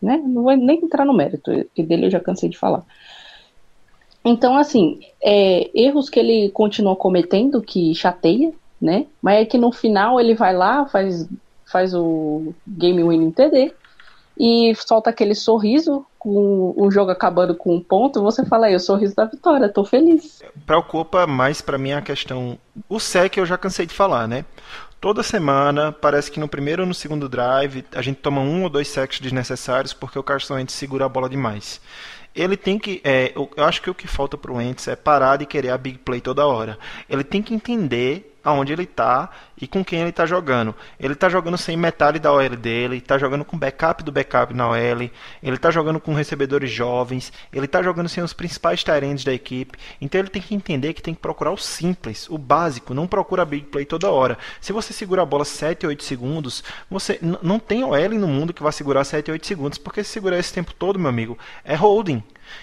né? 0.00 0.22
Não 0.24 0.42
vou 0.42 0.56
nem 0.56 0.78
entrar 0.84 1.04
no 1.04 1.12
mérito, 1.12 1.50
que 1.74 1.82
dele 1.82 2.06
eu 2.06 2.10
já 2.10 2.20
cansei 2.20 2.48
de 2.48 2.58
falar. 2.58 2.84
Então, 4.24 4.56
assim, 4.56 5.00
é, 5.22 5.70
erros 5.74 6.10
que 6.10 6.20
ele 6.20 6.50
continua 6.50 6.96
cometendo 6.96 7.62
que 7.62 7.94
chateia, 7.94 8.52
né? 8.80 9.06
Mas 9.22 9.42
é 9.42 9.44
que 9.44 9.58
no 9.58 9.72
final 9.72 10.20
ele 10.20 10.34
vai 10.34 10.54
lá, 10.54 10.86
faz, 10.86 11.28
faz 11.64 11.94
o 11.94 12.52
game 12.66 13.02
winning 13.02 13.30
TD 13.30 13.72
e 14.38 14.72
solta 14.76 15.10
aquele 15.10 15.34
sorriso 15.34 16.06
com 16.18 16.72
o 16.76 16.90
jogo 16.90 17.10
acabando 17.10 17.54
com 17.54 17.74
um 17.74 17.80
ponto, 17.80 18.22
você 18.22 18.44
fala 18.44 18.66
aí, 18.66 18.74
o 18.74 18.80
sorriso 18.80 19.14
da 19.14 19.24
vitória, 19.24 19.68
tô 19.68 19.84
feliz. 19.84 20.42
Preocupa 20.64 21.26
mais 21.26 21.60
para 21.60 21.78
mim 21.78 21.92
a 21.92 22.02
questão. 22.02 22.58
O 22.88 23.00
SEC 23.00 23.36
eu 23.36 23.46
já 23.46 23.58
cansei 23.58 23.86
de 23.86 23.94
falar, 23.94 24.28
né? 24.28 24.44
Toda 25.00 25.22
semana, 25.22 25.92
parece 25.92 26.30
que 26.30 26.40
no 26.40 26.48
primeiro 26.48 26.82
ou 26.82 26.88
no 26.88 26.94
segundo 26.94 27.28
drive, 27.28 27.84
a 27.94 28.02
gente 28.02 28.16
toma 28.16 28.40
um 28.40 28.64
ou 28.64 28.68
dois 28.68 28.88
sacks 28.88 29.20
desnecessários 29.20 29.92
porque 29.92 30.18
o 30.18 30.22
Carson 30.22 30.54
Wentz 30.54 30.72
segura 30.72 31.04
a 31.04 31.08
bola 31.08 31.28
demais 31.28 31.80
ele 32.34 32.56
tem 32.56 32.78
que. 32.78 33.00
É, 33.02 33.32
eu 33.34 33.50
acho 33.64 33.82
que 33.82 33.90
o 33.90 33.94
que 33.94 34.06
falta 34.06 34.36
para 34.36 34.52
o 34.52 34.60
Ents 34.60 34.86
é 34.88 34.94
parar 34.94 35.36
de 35.36 35.46
querer 35.46 35.70
a 35.70 35.78
big 35.78 35.98
play 35.98 36.20
toda 36.20 36.46
hora. 36.46 36.78
Ele 37.08 37.24
tem 37.24 37.42
que 37.42 37.52
entender 37.52 38.37
aonde 38.48 38.72
ele 38.72 38.84
está 38.84 39.30
e 39.60 39.66
com 39.66 39.84
quem 39.84 40.00
ele 40.00 40.10
está 40.10 40.24
jogando. 40.26 40.74
Ele 40.98 41.12
está 41.12 41.28
jogando 41.28 41.58
sem 41.58 41.76
metade 41.76 42.18
da 42.18 42.32
OL 42.32 42.56
dele, 42.56 42.96
está 42.96 43.18
jogando 43.18 43.44
com 43.44 43.58
backup 43.58 44.02
do 44.02 44.12
backup 44.12 44.54
na 44.54 44.68
OL, 44.68 44.76
ele 44.76 45.12
está 45.42 45.70
jogando 45.70 45.98
com 45.98 46.14
recebedores 46.14 46.70
jovens, 46.70 47.32
ele 47.52 47.66
está 47.66 47.82
jogando 47.82 48.08
sem 48.08 48.22
os 48.22 48.32
principais 48.32 48.84
talentos 48.84 49.24
da 49.24 49.32
equipe. 49.32 49.78
Então 50.00 50.20
ele 50.20 50.28
tem 50.28 50.40
que 50.40 50.54
entender 50.54 50.92
que 50.94 51.02
tem 51.02 51.14
que 51.14 51.20
procurar 51.20 51.50
o 51.50 51.56
simples, 51.56 52.28
o 52.28 52.38
básico, 52.38 52.94
não 52.94 53.06
procura 53.06 53.44
big 53.44 53.66
play 53.66 53.84
toda 53.84 54.10
hora. 54.10 54.38
Se 54.60 54.72
você 54.72 54.92
segura 54.92 55.22
a 55.22 55.26
bola 55.26 55.44
7 55.44 55.86
ou 55.86 55.90
8 55.90 56.04
segundos, 56.04 56.62
você 56.90 57.18
não 57.42 57.58
tem 57.58 57.82
OL 57.84 58.08
no 58.18 58.28
mundo 58.28 58.54
que 58.54 58.62
vai 58.62 58.72
segurar 58.72 59.04
7 59.04 59.30
ou 59.30 59.32
8 59.32 59.46
segundos, 59.46 59.78
porque 59.78 60.04
se 60.04 60.10
segurar 60.10 60.38
esse 60.38 60.52
tempo 60.52 60.72
todo, 60.74 60.98
meu 60.98 61.08
amigo, 61.08 61.38
é 61.64 61.74
holding. 61.74 62.22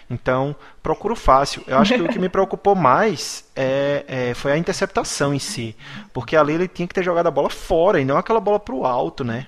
Então, 0.09 0.55
procuro 0.81 1.15
fácil. 1.15 1.63
Eu 1.67 1.77
acho 1.77 1.93
que 1.93 2.01
o 2.01 2.07
que 2.07 2.19
me 2.19 2.29
preocupou 2.29 2.75
mais 2.75 3.49
é, 3.55 4.05
é, 4.07 4.33
foi 4.33 4.51
a 4.51 4.57
interceptação 4.57 5.33
em 5.33 5.39
si. 5.39 5.75
Porque 6.13 6.35
ali 6.35 6.53
ele 6.53 6.67
tinha 6.67 6.87
que 6.87 6.93
ter 6.93 7.03
jogado 7.03 7.27
a 7.27 7.31
bola 7.31 7.49
fora 7.49 7.99
e 7.99 8.05
não 8.05 8.17
aquela 8.17 8.39
bola 8.39 8.59
para 8.59 8.75
o 8.75 8.85
alto, 8.85 9.23
né? 9.23 9.47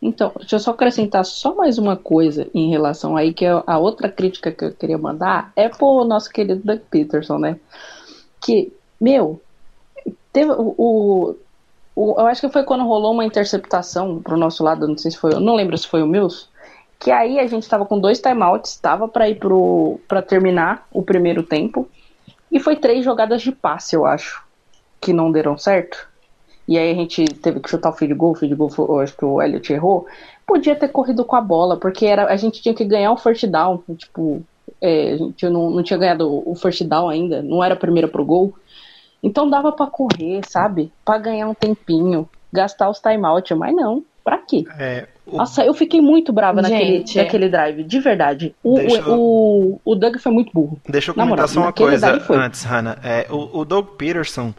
Então, 0.00 0.32
deixa 0.38 0.56
eu 0.56 0.60
só 0.60 0.70
acrescentar 0.72 1.24
só 1.24 1.54
mais 1.54 1.78
uma 1.78 1.96
coisa 1.96 2.48
em 2.54 2.70
relação 2.70 3.16
aí, 3.16 3.32
que 3.32 3.44
é 3.44 3.62
a 3.66 3.78
outra 3.78 4.08
crítica 4.08 4.52
que 4.52 4.64
eu 4.64 4.72
queria 4.72 4.98
mandar 4.98 5.52
é 5.56 5.68
pro 5.68 6.04
nosso 6.04 6.30
querido 6.30 6.60
Doug 6.62 6.80
Peterson, 6.90 7.38
né? 7.38 7.58
Que, 8.40 8.72
meu, 9.00 9.40
teve 10.32 10.52
o, 10.52 10.74
o, 10.76 11.36
o, 11.94 12.20
eu 12.20 12.26
acho 12.26 12.42
que 12.42 12.48
foi 12.50 12.62
quando 12.62 12.84
rolou 12.84 13.12
uma 13.12 13.24
interceptação 13.24 14.20
pro 14.22 14.36
nosso 14.36 14.62
lado, 14.62 14.86
não 14.86 14.98
sei 14.98 15.10
se 15.10 15.16
foi, 15.16 15.32
eu 15.32 15.40
não 15.40 15.54
lembro 15.54 15.76
se 15.78 15.88
foi 15.88 16.02
o 16.02 16.06
Mills, 16.06 16.48
que 16.98 17.10
aí 17.10 17.38
a 17.38 17.46
gente 17.46 17.62
estava 17.62 17.84
com 17.84 17.98
dois 17.98 18.20
timeouts, 18.20 18.72
estava 18.72 19.06
para 19.06 19.28
ir 19.28 19.38
para 20.08 20.22
terminar 20.22 20.86
o 20.92 21.02
primeiro 21.02 21.42
tempo, 21.42 21.88
e 22.50 22.58
foi 22.58 22.76
três 22.76 23.04
jogadas 23.04 23.42
de 23.42 23.52
passe, 23.52 23.94
eu 23.94 24.06
acho, 24.06 24.42
que 25.00 25.12
não 25.12 25.30
deram 25.30 25.58
certo. 25.58 26.08
E 26.66 26.78
aí 26.78 26.90
a 26.90 26.94
gente 26.94 27.24
teve 27.24 27.60
que 27.60 27.70
chutar 27.70 27.90
o 27.90 27.92
field 27.92 28.14
goal, 28.14 28.32
o 28.32 28.34
field 28.34 28.54
goal, 28.54 29.00
acho 29.00 29.16
que 29.16 29.24
o 29.24 29.40
Elliot 29.40 29.72
errou. 29.72 30.06
Podia 30.46 30.74
ter 30.74 30.88
corrido 30.88 31.24
com 31.24 31.36
a 31.36 31.40
bola, 31.40 31.76
porque 31.76 32.06
era, 32.06 32.26
a 32.26 32.36
gente 32.36 32.60
tinha 32.62 32.74
que 32.74 32.84
ganhar 32.84 33.12
o 33.12 33.16
first 33.16 33.46
down, 33.46 33.82
tipo, 33.96 34.42
É, 34.80 35.12
a 35.14 35.16
gente 35.16 35.48
não, 35.48 35.70
não 35.70 35.82
tinha 35.82 35.98
ganhado 35.98 36.26
o 36.28 36.54
first 36.54 36.82
down 36.84 37.08
ainda, 37.08 37.40
não 37.40 37.62
era 37.62 37.74
a 37.74 37.78
primeira 37.78 38.08
pro 38.08 38.24
gol. 38.24 38.52
Então 39.22 39.48
dava 39.48 39.72
para 39.72 39.90
correr, 39.90 40.42
sabe? 40.46 40.92
Para 41.04 41.18
ganhar 41.18 41.48
um 41.48 41.54
tempinho, 41.54 42.28
gastar 42.52 42.88
os 42.90 43.00
timeout, 43.00 43.54
mas 43.54 43.74
não. 43.74 44.04
Pra 44.24 44.38
quê? 44.38 44.64
É, 44.78 45.06
o- 45.24 45.36
Nossa, 45.36 45.64
eu 45.64 45.72
fiquei 45.72 46.00
muito 46.00 46.32
brava 46.32 46.60
naquele, 46.60 46.98
Gente. 46.98 47.16
naquele 47.16 47.48
drive, 47.48 47.84
de 47.84 48.00
verdade. 48.00 48.54
O, 48.62 48.74
Deixa 48.74 48.96
eu- 48.98 49.14
o, 49.14 49.80
o, 49.84 49.92
o 49.92 49.94
Doug 49.94 50.16
foi 50.18 50.32
muito 50.32 50.50
burro. 50.52 50.80
Deixa 50.88 51.10
eu 51.10 51.14
comentar 51.14 51.30
moral, 51.36 51.48
só 51.48 51.60
uma 51.60 51.72
coisa 51.72 52.20
antes, 52.30 52.64
Hannah. 52.64 52.98
É, 53.04 53.26
o, 53.30 53.60
o 53.60 53.64
Doug 53.64 53.86
Peterson, 53.96 54.52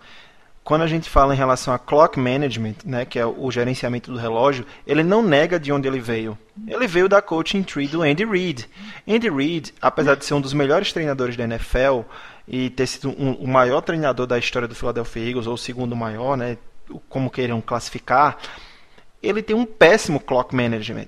quando 0.64 0.84
a 0.84 0.88
gente 0.88 1.10
fala 1.10 1.34
em 1.34 1.38
relação 1.38 1.74
a 1.74 1.80
clock 1.80 2.18
management, 2.18 2.76
né, 2.86 3.04
que 3.04 3.20
é 3.20 3.26
o, 3.26 3.36
o 3.46 3.52
gerenciamento 3.52 4.10
do 4.10 4.18
relógio, 4.18 4.66
ele 4.86 5.04
não 5.04 5.22
nega 5.22 5.60
de 5.60 5.70
onde 5.74 5.86
ele 5.86 6.00
veio. 6.00 6.38
Ele 6.66 6.88
veio 6.88 7.10
da 7.10 7.22
coaching 7.22 7.62
tree 7.64 7.88
do 7.90 8.04
Andy 8.04 8.24
Reid. 8.26 8.70
Andy 9.06 9.30
Reid, 9.30 9.74
apesar 9.82 10.16
de 10.16 10.24
ser 10.24 10.34
um 10.34 10.40
dos 10.42 10.54
melhores 10.54 10.94
treinadores 10.94 11.36
da 11.36 11.44
NFL 11.44 12.02
e 12.48 12.70
ter 12.70 12.88
sido 12.88 13.10
um- 13.10 13.34
o 13.34 13.48
maior 13.48 13.82
treinador 13.82 14.26
da 14.26 14.38
história 14.38 14.68
do 14.68 14.76
Philadelphia 14.76 15.28
Eagles, 15.30 15.46
ou 15.46 15.56
o 15.56 15.58
segundo 15.58 15.94
maior, 15.94 16.38
né, 16.38 16.58
como 17.10 17.30
queiram 17.30 17.62
classificar, 17.62 18.38
ele 19.22 19.42
tem 19.42 19.56
um 19.56 19.66
péssimo 19.66 20.20
clock 20.20 20.56
management. 20.56 21.08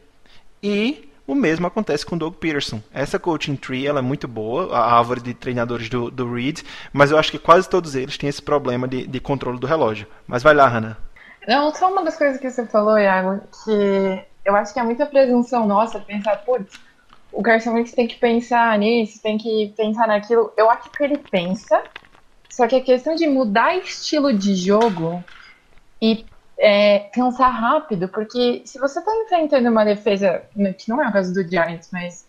E 0.61 1.09
o 1.25 1.35
mesmo 1.35 1.67
acontece 1.67 2.05
com 2.05 2.15
o 2.15 2.19
Doug 2.19 2.35
Peterson. 2.35 2.81
Essa 2.91 3.19
coaching 3.19 3.55
tree 3.55 3.85
ela 3.85 3.99
é 3.99 4.01
muito 4.01 4.27
boa, 4.27 4.75
a 4.75 4.97
árvore 4.97 5.21
de 5.21 5.33
treinadores 5.33 5.87
do, 5.87 6.09
do 6.09 6.33
Reed, 6.33 6.61
mas 6.91 7.11
eu 7.11 7.19
acho 7.19 7.31
que 7.31 7.37
quase 7.37 7.69
todos 7.69 7.95
eles 7.95 8.17
têm 8.17 8.29
esse 8.29 8.41
problema 8.41 8.87
de, 8.87 9.05
de 9.05 9.19
controle 9.19 9.59
do 9.59 9.67
relógio. 9.67 10.07
Mas 10.27 10.41
vai 10.41 10.55
lá, 10.55 10.67
Hannah. 10.67 10.97
Não, 11.47 11.73
só 11.73 11.91
uma 11.91 12.03
das 12.03 12.17
coisas 12.17 12.39
que 12.39 12.49
você 12.49 12.65
falou, 12.65 12.97
Iago, 12.97 13.41
que 13.63 14.25
eu 14.43 14.55
acho 14.55 14.73
que 14.73 14.79
é 14.79 14.83
muita 14.83 15.05
presunção 15.05 15.67
nossa 15.67 15.99
pensar, 15.99 16.37
putz, 16.37 16.79
o 17.31 17.43
Carson 17.43 17.73
Wentz 17.73 17.91
tem 17.91 18.07
que 18.07 18.15
pensar 18.15 18.77
nisso, 18.79 19.21
tem 19.21 19.37
que 19.37 19.73
pensar 19.77 20.07
naquilo. 20.07 20.51
Eu 20.57 20.69
acho 20.69 20.89
que 20.89 21.03
ele 21.03 21.17
pensa, 21.17 21.83
só 22.49 22.67
que 22.67 22.75
a 22.75 22.81
questão 22.81 23.13
de 23.13 23.27
mudar 23.27 23.75
estilo 23.77 24.33
de 24.33 24.55
jogo 24.55 25.23
e 26.01 26.25
é, 26.57 26.99
cansar 27.13 27.51
rápido, 27.51 28.09
porque 28.09 28.61
se 28.65 28.77
você 28.79 29.01
tá 29.01 29.11
enfrentando 29.23 29.69
uma 29.69 29.85
defesa, 29.85 30.43
que 30.77 30.89
não 30.89 31.01
é 31.01 31.07
o 31.07 31.13
caso 31.13 31.33
do 31.33 31.47
Giants, 31.47 31.89
mas. 31.91 32.27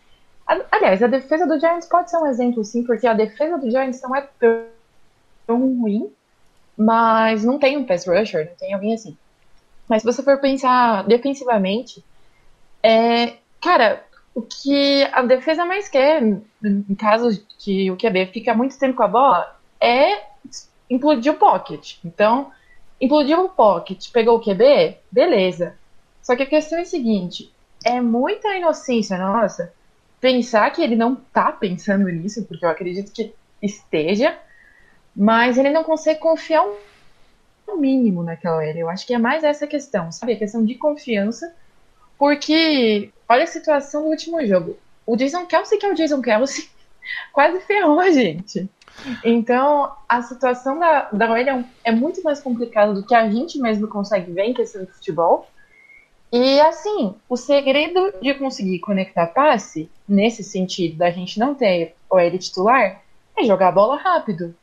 Aliás, 0.72 1.00
a 1.00 1.06
defesa 1.06 1.46
do 1.46 1.60
Giants 1.60 1.86
pode 1.86 2.10
ser 2.10 2.16
um 2.16 2.26
exemplo, 2.26 2.64
sim, 2.64 2.82
porque 2.82 3.06
a 3.06 3.14
defesa 3.14 3.56
do 3.56 3.70
Giants 3.70 4.02
não 4.02 4.16
é 4.16 4.28
tão 5.46 5.78
ruim, 5.80 6.12
mas 6.76 7.44
não 7.44 7.56
tem 7.56 7.76
um 7.76 7.84
pass 7.84 8.04
rusher, 8.04 8.48
não 8.48 8.56
tem 8.56 8.74
alguém 8.74 8.94
assim. 8.94 9.16
Mas 9.88 10.02
se 10.02 10.06
você 10.06 10.22
for 10.24 10.38
pensar 10.38 11.06
defensivamente, 11.06 12.04
é, 12.82 13.34
cara, 13.60 14.04
o 14.34 14.42
que 14.42 15.04
a 15.12 15.22
defesa 15.22 15.64
mais 15.64 15.88
quer, 15.88 16.22
em 16.22 16.94
caso 16.98 17.44
que 17.58 17.90
o 17.90 17.96
QB 17.96 18.26
fica 18.32 18.54
muito 18.54 18.78
tempo 18.78 18.96
com 18.96 19.02
a 19.02 19.08
bola, 19.08 19.56
é 19.80 20.22
implodir 20.88 21.32
o 21.32 21.36
pocket. 21.36 21.96
Então, 22.04 22.50
implodiu 23.00 23.44
o 23.44 23.48
pocket, 23.48 24.10
pegou 24.12 24.36
o 24.36 24.40
QB, 24.40 24.96
beleza. 25.10 25.76
Só 26.22 26.36
que 26.36 26.42
a 26.42 26.46
questão 26.46 26.78
é 26.78 26.82
a 26.82 26.84
seguinte, 26.86 27.52
é 27.84 28.00
muita 28.00 28.54
inocência 28.56 29.16
nossa 29.16 29.72
pensar 30.20 30.70
que 30.70 30.82
ele 30.82 30.94
não 30.94 31.16
tá 31.16 31.50
pensando 31.50 32.06
nisso, 32.08 32.44
porque 32.44 32.64
eu 32.64 32.68
acredito 32.68 33.10
que 33.10 33.32
esteja, 33.62 34.38
mas 35.16 35.56
ele 35.56 35.70
não 35.70 35.82
consegue 35.82 36.20
confiar 36.20 36.62
um 37.66 37.76
mínimo 37.76 38.22
naquela 38.22 38.58
OL. 38.58 38.76
Eu 38.76 38.90
acho 38.90 39.06
que 39.06 39.14
é 39.14 39.18
mais 39.18 39.42
essa 39.42 39.66
questão, 39.66 40.12
sabe? 40.12 40.32
A 40.34 40.38
questão 40.38 40.64
de 40.64 40.74
confiança, 40.74 41.54
porque 42.18 43.10
olha 43.28 43.44
a 43.44 43.46
situação 43.46 44.02
do 44.02 44.08
último 44.08 44.44
jogo. 44.44 44.76
O 45.06 45.16
Jason 45.16 45.46
Kelsey, 45.46 45.78
que 45.78 45.86
é 45.86 45.90
o 45.90 45.94
Jason 45.94 46.20
Kelsey, 46.20 46.68
quase 47.32 47.60
ferrou 47.60 47.98
a 47.98 48.10
gente. 48.10 48.68
Então, 49.24 49.92
a 50.08 50.22
situação 50.22 50.78
da, 50.78 51.08
da 51.12 51.30
OL 51.30 51.36
é, 51.36 51.64
é 51.84 51.92
muito 51.92 52.22
mais 52.22 52.40
complicada 52.40 52.92
do 52.92 53.04
que 53.04 53.14
a 53.14 53.28
gente 53.28 53.58
mesmo 53.58 53.88
consegue 53.88 54.30
ver 54.32 54.44
em 54.44 54.54
questão 54.54 54.84
de 54.84 54.90
futebol. 54.90 55.48
E, 56.32 56.60
assim, 56.60 57.14
o 57.28 57.36
segredo 57.36 58.12
de 58.22 58.34
conseguir 58.34 58.78
conectar 58.78 59.26
passe, 59.26 59.90
nesse 60.08 60.44
sentido 60.44 60.96
da 60.96 61.10
gente 61.10 61.38
não 61.38 61.54
ter 61.54 61.94
OL 62.08 62.38
titular, 62.38 63.02
é 63.36 63.44
jogar 63.44 63.68
a 63.68 63.72
bola 63.72 63.96
rápido. 63.96 64.54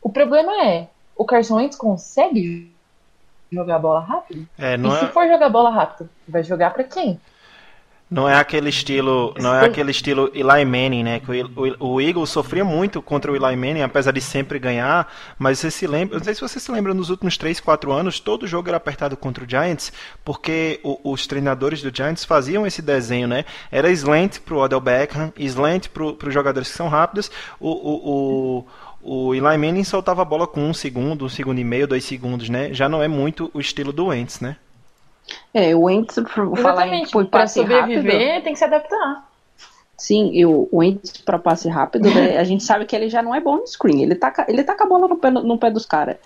O 0.00 0.10
problema 0.10 0.64
é, 0.64 0.88
o 1.16 1.24
Carson 1.24 1.56
Wentz 1.56 1.76
consegue 1.76 2.72
jogar 3.50 3.76
a 3.76 3.80
bola 3.80 4.00
rápido? 4.00 4.48
É, 4.56 4.74
E 4.74 4.76
não, 4.76 4.90
se 4.92 5.06
é, 5.06 5.08
for 5.08 5.26
jogar 5.26 5.46
a 5.46 5.50
bola 5.50 5.70
rápido, 5.70 6.08
vai 6.28 6.44
jogar 6.44 6.72
pra 6.72 6.84
quem? 6.84 7.20
Não 8.10 8.26
é 8.28 8.34
aquele 8.36 8.70
estilo, 8.70 9.34
não 9.38 9.54
é 9.54 9.66
aquele 9.66 9.90
estilo 9.90 10.30
Eli 10.34 10.64
Manning, 10.64 11.02
né? 11.04 11.20
Que 11.20 11.30
o, 11.42 11.76
o, 11.78 11.94
o 11.94 12.00
Eagles 12.00 12.30
sofria 12.30 12.64
muito 12.64 13.02
contra 13.02 13.30
o 13.30 13.36
Eli 13.36 13.54
Manning, 13.56 13.82
apesar 13.82 14.12
de 14.12 14.20
sempre 14.20 14.58
ganhar. 14.58 15.12
Mas 15.38 15.58
você 15.58 15.70
se 15.70 15.86
lembra, 15.86 16.16
não 16.16 16.24
sei 16.24 16.34
se 16.34 16.40
você 16.40 16.58
se 16.58 16.70
lembra, 16.72 16.94
nos 16.94 17.10
últimos 17.10 17.36
3, 17.36 17.60
4 17.60 17.92
anos, 17.92 18.18
todo 18.18 18.46
jogo 18.46 18.68
era 18.68 18.78
apertado 18.78 19.16
contra 19.16 19.44
o 19.44 19.48
Giants, 19.48 19.92
porque 20.24 20.80
o- 20.82 21.12
os 21.12 21.26
treinadores 21.26 21.82
do 21.82 21.94
Giants 21.94 22.24
faziam 22.24 22.66
esse 22.66 22.80
desenho, 22.80 23.28
né? 23.28 23.44
Era 23.70 23.90
slant 23.90 24.38
pro 24.40 24.58
Odell 24.58 24.80
Beckham, 24.80 25.32
slant 25.36 25.88
pro, 25.88 26.14
pros 26.14 26.32
jogadores 26.32 26.70
que 26.70 26.76
são 26.76 26.88
rápidos. 26.88 27.30
O, 27.60 27.68
o, 27.70 28.64
o, 29.02 29.28
o 29.28 29.34
Eli 29.34 29.58
Manning 29.58 29.84
soltava 29.84 30.22
a 30.22 30.24
bola 30.24 30.46
com 30.46 30.62
um 30.68 30.72
segundo, 30.74 31.24
um 31.26 31.28
segundo 31.28 31.58
e 31.58 31.64
meio, 31.64 31.86
dois 31.86 32.04
segundos, 32.04 32.48
né? 32.48 32.72
Já 32.72 32.88
não 32.88 33.02
é 33.02 33.08
muito 33.08 33.50
o 33.52 33.60
estilo 33.60 33.92
do 33.92 34.06
Wentz, 34.06 34.40
né? 34.40 34.56
É, 35.52 35.74
o 35.74 35.82
Wentz, 35.82 36.14
por 36.34 36.56
falar 36.58 36.88
em 36.88 37.04
tipo, 37.04 37.24
Pra 37.24 37.40
passe 37.40 37.60
rápido. 37.60 37.96
sobreviver, 37.96 38.42
tem 38.42 38.52
que 38.52 38.58
se 38.58 38.64
adaptar. 38.64 39.28
Sim, 39.96 40.30
eu, 40.32 40.68
o 40.70 40.78
Wentz 40.78 41.16
para 41.18 41.38
passe 41.38 41.68
rápido, 41.68 42.08
né, 42.08 42.38
a 42.38 42.44
gente 42.44 42.62
sabe 42.62 42.86
que 42.86 42.94
ele 42.94 43.08
já 43.08 43.20
não 43.22 43.34
é 43.34 43.40
bom 43.40 43.56
no 43.56 43.66
screen. 43.66 44.02
Ele 44.02 44.14
tá, 44.14 44.32
ele 44.48 44.62
com 44.62 44.84
a 44.84 44.86
bola 44.86 45.08
no 45.08 45.16
pé, 45.16 45.30
no 45.30 45.58
pé 45.58 45.70
dos 45.70 45.84
caras. 45.84 46.16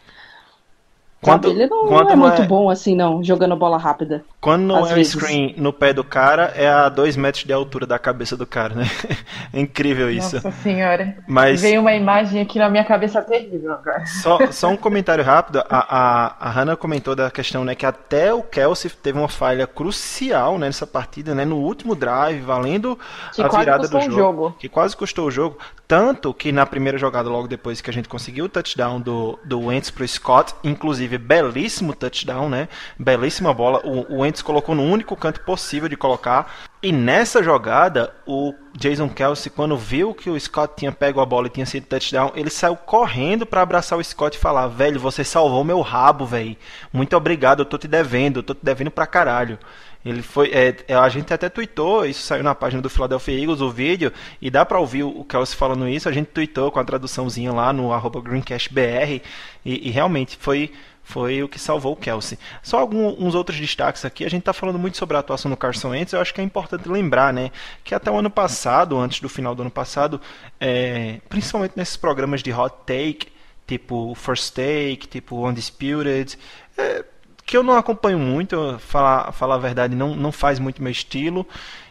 Quando- 1.23 1.49
Ele 1.51 1.67
não, 1.69 1.87
quando 1.87 2.05
não 2.09 2.11
é 2.13 2.17
não 2.17 2.27
muito 2.29 2.43
é- 2.43 2.47
bom 2.47 2.69
assim, 2.69 2.97
não, 2.97 3.23
jogando 3.23 3.55
bola 3.57 3.79
rápida. 3.79 4.25
Quando 4.41 4.63
não 4.65 4.79
é 4.79 4.93
o 4.93 4.95
vezes. 4.97 5.13
screen 5.13 5.55
no 5.57 5.73
pé 5.73 5.93
do 5.93 6.03
cara, 6.03 6.53
é 6.57 6.69
a 6.69 6.89
dois 6.89 7.17
metros 7.17 7.45
de 7.45 7.53
altura 7.53 7.87
da 7.87 7.97
cabeça 7.97 8.37
do 8.37 8.45
cara, 8.45 8.75
né? 8.75 8.85
É 9.55 9.61
incrível 9.61 10.11
isso. 10.11 10.37
Nossa 10.37 10.51
senhora. 10.51 11.17
Mas 11.29 11.61
Veio 11.61 11.81
uma 11.83 11.93
imagem 11.95 12.41
aqui 12.41 12.59
na 12.59 12.69
minha 12.71 12.85
cabeça 12.85 13.21
terrível 13.23 13.73
agora. 13.73 14.05
só, 14.07 14.39
só 14.51 14.69
um 14.69 14.77
comentário 14.77 15.23
rápido. 15.23 15.59
A, 15.61 15.65
a, 15.69 16.37
a 16.49 16.51
Hannah 16.51 16.75
comentou 16.77 17.15
da 17.15 17.31
questão, 17.31 17.63
né, 17.65 17.75
que 17.75 17.85
até 17.87 18.33
o 18.33 18.43
Kelsey 18.43 18.91
teve 18.91 19.19
uma 19.19 19.29
falha 19.29 19.67
crucial 19.67 20.59
né, 20.59 20.67
nessa 20.67 20.87
partida, 20.87 21.35
né, 21.35 21.45
no 21.45 21.57
último 21.59 21.95
drive, 21.95 22.41
valendo 22.41 22.99
Que 23.35 23.43
a 23.43 23.49
virada 23.49 23.87
do 23.87 23.91
custou 23.99 24.01
jogo, 24.03 24.15
o 24.17 24.45
jogo. 24.47 24.57
Que 24.59 24.69
quase 24.69 24.97
custou 24.97 25.27
o 25.27 25.31
jogo. 25.31 25.59
Tanto 25.87 26.33
que 26.33 26.51
na 26.51 26.65
primeira 26.65 26.97
jogada, 26.97 27.29
logo 27.29 27.47
depois 27.47 27.81
que 27.83 27.91
a 27.91 27.93
gente 27.93 28.09
conseguiu 28.09 28.47
o 28.47 28.49
touchdown 28.49 28.99
do, 29.01 29.39
do 29.45 29.67
Wentz 29.67 29.91
pro 29.91 30.09
Scott, 30.09 30.55
inclusive 30.65 31.12
belíssimo 31.19 31.95
touchdown, 31.95 32.49
né? 32.49 32.69
Belíssima 32.99 33.53
bola. 33.53 33.81
O, 33.85 34.23
o 34.23 34.45
colocou 34.45 34.75
no 34.75 34.83
único 34.83 35.17
canto 35.17 35.41
possível 35.41 35.89
de 35.89 35.97
colocar. 35.97 36.53
E 36.83 36.91
nessa 36.91 37.43
jogada, 37.43 38.13
o 38.27 38.53
Jason 38.77 39.09
Kelsey, 39.09 39.53
quando 39.53 39.77
viu 39.77 40.13
que 40.13 40.29
o 40.29 40.39
Scott 40.39 40.75
tinha 40.77 40.91
pego 40.91 41.21
a 41.21 41.27
bola 41.27 41.47
e 41.47 41.51
tinha 41.51 41.65
sido 41.65 41.87
touchdown, 41.87 42.33
ele 42.35 42.51
saiu 42.51 42.75
correndo 42.75 43.47
para 43.47 43.63
abraçar 43.63 43.99
o 43.99 44.03
Scott 44.03 44.37
e 44.37 44.41
falar: 44.41 44.67
Velho, 44.67 44.99
você 44.99 45.23
salvou 45.23 45.63
meu 45.63 45.81
rabo, 45.81 46.27
velho. 46.27 46.57
Muito 46.93 47.17
obrigado, 47.17 47.61
eu 47.61 47.67
tô 47.67 47.79
te 47.79 47.87
devendo, 47.87 48.41
eu 48.41 48.43
tô 48.43 48.55
te 48.55 48.65
devendo 48.65 48.91
pra 48.91 49.07
caralho. 49.07 49.59
Ele 50.05 50.21
foi. 50.21 50.51
é, 50.51 50.75
é, 50.89 50.95
a 50.95 51.09
gente 51.09 51.33
até 51.33 51.49
tweetou, 51.49 52.05
isso 52.05 52.23
saiu 52.23 52.43
na 52.43 52.55
página 52.55 52.83
do 52.83 52.91
Philadelphia 52.91 53.39
Eagles, 53.39 53.61
o 53.61 53.71
vídeo, 53.71 54.13
e 54.41 54.51
dá 54.51 54.65
pra 54.65 54.81
ouvir 54.81 55.05
o 55.05 55.25
Kelsey 55.25 55.57
falando 55.57 55.89
isso. 55.89 56.09
A 56.09 56.13
gente 56.13 56.27
tweetou 56.27 56.71
com 56.73 56.81
a 56.81 56.85
traduçãozinha 56.85 57.53
lá 57.53 57.73
no 57.73 57.93
arroba 57.93 58.21
GreencastBR, 58.21 59.23
e, 59.65 59.89
e 59.89 59.91
realmente 59.91 60.37
foi. 60.37 60.73
Foi 61.03 61.43
o 61.43 61.49
que 61.49 61.59
salvou 61.59 61.93
o 61.93 61.97
Kelsey. 61.97 62.39
Só 62.63 62.79
alguns 62.79 63.35
outros 63.35 63.59
destaques 63.59 64.05
aqui. 64.05 64.25
A 64.25 64.31
gente 64.31 64.41
está 64.41 64.53
falando 64.53 64.79
muito 64.79 64.97
sobre 64.97 65.17
a 65.17 65.21
atuação 65.21 65.51
do 65.51 65.57
Carson 65.57 65.91
Wentz. 65.91 66.13
Eu 66.13 66.21
acho 66.21 66.33
que 66.33 66.41
é 66.41 66.45
importante 66.45 66.89
lembrar, 66.89 67.33
né, 67.33 67.51
que 67.83 67.95
até 67.95 68.11
o 68.11 68.17
ano 68.17 68.31
passado, 68.31 68.97
antes 68.99 69.21
do 69.21 69.29
final 69.29 69.55
do 69.55 69.63
ano 69.63 69.71
passado, 69.71 70.21
é, 70.61 71.21
principalmente 71.29 71.73
nesses 71.77 71.97
programas 71.97 72.43
de 72.43 72.53
hot 72.53 72.75
take, 72.87 73.33
tipo 73.67 74.15
First 74.15 74.55
Take, 74.55 75.09
tipo 75.09 75.49
Undisputed, 75.49 76.39
é, 76.79 77.05
que 77.45 77.57
eu 77.57 77.63
não 77.63 77.77
acompanho 77.77 78.19
muito, 78.19 78.79
falar, 78.79 79.33
falar 79.33 79.57
a 79.57 79.59
verdade, 79.59 79.95
não, 79.95 80.15
não 80.15 80.33
faz 80.33 80.59
muito 80.59 80.83
meu 80.83 80.93
estilo. 80.93 81.47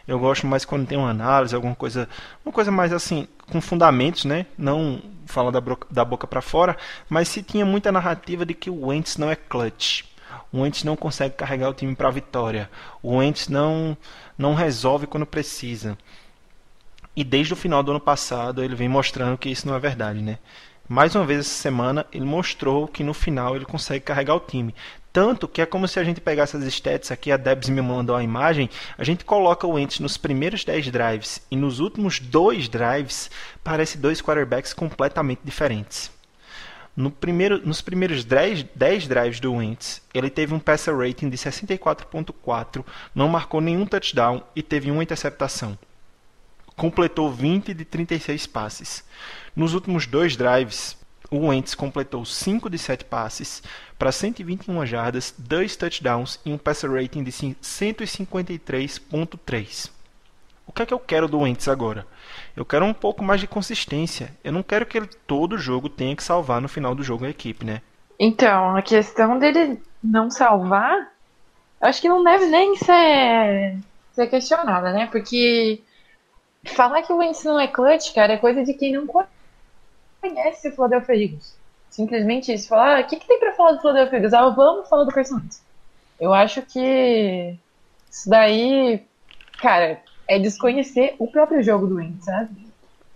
Eu 0.06 0.18
gosto 0.18 0.46
mais 0.46 0.64
quando 0.64 0.86
tem 0.86 0.98
uma 0.98 1.10
análise, 1.10 1.54
alguma 1.54 1.74
coisa, 1.74 2.08
uma 2.44 2.52
coisa 2.52 2.70
mais 2.70 2.92
assim, 2.92 3.28
com 3.50 3.60
fundamentos, 3.60 4.24
né? 4.24 4.46
Não 4.58 5.00
fala 5.26 5.52
da, 5.52 5.60
bro- 5.60 5.78
da 5.90 6.04
boca 6.04 6.26
para 6.26 6.40
fora, 6.40 6.76
mas 7.08 7.28
se 7.28 7.42
tinha 7.42 7.64
muita 7.64 7.92
narrativa 7.92 8.44
de 8.44 8.54
que 8.54 8.68
o 8.70 8.86
Wentz 8.86 9.16
não 9.16 9.30
é 9.30 9.36
clutch. 9.36 10.02
O 10.52 10.60
Wentz 10.62 10.84
não 10.84 10.96
consegue 10.96 11.34
carregar 11.36 11.68
o 11.70 11.74
time 11.74 11.94
para 11.94 12.10
vitória. 12.10 12.70
O 13.02 13.16
Wentz 13.16 13.48
não 13.48 13.96
não 14.36 14.54
resolve 14.54 15.06
quando 15.06 15.26
precisa. 15.26 15.96
E 17.14 17.22
desde 17.24 17.52
o 17.52 17.56
final 17.56 17.82
do 17.82 17.90
ano 17.90 18.00
passado 18.00 18.62
ele 18.62 18.74
vem 18.74 18.88
mostrando 18.88 19.36
que 19.38 19.48
isso 19.50 19.66
não 19.66 19.74
é 19.74 19.78
verdade, 19.78 20.20
né? 20.20 20.38
Mais 20.88 21.14
uma 21.14 21.24
vez 21.24 21.40
essa 21.40 21.54
semana 21.62 22.06
ele 22.12 22.24
mostrou 22.24 22.86
que 22.88 23.04
no 23.04 23.14
final 23.14 23.54
ele 23.56 23.64
consegue 23.64 24.04
carregar 24.04 24.34
o 24.34 24.40
time. 24.40 24.74
Tanto 25.12 25.46
que 25.46 25.60
é 25.60 25.66
como 25.66 25.86
se 25.86 26.00
a 26.00 26.04
gente 26.04 26.22
pegasse 26.22 26.56
as 26.56 26.64
stats 26.64 27.10
aqui, 27.10 27.30
a 27.30 27.36
Debs 27.36 27.68
me 27.68 27.82
mandou 27.82 28.16
a 28.16 28.22
imagem, 28.22 28.70
a 28.96 29.04
gente 29.04 29.24
coloca 29.26 29.66
o 29.66 29.72
Wentz 29.72 30.00
nos 30.00 30.16
primeiros 30.16 30.64
10 30.64 30.90
drives 30.90 31.42
e 31.50 31.56
nos 31.56 31.80
últimos 31.80 32.18
dois 32.18 32.66
drives, 32.66 33.30
parece 33.62 33.98
dois 33.98 34.22
quarterbacks 34.22 34.72
completamente 34.72 35.40
diferentes. 35.44 36.10
No 36.96 37.10
primeiro, 37.10 37.66
nos 37.66 37.82
primeiros 37.82 38.24
10, 38.24 38.64
10 38.74 39.08
drives 39.08 39.40
do 39.40 39.54
Wentz, 39.54 40.00
ele 40.14 40.30
teve 40.30 40.54
um 40.54 40.58
passer 40.58 40.96
rating 40.96 41.28
de 41.28 41.36
64.4, 41.36 42.84
não 43.14 43.28
marcou 43.28 43.60
nenhum 43.60 43.84
touchdown 43.84 44.42
e 44.56 44.62
teve 44.62 44.90
uma 44.90 45.02
interceptação. 45.02 45.78
Completou 46.74 47.30
20 47.30 47.74
de 47.74 47.84
36 47.84 48.46
passes. 48.46 49.04
Nos 49.54 49.74
últimos 49.74 50.06
dois 50.06 50.36
drives, 50.36 50.96
o 51.32 51.46
Wentz 51.46 51.74
completou 51.74 52.26
5 52.26 52.68
de 52.68 52.76
7 52.76 53.06
passes 53.06 53.62
para 54.02 54.10
121 54.10 54.84
jardas, 54.84 55.32
2 55.38 55.76
touchdowns 55.76 56.40
e 56.44 56.52
um 56.52 56.58
passer 56.58 56.90
rating 56.90 57.22
de 57.22 57.30
153.3. 57.30 59.92
O 60.66 60.72
que 60.72 60.82
é 60.82 60.86
que 60.86 60.92
eu 60.92 60.98
quero 60.98 61.28
do 61.28 61.38
Wentz 61.38 61.68
agora? 61.68 62.04
Eu 62.56 62.64
quero 62.64 62.84
um 62.84 62.92
pouco 62.92 63.22
mais 63.22 63.40
de 63.40 63.46
consistência. 63.46 64.36
Eu 64.42 64.50
não 64.50 64.64
quero 64.64 64.86
que 64.86 64.98
ele 64.98 65.08
todo 65.24 65.56
jogo 65.56 65.88
tenha 65.88 66.16
que 66.16 66.24
salvar 66.24 66.60
no 66.60 66.68
final 66.68 66.96
do 66.96 67.04
jogo 67.04 67.26
a 67.26 67.30
equipe, 67.30 67.64
né? 67.64 67.80
Então, 68.18 68.76
a 68.76 68.82
questão 68.82 69.38
dele 69.38 69.80
não 70.02 70.28
salvar, 70.28 71.12
eu 71.80 71.86
acho 71.86 72.02
que 72.02 72.08
não 72.08 72.24
deve 72.24 72.46
nem 72.46 72.74
ser, 72.74 73.78
ser 74.14 74.26
questionada, 74.26 74.92
né? 74.92 75.06
Porque 75.12 75.80
falar 76.64 77.02
que 77.02 77.12
o 77.12 77.18
Wentz 77.18 77.44
não 77.44 77.60
é 77.60 77.68
clutch, 77.68 78.12
cara, 78.12 78.32
é 78.32 78.36
coisa 78.36 78.64
de 78.64 78.74
quem 78.74 78.94
não 78.94 79.06
conhece 80.20 80.70
o 80.70 80.72
Philadelphia 80.72 81.14
Eagles. 81.14 81.61
Simplesmente 81.92 82.50
isso. 82.50 82.68
Falar, 82.68 82.96
ah, 82.96 83.00
o 83.02 83.06
que, 83.06 83.16
que 83.16 83.28
tem 83.28 83.38
pra 83.38 83.52
falar 83.52 83.72
do 83.72 83.80
Philadelphia 83.80 84.16
Eagles? 84.16 84.32
Ah, 84.32 84.48
vamos 84.48 84.88
falar 84.88 85.04
do 85.04 85.12
Carson 85.12 85.36
Wentz. 85.36 85.62
Eu 86.18 86.32
acho 86.32 86.62
que 86.62 87.54
isso 88.10 88.30
daí, 88.30 89.02
cara, 89.60 90.00
é 90.26 90.38
desconhecer 90.38 91.14
o 91.18 91.26
próprio 91.26 91.62
jogo 91.62 91.86
do 91.86 91.96
Wentz, 91.96 92.24
sabe? 92.24 92.48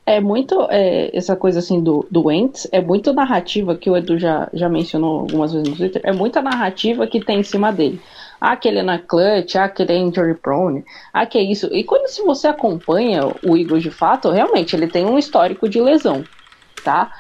É 0.05 0.21
muito, 0.21 0.69
é, 0.71 1.11
essa 1.17 1.35
coisa 1.35 1.59
assim 1.59 1.83
do, 1.83 2.07
do 2.11 2.27
Wentz, 2.27 2.69
é 2.71 2.81
muito 2.83 3.15
narrativa 3.15 3.75
que 3.75 3.89
o 3.89 3.97
Edu 3.97 4.19
já, 4.19 4.49
já 4.53 4.69
mencionou 4.69 5.21
algumas 5.21 5.55
vezes 5.55 5.69
no 5.69 5.77
Twitter, 5.77 6.03
é 6.05 6.13
muita 6.13 6.43
narrativa 6.43 7.07
que 7.07 7.25
tem 7.25 7.41
em 7.41 7.45
cima 7.45 7.73
dele. 7.73 7.99
Ah, 8.39 8.57
que 8.57 8.69
ele 8.69 8.81
é 8.81 8.83
na 8.83 8.99
clutch, 8.99 9.57
ah, 9.57 9.71
que 9.71 9.83
ele 9.83 9.93
é 9.95 9.97
injury 9.97 10.35
prone, 10.35 10.85
ah, 11.15 11.25
que 11.25 11.39
é 11.39 11.43
isso. 11.43 11.75
E 11.75 11.83
quando 11.83 12.09
se 12.09 12.23
você 12.23 12.47
acompanha 12.47 13.23
o 13.43 13.57
Eagles 13.57 13.83
de 13.83 13.91
fato, 13.91 14.31
realmente 14.31 14.77
ele 14.77 14.87
tem 14.87 15.07
um 15.07 15.19
histórico 15.19 15.67
de 15.67 15.81
lesão 15.81 16.23
tá? 16.87 17.11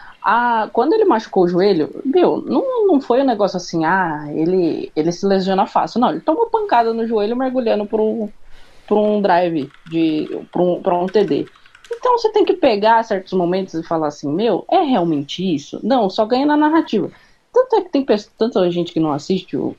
Quando 0.73 0.93
ele 0.93 1.05
machucou 1.05 1.45
o 1.45 1.49
joelho, 1.49 2.03
meu, 2.05 2.41
não, 2.43 2.87
não 2.87 3.01
foi 3.01 3.23
um 3.23 3.27
negócio 3.27 3.57
assim, 3.57 3.85
ah, 3.85 4.27
ele, 4.35 4.91
ele 4.97 5.13
se 5.13 5.27
lesiona 5.27 5.67
fácil. 5.67 6.01
Não, 6.01 6.11
ele 6.11 6.21
tomou 6.21 6.47
pancada 6.47 6.93
no 6.93 7.07
joelho 7.07 7.37
mergulhando 7.37 7.87
por 7.87 8.01
um, 8.01 9.23
drive, 9.23 9.71
de, 9.87 10.29
um, 10.35 10.83
por 10.83 10.93
um 10.93 11.07
TD. 11.07 11.47
Então 11.93 12.19
você 12.19 12.31
tem 12.33 12.45
que 12.45 12.55
pegar 12.55 13.03
certos 13.05 13.33
momentos 13.33 13.75
e 13.75 13.83
falar 13.83 14.09
assim, 14.09 14.33
meu, 14.33 14.65
é 14.71 14.81
realmente 14.81 15.43
isso? 15.55 15.81
Não, 15.83 16.11
só 16.11 16.27
ganha 16.27 16.47
na 16.47 16.57
narrativa. 16.57 17.11
Tanto 17.53 17.77
é 17.77 17.83
que 17.83 17.91
tem 17.91 18.05
tanta 18.37 18.71
gente 18.71 18.93
que 18.93 19.01
não 19.01 19.13
assiste 19.13 19.57
o, 19.57 19.77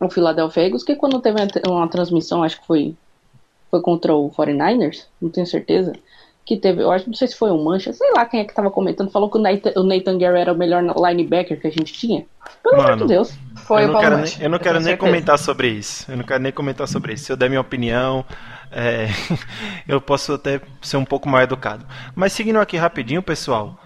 o 0.00 0.10
Philadelphia 0.10 0.64
Eagles 0.64 0.84
que 0.84 0.94
quando 0.94 1.20
teve 1.20 1.38
uma 1.66 1.88
transmissão, 1.88 2.42
acho 2.42 2.60
que 2.60 2.66
foi, 2.66 2.94
foi 3.70 3.80
contra 3.80 4.14
o 4.14 4.30
49ers, 4.30 5.06
não 5.20 5.30
tenho 5.30 5.46
certeza, 5.46 5.92
que 6.44 6.56
teve, 6.56 6.82
eu 6.82 6.90
acho, 6.90 7.06
não 7.06 7.14
sei 7.14 7.28
se 7.28 7.36
foi 7.36 7.50
o 7.50 7.62
Mancha, 7.62 7.92
sei 7.92 8.12
lá 8.12 8.26
quem 8.26 8.40
é 8.40 8.44
que 8.44 8.54
tava 8.54 8.70
comentando, 8.70 9.10
falou 9.10 9.30
que 9.30 9.38
o 9.38 9.40
Nathan, 9.40 9.72
o 9.76 9.82
Nathan 9.82 10.18
era 10.36 10.52
o 10.52 10.56
melhor 10.56 10.82
linebacker 10.82 11.58
que 11.58 11.66
a 11.66 11.70
gente 11.70 11.92
tinha. 11.92 12.26
Pelo 12.62 12.80
amor 12.80 12.96
de 12.98 13.06
Deus. 13.06 13.34
Foi 13.66 13.84
eu 13.84 13.88
não 13.88 14.00
quero, 14.00 14.16
nem, 14.18 14.32
eu 14.40 14.50
não 14.50 14.58
quero 14.58 14.80
nem 14.80 14.96
comentar 14.96 15.38
sobre 15.38 15.68
isso. 15.68 16.10
Eu 16.10 16.16
não 16.18 16.24
quero 16.24 16.42
nem 16.42 16.52
comentar 16.52 16.86
sobre 16.86 17.14
isso. 17.14 17.24
Se 17.24 17.32
eu 17.32 17.36
der 17.36 17.48
minha 17.48 17.60
opinião, 17.60 18.24
é, 18.70 19.08
eu 19.88 20.00
posso 20.00 20.34
até 20.34 20.60
ser 20.82 20.98
um 20.98 21.04
pouco 21.04 21.28
mais 21.28 21.44
educado. 21.44 21.86
Mas 22.14 22.32
seguindo 22.32 22.58
aqui 22.58 22.76
rapidinho, 22.76 23.22
pessoal, 23.22 23.78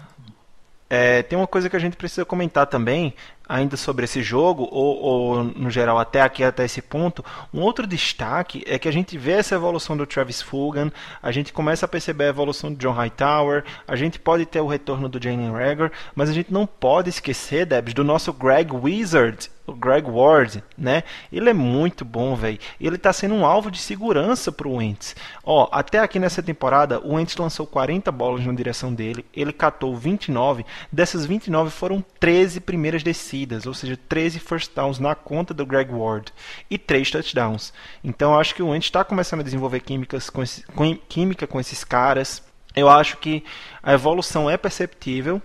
é, 0.89 1.21
tem 1.23 1.37
uma 1.37 1.47
coisa 1.47 1.69
que 1.69 1.75
a 1.75 1.79
gente 1.79 1.95
precisa 1.95 2.25
comentar 2.25 2.65
também, 2.67 3.13
ainda 3.49 3.75
sobre 3.75 4.05
esse 4.05 4.21
jogo, 4.21 4.69
ou, 4.71 5.01
ou, 5.01 5.43
no 5.43 5.71
geral 5.71 5.97
até 5.97 6.21
aqui, 6.21 6.43
até 6.43 6.63
esse 6.63 6.83
ponto. 6.83 7.25
Um 7.51 7.61
outro 7.61 7.87
destaque 7.87 8.63
é 8.67 8.77
que 8.77 8.87
a 8.87 8.93
gente 8.93 9.17
vê 9.17 9.31
essa 9.31 9.55
evolução 9.55 9.97
do 9.97 10.05
Travis 10.05 10.39
Fulgham, 10.39 10.91
a 11.21 11.31
gente 11.31 11.51
começa 11.51 11.85
a 11.85 11.89
perceber 11.89 12.25
a 12.25 12.29
evolução 12.29 12.71
do 12.71 12.77
John 12.77 12.93
Hightower, 12.93 13.63
a 13.87 13.95
gente 13.95 14.19
pode 14.19 14.45
ter 14.45 14.61
o 14.61 14.67
retorno 14.67 15.09
do 15.09 15.21
Jalen 15.21 15.51
Rager, 15.51 15.91
mas 16.13 16.29
a 16.29 16.33
gente 16.33 16.53
não 16.53 16.67
pode 16.67 17.09
esquecer, 17.09 17.65
Debs, 17.65 17.95
do 17.95 18.03
nosso 18.03 18.31
Greg 18.31 18.71
Wizard, 18.71 19.49
o 19.69 19.75
Greg 19.75 20.09
Ward, 20.09 20.63
né? 20.77 21.03
Ele 21.31 21.49
é 21.49 21.53
muito 21.53 22.03
bom, 22.03 22.35
velho. 22.35 22.59
Ele 22.79 22.97
tá 22.97 23.13
sendo 23.13 23.35
um 23.35 23.45
alvo 23.45 23.71
de 23.71 23.77
segurança 23.77 24.51
pro 24.51 24.73
Wentz. 24.73 25.15
Ó, 25.43 25.69
até 25.71 25.99
aqui 25.99 26.19
nessa 26.19 26.41
temporada, 26.41 26.99
o 26.99 27.13
Wentz 27.13 27.37
lançou 27.37 27.65
40 27.65 28.11
bolas 28.11 28.45
na 28.45 28.53
direção 28.53 28.93
dele, 28.93 29.25
ele 29.33 29.53
catou 29.53 29.95
29, 29.95 30.65
dessas 30.91 31.25
29 31.25 31.69
foram 31.69 32.03
13 32.19 32.59
primeiras 32.59 33.03
descidas, 33.03 33.38
ou 33.65 33.73
seja, 33.73 33.97
13 34.07 34.39
first 34.39 34.71
downs 34.75 34.99
na 34.99 35.15
conta 35.15 35.53
do 35.53 35.65
Greg 35.65 35.91
Ward 35.91 36.31
e 36.69 36.77
3 36.77 37.11
touchdowns. 37.11 37.73
Então 38.03 38.33
eu 38.33 38.39
acho 38.39 38.55
que 38.55 38.63
o 38.63 38.69
Wentz 38.69 38.85
está 38.85 39.03
começando 39.03 39.41
a 39.41 39.43
desenvolver 39.43 39.79
químicas 39.81 40.29
com 40.29 40.41
esse, 40.41 40.63
com, 40.67 40.95
química 41.07 41.45
com 41.45 41.59
esses 41.59 41.83
caras. 41.83 42.43
Eu 42.75 42.89
acho 42.89 43.17
que 43.17 43.43
a 43.81 43.93
evolução 43.93 44.49
é 44.49 44.57
perceptível. 44.57 45.41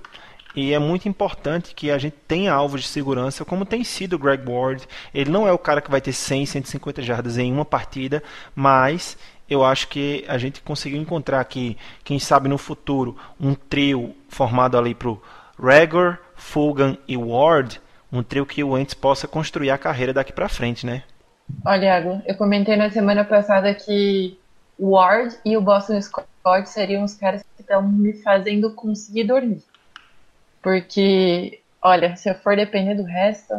E 0.57 0.73
é 0.73 0.79
muito 0.79 1.09
importante 1.09 1.75
que 1.75 1.91
a 1.91 1.99
gente 1.99 2.15
tenha 2.29 2.53
alvos 2.53 2.83
de 2.83 2.87
segurança, 2.87 3.45
como 3.45 3.67
tem 3.67 3.83
sido 3.83 4.15
o 4.15 4.19
Greg 4.19 4.49
Ward. 4.49 4.87
Ele 5.13 5.29
não 5.29 5.49
é 5.49 5.53
o 5.53 5.59
cara 5.59 5.81
que 5.81 5.91
vai 5.91 6.01
ter 6.01 6.13
100, 6.13 6.47
150 6.47 7.03
jardas 7.03 7.39
em 7.39 7.53
uma 7.53 7.65
partida, 7.65 8.23
mas 8.55 9.19
eu 9.49 9.65
acho 9.65 9.89
que 9.89 10.25
a 10.29 10.39
gente 10.39 10.63
conseguiu 10.63 11.01
encontrar 11.01 11.41
aqui, 11.41 11.77
quem 12.03 12.19
sabe 12.19 12.49
no 12.49 12.57
futuro, 12.57 13.17
um 13.39 13.55
trio 13.55 14.15
formado 14.29 14.79
ali 14.79 14.95
para 14.95 15.09
o 15.09 15.21
Rager, 15.61 16.19
Fulgham 16.35 16.97
e 17.07 17.17
Ward, 17.17 17.81
um 18.19 18.23
trio 18.23 18.47
que 18.47 18.63
o 18.63 18.71
Wentz 18.71 18.95
possa 18.95 19.27
construir 19.27 19.71
a 19.71 19.79
carreira 19.79 20.13
daqui 20.13 20.33
para 20.33 20.49
frente, 20.49 20.87
né? 20.87 21.03
Olha, 21.65 21.85
Iago, 21.85 22.23
eu 22.27 22.35
comentei 22.37 22.77
na 22.77 22.91
semana 22.91 23.25
passada 23.25 23.75
que 23.75 24.39
o 24.79 24.91
Ward 24.91 25.37
e 25.45 25.57
o 25.57 25.61
Boston 25.61 26.01
Scott 26.01 26.27
seriam 26.67 27.05
os 27.05 27.15
caras 27.15 27.43
que 27.43 27.63
estão 27.63 27.83
me 27.83 28.13
fazendo 28.15 28.73
conseguir 28.73 29.25
dormir. 29.25 29.63
Porque, 30.63 31.61
olha, 31.83 32.17
se 32.17 32.31
eu 32.31 32.35
for 32.37 32.57
depender 32.57 32.95
do 32.95 33.03
resto, 33.03 33.55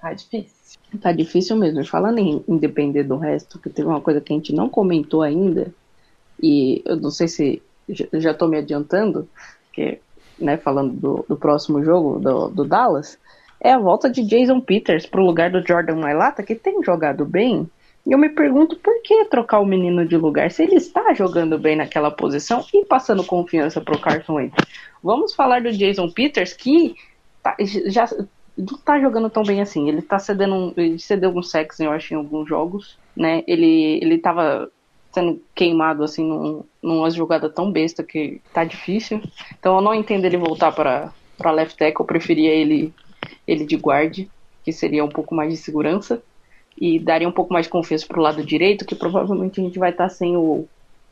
tá 0.00 0.12
difícil. 0.12 0.78
Tá 1.00 1.12
difícil 1.12 1.56
mesmo. 1.56 1.84
Falando 1.84 2.18
em, 2.18 2.44
em 2.48 2.56
depender 2.56 3.04
do 3.04 3.16
resto, 3.16 3.58
que 3.58 3.70
teve 3.70 3.88
uma 3.88 4.00
coisa 4.00 4.20
que 4.20 4.32
a 4.32 4.36
gente 4.36 4.52
não 4.52 4.68
comentou 4.68 5.22
ainda, 5.22 5.72
e 6.42 6.82
eu 6.84 6.96
não 6.96 7.10
sei 7.10 7.28
se 7.28 7.62
já 7.88 8.32
estou 8.32 8.48
me 8.48 8.56
adiantando, 8.56 9.28
que, 9.72 10.00
né, 10.38 10.56
falando 10.56 10.92
do, 10.92 11.24
do 11.28 11.36
próximo 11.36 11.82
jogo 11.84 12.18
do, 12.18 12.48
do, 12.48 12.64
Dallas, 12.64 13.18
é 13.60 13.72
a 13.72 13.78
volta 13.78 14.08
de 14.08 14.22
Jason 14.22 14.60
Peters 14.60 15.06
para 15.06 15.20
o 15.20 15.26
lugar 15.26 15.50
do 15.50 15.66
Jordan 15.66 15.96
Mailata, 15.96 16.42
que 16.42 16.54
tem 16.54 16.82
jogado 16.82 17.24
bem. 17.24 17.68
E 18.06 18.12
eu 18.12 18.18
me 18.18 18.30
pergunto 18.30 18.76
por 18.76 19.02
que 19.02 19.26
trocar 19.26 19.60
o 19.60 19.66
menino 19.66 20.06
de 20.06 20.16
lugar 20.16 20.50
se 20.50 20.62
ele 20.62 20.76
está 20.76 21.12
jogando 21.12 21.58
bem 21.58 21.76
naquela 21.76 22.10
posição 22.10 22.64
e 22.72 22.84
passando 22.84 23.22
confiança 23.22 23.80
para 23.80 23.94
o 23.94 24.00
Carson 24.00 24.34
Wentz. 24.34 24.56
Vamos 25.02 25.34
falar 25.34 25.60
do 25.60 25.72
Jason 25.72 26.10
Peters, 26.10 26.54
que 26.54 26.94
tá, 27.42 27.54
já 27.86 28.08
não 28.56 28.78
tá 28.78 28.98
jogando 28.98 29.28
tão 29.28 29.42
bem 29.42 29.60
assim. 29.60 29.88
Ele 29.88 30.00
tá 30.00 30.18
cedendo 30.18 30.54
um, 30.54 30.74
ele 30.76 30.98
cedeu 30.98 31.28
alguns 31.28 31.50
sacks, 31.50 31.78
eu 31.80 31.92
acho, 31.92 32.14
em 32.14 32.16
alguns 32.16 32.48
jogos, 32.48 32.98
né? 33.14 33.42
Ele, 33.46 33.98
ele 34.02 34.22
sendo 35.12 35.42
queimado, 35.54 36.02
assim, 36.02 36.26
num, 36.26 36.64
numa 36.82 37.10
jogada 37.10 37.50
tão 37.50 37.70
besta 37.70 38.02
que 38.02 38.40
tá 38.54 38.64
difícil. 38.64 39.20
Então 39.58 39.76
eu 39.76 39.82
não 39.82 39.94
entendo 39.94 40.24
ele 40.24 40.36
voltar 40.36 40.72
para 40.72 41.12
para 41.36 41.52
left 41.52 41.78
tackle, 41.78 42.02
eu 42.02 42.06
preferia 42.06 42.50
ele, 42.50 42.92
ele 43.46 43.64
de 43.64 43.76
guard, 43.76 44.26
que 44.64 44.72
seria 44.72 45.04
um 45.04 45.08
pouco 45.08 45.34
mais 45.34 45.52
de 45.52 45.58
segurança. 45.58 46.22
E 46.80 46.98
daria 46.98 47.28
um 47.28 47.32
pouco 47.32 47.52
mais 47.52 47.66
de 47.66 47.72
confiança 47.72 48.06
pro 48.06 48.22
lado 48.22 48.44
direito, 48.44 48.86
que 48.86 48.94
provavelmente 48.94 49.60
a 49.60 49.64
gente 49.64 49.78
vai 49.78 49.90
estar 49.90 50.04
tá 50.04 50.08
sem 50.08 50.36
o, 50.36 50.66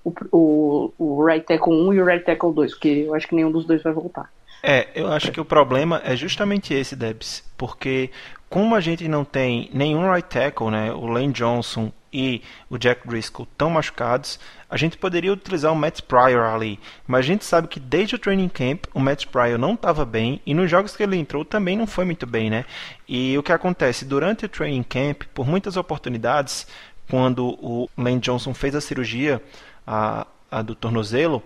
o, 0.04 0.12
o, 0.32 0.92
o 0.98 1.24
right 1.24 1.44
tackle 1.44 1.74
1 1.74 1.94
e 1.94 2.00
o 2.00 2.04
right 2.04 2.24
tackle 2.24 2.52
2, 2.52 2.72
porque 2.72 2.88
eu 2.88 3.14
acho 3.14 3.26
que 3.28 3.34
nenhum 3.34 3.50
dos 3.50 3.66
dois 3.66 3.82
vai 3.82 3.92
voltar. 3.92 4.30
É, 4.62 4.88
eu 4.94 5.10
acho 5.12 5.30
que 5.30 5.40
o 5.40 5.44
problema 5.44 6.00
é 6.04 6.16
justamente 6.16 6.74
esse, 6.74 6.96
Debs, 6.96 7.44
porque 7.56 8.10
como 8.48 8.74
a 8.74 8.80
gente 8.80 9.06
não 9.06 9.24
tem 9.24 9.70
nenhum 9.72 10.10
right 10.10 10.28
tackle, 10.28 10.70
né, 10.70 10.92
o 10.92 11.06
Lane 11.06 11.32
Johnson 11.32 11.92
e 12.12 12.42
o 12.70 12.78
Jack 12.78 13.06
Driscoll 13.06 13.46
estão 13.50 13.70
machucados, 13.70 14.40
a 14.70 14.76
gente 14.76 14.96
poderia 14.96 15.32
utilizar 15.32 15.72
o 15.72 15.76
Matt 15.76 16.02
Pryor 16.02 16.54
ali, 16.54 16.78
mas 17.06 17.20
a 17.20 17.22
gente 17.22 17.44
sabe 17.44 17.68
que 17.68 17.78
desde 17.78 18.14
o 18.14 18.18
training 18.18 18.48
camp 18.48 18.84
o 18.94 19.00
Matt 19.00 19.26
Pryor 19.26 19.58
não 19.58 19.74
estava 19.74 20.04
bem 20.04 20.40
e 20.44 20.54
nos 20.54 20.70
jogos 20.70 20.96
que 20.96 21.02
ele 21.02 21.16
entrou 21.16 21.44
também 21.44 21.76
não 21.76 21.86
foi 21.86 22.04
muito 22.04 22.26
bem, 22.26 22.50
né? 22.50 22.64
E 23.06 23.36
o 23.36 23.42
que 23.42 23.52
acontece 23.52 24.04
durante 24.04 24.46
o 24.46 24.48
training 24.48 24.82
camp, 24.82 25.22
por 25.34 25.46
muitas 25.46 25.76
oportunidades, 25.76 26.66
quando 27.10 27.46
o 27.46 27.88
Lane 27.96 28.20
Johnson 28.20 28.52
fez 28.52 28.74
a 28.74 28.80
cirurgia, 28.80 29.42
a, 29.86 30.26
a 30.50 30.62
do 30.62 30.74
tornozelo, 30.74 31.42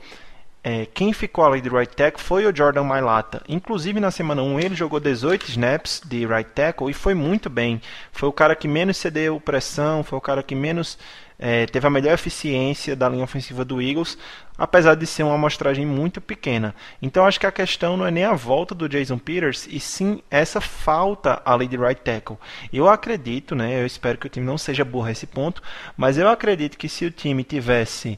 é, 0.64 0.86
quem 0.86 1.12
ficou 1.12 1.44
ali 1.44 1.60
de 1.60 1.68
right 1.68 1.94
tackle 1.94 2.22
foi 2.22 2.46
o 2.46 2.54
Jordan 2.54 2.84
Mailata. 2.84 3.42
Inclusive 3.48 3.98
na 3.98 4.12
semana 4.12 4.42
1 4.42 4.60
ele 4.60 4.74
jogou 4.76 5.00
18 5.00 5.50
snaps 5.50 6.00
de 6.04 6.24
right 6.24 6.50
tackle 6.52 6.88
e 6.88 6.94
foi 6.94 7.14
muito 7.14 7.50
bem. 7.50 7.80
Foi 8.12 8.28
o 8.28 8.32
cara 8.32 8.54
que 8.54 8.68
menos 8.68 8.96
cedeu 8.96 9.40
pressão, 9.40 10.04
foi 10.04 10.18
o 10.18 10.20
cara 10.20 10.42
que 10.42 10.54
menos 10.54 10.96
é, 11.36 11.66
teve 11.66 11.84
a 11.84 11.90
melhor 11.90 12.14
eficiência 12.14 12.94
da 12.94 13.08
linha 13.08 13.24
ofensiva 13.24 13.64
do 13.64 13.82
Eagles, 13.82 14.16
apesar 14.56 14.94
de 14.94 15.04
ser 15.04 15.24
uma 15.24 15.34
amostragem 15.34 15.84
muito 15.84 16.20
pequena. 16.20 16.72
Então 17.02 17.26
acho 17.26 17.40
que 17.40 17.46
a 17.46 17.50
questão 17.50 17.96
não 17.96 18.06
é 18.06 18.12
nem 18.12 18.22
a 18.22 18.32
volta 18.32 18.72
do 18.72 18.88
Jason 18.88 19.18
Peters, 19.18 19.66
e 19.68 19.80
sim 19.80 20.22
essa 20.30 20.60
falta 20.60 21.42
ali 21.44 21.66
de 21.66 21.76
right 21.76 22.00
tackle. 22.00 22.38
Eu 22.72 22.88
acredito, 22.88 23.56
né, 23.56 23.82
eu 23.82 23.86
espero 23.86 24.16
que 24.16 24.28
o 24.28 24.30
time 24.30 24.46
não 24.46 24.56
seja 24.56 24.84
burro 24.84 25.08
a 25.08 25.10
esse 25.10 25.26
ponto, 25.26 25.60
mas 25.96 26.16
eu 26.16 26.28
acredito 26.28 26.78
que 26.78 26.88
se 26.88 27.04
o 27.04 27.10
time 27.10 27.42
tivesse 27.42 28.16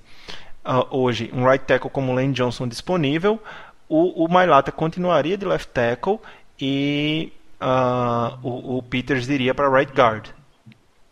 uh, 0.65 0.97
hoje 0.97 1.31
um 1.35 1.49
right 1.49 1.65
tackle 1.65 1.91
como 1.91 2.15
Lane 2.15 2.33
Johnson 2.33 2.67
disponível, 2.67 3.39
o, 3.89 4.25
o 4.25 4.29
Mailata 4.29 4.73
continuaria 4.73 5.37
de 5.37 5.45
left 5.45 5.71
tackle 5.73 6.19
e 6.61 7.33
uh, 7.61 8.39
o, 8.43 8.79
o 8.79 8.83
Peters 8.83 9.29
iria 9.29 9.55
para 9.55 9.69
right 9.69 9.93
guard. 9.93 10.29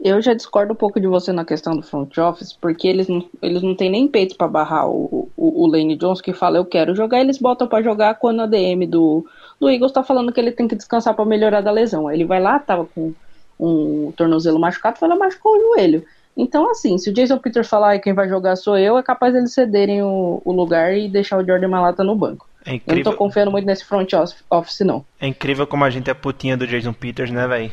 Eu 0.04 0.20
já 0.20 0.34
discordo 0.34 0.72
um 0.72 0.76
pouco 0.76 0.98
de 0.98 1.06
você 1.06 1.30
na 1.32 1.44
questão 1.44 1.76
do 1.76 1.82
front 1.82 2.18
office, 2.18 2.52
porque 2.52 2.88
eles 2.88 3.06
não, 3.06 3.24
eles 3.40 3.62
não 3.62 3.72
têm 3.76 3.88
nem 3.88 4.08
peito 4.08 4.36
para 4.36 4.48
barrar 4.48 4.88
o, 4.88 5.30
o, 5.36 5.62
o, 5.62 5.66
Lane 5.68 5.94
Johnson 5.94 6.20
que 6.20 6.32
fala 6.32 6.58
eu 6.58 6.64
quero 6.64 6.92
jogar, 6.92 7.20
eles 7.20 7.38
botam 7.38 7.68
para 7.68 7.84
jogar 7.84 8.16
quando 8.16 8.40
a 8.40 8.46
DM 8.46 8.84
do, 8.84 9.24
do 9.60 9.70
Eagles 9.70 9.92
tá 9.92 10.02
falando 10.02 10.32
que 10.32 10.40
ele 10.40 10.50
tem 10.50 10.66
que 10.66 10.74
descansar 10.74 11.14
para 11.14 11.24
melhorar 11.24 11.60
da 11.60 11.70
lesão. 11.70 12.10
Ele 12.10 12.24
vai 12.24 12.40
lá, 12.40 12.58
tava 12.58 12.84
com 12.84 13.14
um 13.60 14.12
tornozelo 14.16 14.58
machucado, 14.58 14.98
foi 14.98 15.06
lá 15.06 15.14
machucou 15.14 15.56
o 15.56 15.60
joelho. 15.60 16.04
Então, 16.36 16.70
assim, 16.70 16.96
se 16.96 17.10
o 17.10 17.12
Jason 17.12 17.38
Peters 17.38 17.68
falar 17.68 17.96
que 17.98 18.04
quem 18.04 18.14
vai 18.14 18.28
jogar 18.28 18.56
sou 18.56 18.78
eu, 18.78 18.96
é 18.96 19.02
capaz 19.02 19.34
eles 19.34 19.52
cederem 19.52 20.02
o, 20.02 20.40
o 20.44 20.52
lugar 20.52 20.96
e 20.96 21.08
deixar 21.08 21.38
o 21.38 21.44
Jordan 21.44 21.68
Malata 21.68 22.02
no 22.02 22.16
banco. 22.16 22.48
É 22.64 22.76
eu 22.86 22.96
não 22.96 23.02
tô 23.02 23.12
confiando 23.14 23.50
muito 23.50 23.66
nesse 23.66 23.84
front 23.84 24.10
office, 24.48 24.80
não. 24.80 25.04
É 25.20 25.26
incrível 25.26 25.66
como 25.66 25.84
a 25.84 25.90
gente 25.90 26.10
é 26.10 26.14
putinha 26.14 26.56
do 26.56 26.66
Jason 26.66 26.92
Peters, 26.92 27.30
né, 27.30 27.46
velho? 27.46 27.72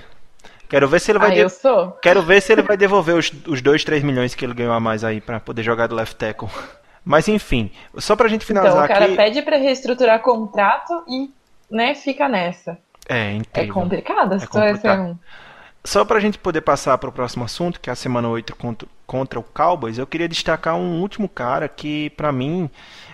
Quero 0.67 0.87
ver 0.87 0.99
se 0.99 1.11
ele 1.11 1.19
vai. 1.19 1.31
Ah, 1.31 1.33
de... 1.33 1.39
eu 1.39 1.49
sou. 1.49 1.91
Quero 2.01 2.21
ver 2.21 2.41
se 2.41 2.51
ele 2.51 2.61
vai 2.61 2.77
devolver 2.77 3.15
os, 3.15 3.31
os 3.47 3.61
2, 3.61 3.83
3 3.83 4.03
milhões 4.03 4.35
que 4.35 4.45
ele 4.45 4.53
ganhou 4.53 4.73
a 4.73 4.79
mais 4.79 5.03
aí 5.03 5.19
para 5.19 5.39
poder 5.39 5.63
jogar 5.63 5.87
do 5.87 5.95
left 5.95 6.15
tackle. 6.15 6.49
Mas 7.03 7.27
enfim, 7.27 7.71
só 7.97 8.15
pra 8.15 8.27
gente 8.27 8.45
finalizar 8.45 8.83
aqui. 8.83 8.93
Então, 8.93 8.97
o 8.97 8.99
cara 8.99 9.05
aqui... 9.05 9.15
pede 9.15 9.41
para 9.41 9.57
reestruturar 9.57 10.21
contrato 10.21 11.03
e, 11.07 11.31
né, 11.71 11.95
fica 11.95 12.27
nessa. 12.27 12.77
É, 13.07 13.33
incrível. 13.33 13.69
É 13.69 13.73
complicado 13.73 14.33
a 14.33 14.35
é 14.35 14.39
situação. 14.39 15.17
É 15.35 15.48
só 15.83 16.03
para 16.03 16.17
a 16.17 16.21
gente 16.21 16.37
poder 16.37 16.61
passar 16.61 16.97
para 16.97 17.09
o 17.09 17.13
próximo 17.13 17.43
assunto, 17.43 17.79
que 17.79 17.89
é 17.89 17.93
a 17.93 17.95
semana 17.95 18.27
8 18.27 18.55
contra, 18.55 18.87
contra 19.07 19.39
o 19.39 19.43
Cowboys, 19.43 19.97
eu 19.97 20.07
queria 20.07 20.27
destacar 20.27 20.75
um 20.75 20.99
último 20.99 21.27
cara 21.29 21.67
que, 21.67 22.09
para 22.11 22.31
mim, 22.31 22.69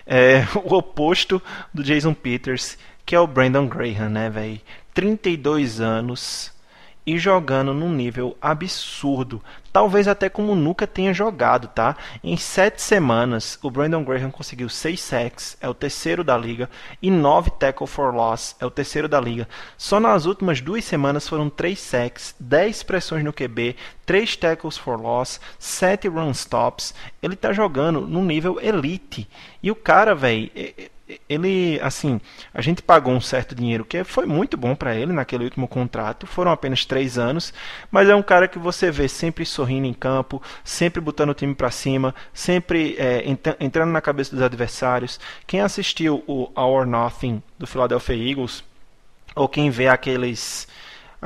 é 0.06 0.46
o 0.64 0.74
oposto 0.74 1.40
do 1.72 1.82
Jason 1.82 2.14
Peters, 2.14 2.76
que 3.04 3.14
é 3.14 3.20
o 3.20 3.26
Brandon 3.26 3.66
Graham, 3.66 4.08
né, 4.08 4.30
velho? 4.30 4.60
32 4.92 5.80
anos, 5.80 6.52
e 7.06 7.18
jogando 7.18 7.72
num 7.72 7.92
nível 7.92 8.36
absurdo, 8.42 9.40
talvez 9.72 10.08
até 10.08 10.28
como 10.28 10.56
nunca 10.56 10.86
tenha 10.86 11.14
jogado, 11.14 11.68
tá? 11.68 11.96
Em 12.24 12.36
sete 12.36 12.82
semanas, 12.82 13.58
o 13.62 13.70
Brandon 13.70 14.02
Graham 14.02 14.30
conseguiu 14.30 14.68
seis 14.68 15.00
sacks, 15.00 15.56
é 15.60 15.68
o 15.68 15.74
terceiro 15.74 16.24
da 16.24 16.36
liga, 16.36 16.68
e 17.00 17.10
nove 17.10 17.50
tackle 17.50 17.86
for 17.86 18.12
loss, 18.12 18.56
é 18.58 18.66
o 18.66 18.70
terceiro 18.70 19.08
da 19.08 19.20
liga. 19.20 19.48
Só 19.78 20.00
nas 20.00 20.26
últimas 20.26 20.60
duas 20.60 20.84
semanas 20.84 21.28
foram 21.28 21.48
três 21.48 21.78
sacks, 21.78 22.34
dez 22.40 22.82
pressões 22.82 23.22
no 23.22 23.32
QB, 23.32 23.76
três 24.04 24.34
tackles 24.34 24.76
for 24.76 25.00
loss, 25.00 25.40
sete 25.58 26.08
run 26.08 26.30
stops. 26.32 26.92
Ele 27.22 27.36
tá 27.36 27.52
jogando 27.52 28.00
num 28.00 28.24
nível 28.24 28.58
elite. 28.60 29.28
E 29.62 29.70
o 29.70 29.76
cara, 29.76 30.14
velho, 30.14 30.50
ele, 31.28 31.78
assim, 31.82 32.20
a 32.52 32.60
gente 32.60 32.82
pagou 32.82 33.12
um 33.12 33.20
certo 33.20 33.54
dinheiro 33.54 33.84
que 33.84 34.02
foi 34.02 34.26
muito 34.26 34.56
bom 34.56 34.74
para 34.74 34.94
ele 34.94 35.12
naquele 35.12 35.44
último 35.44 35.68
contrato. 35.68 36.26
Foram 36.26 36.50
apenas 36.50 36.84
três 36.84 37.16
anos, 37.16 37.54
mas 37.90 38.08
é 38.08 38.14
um 38.14 38.22
cara 38.22 38.48
que 38.48 38.58
você 38.58 38.90
vê 38.90 39.08
sempre 39.08 39.44
sorrindo 39.44 39.86
em 39.86 39.92
campo, 39.92 40.42
sempre 40.64 41.00
botando 41.00 41.30
o 41.30 41.34
time 41.34 41.54
para 41.54 41.70
cima, 41.70 42.14
sempre 42.34 42.96
é, 42.98 43.24
entrando 43.60 43.92
na 43.92 44.00
cabeça 44.00 44.34
dos 44.34 44.42
adversários. 44.42 45.20
Quem 45.46 45.60
assistiu 45.60 46.24
o 46.26 46.50
or 46.54 46.86
Nothing 46.86 47.42
do 47.58 47.66
Philadelphia 47.66 48.30
Eagles 48.30 48.64
ou 49.34 49.48
quem 49.48 49.70
vê 49.70 49.86
aqueles 49.86 50.66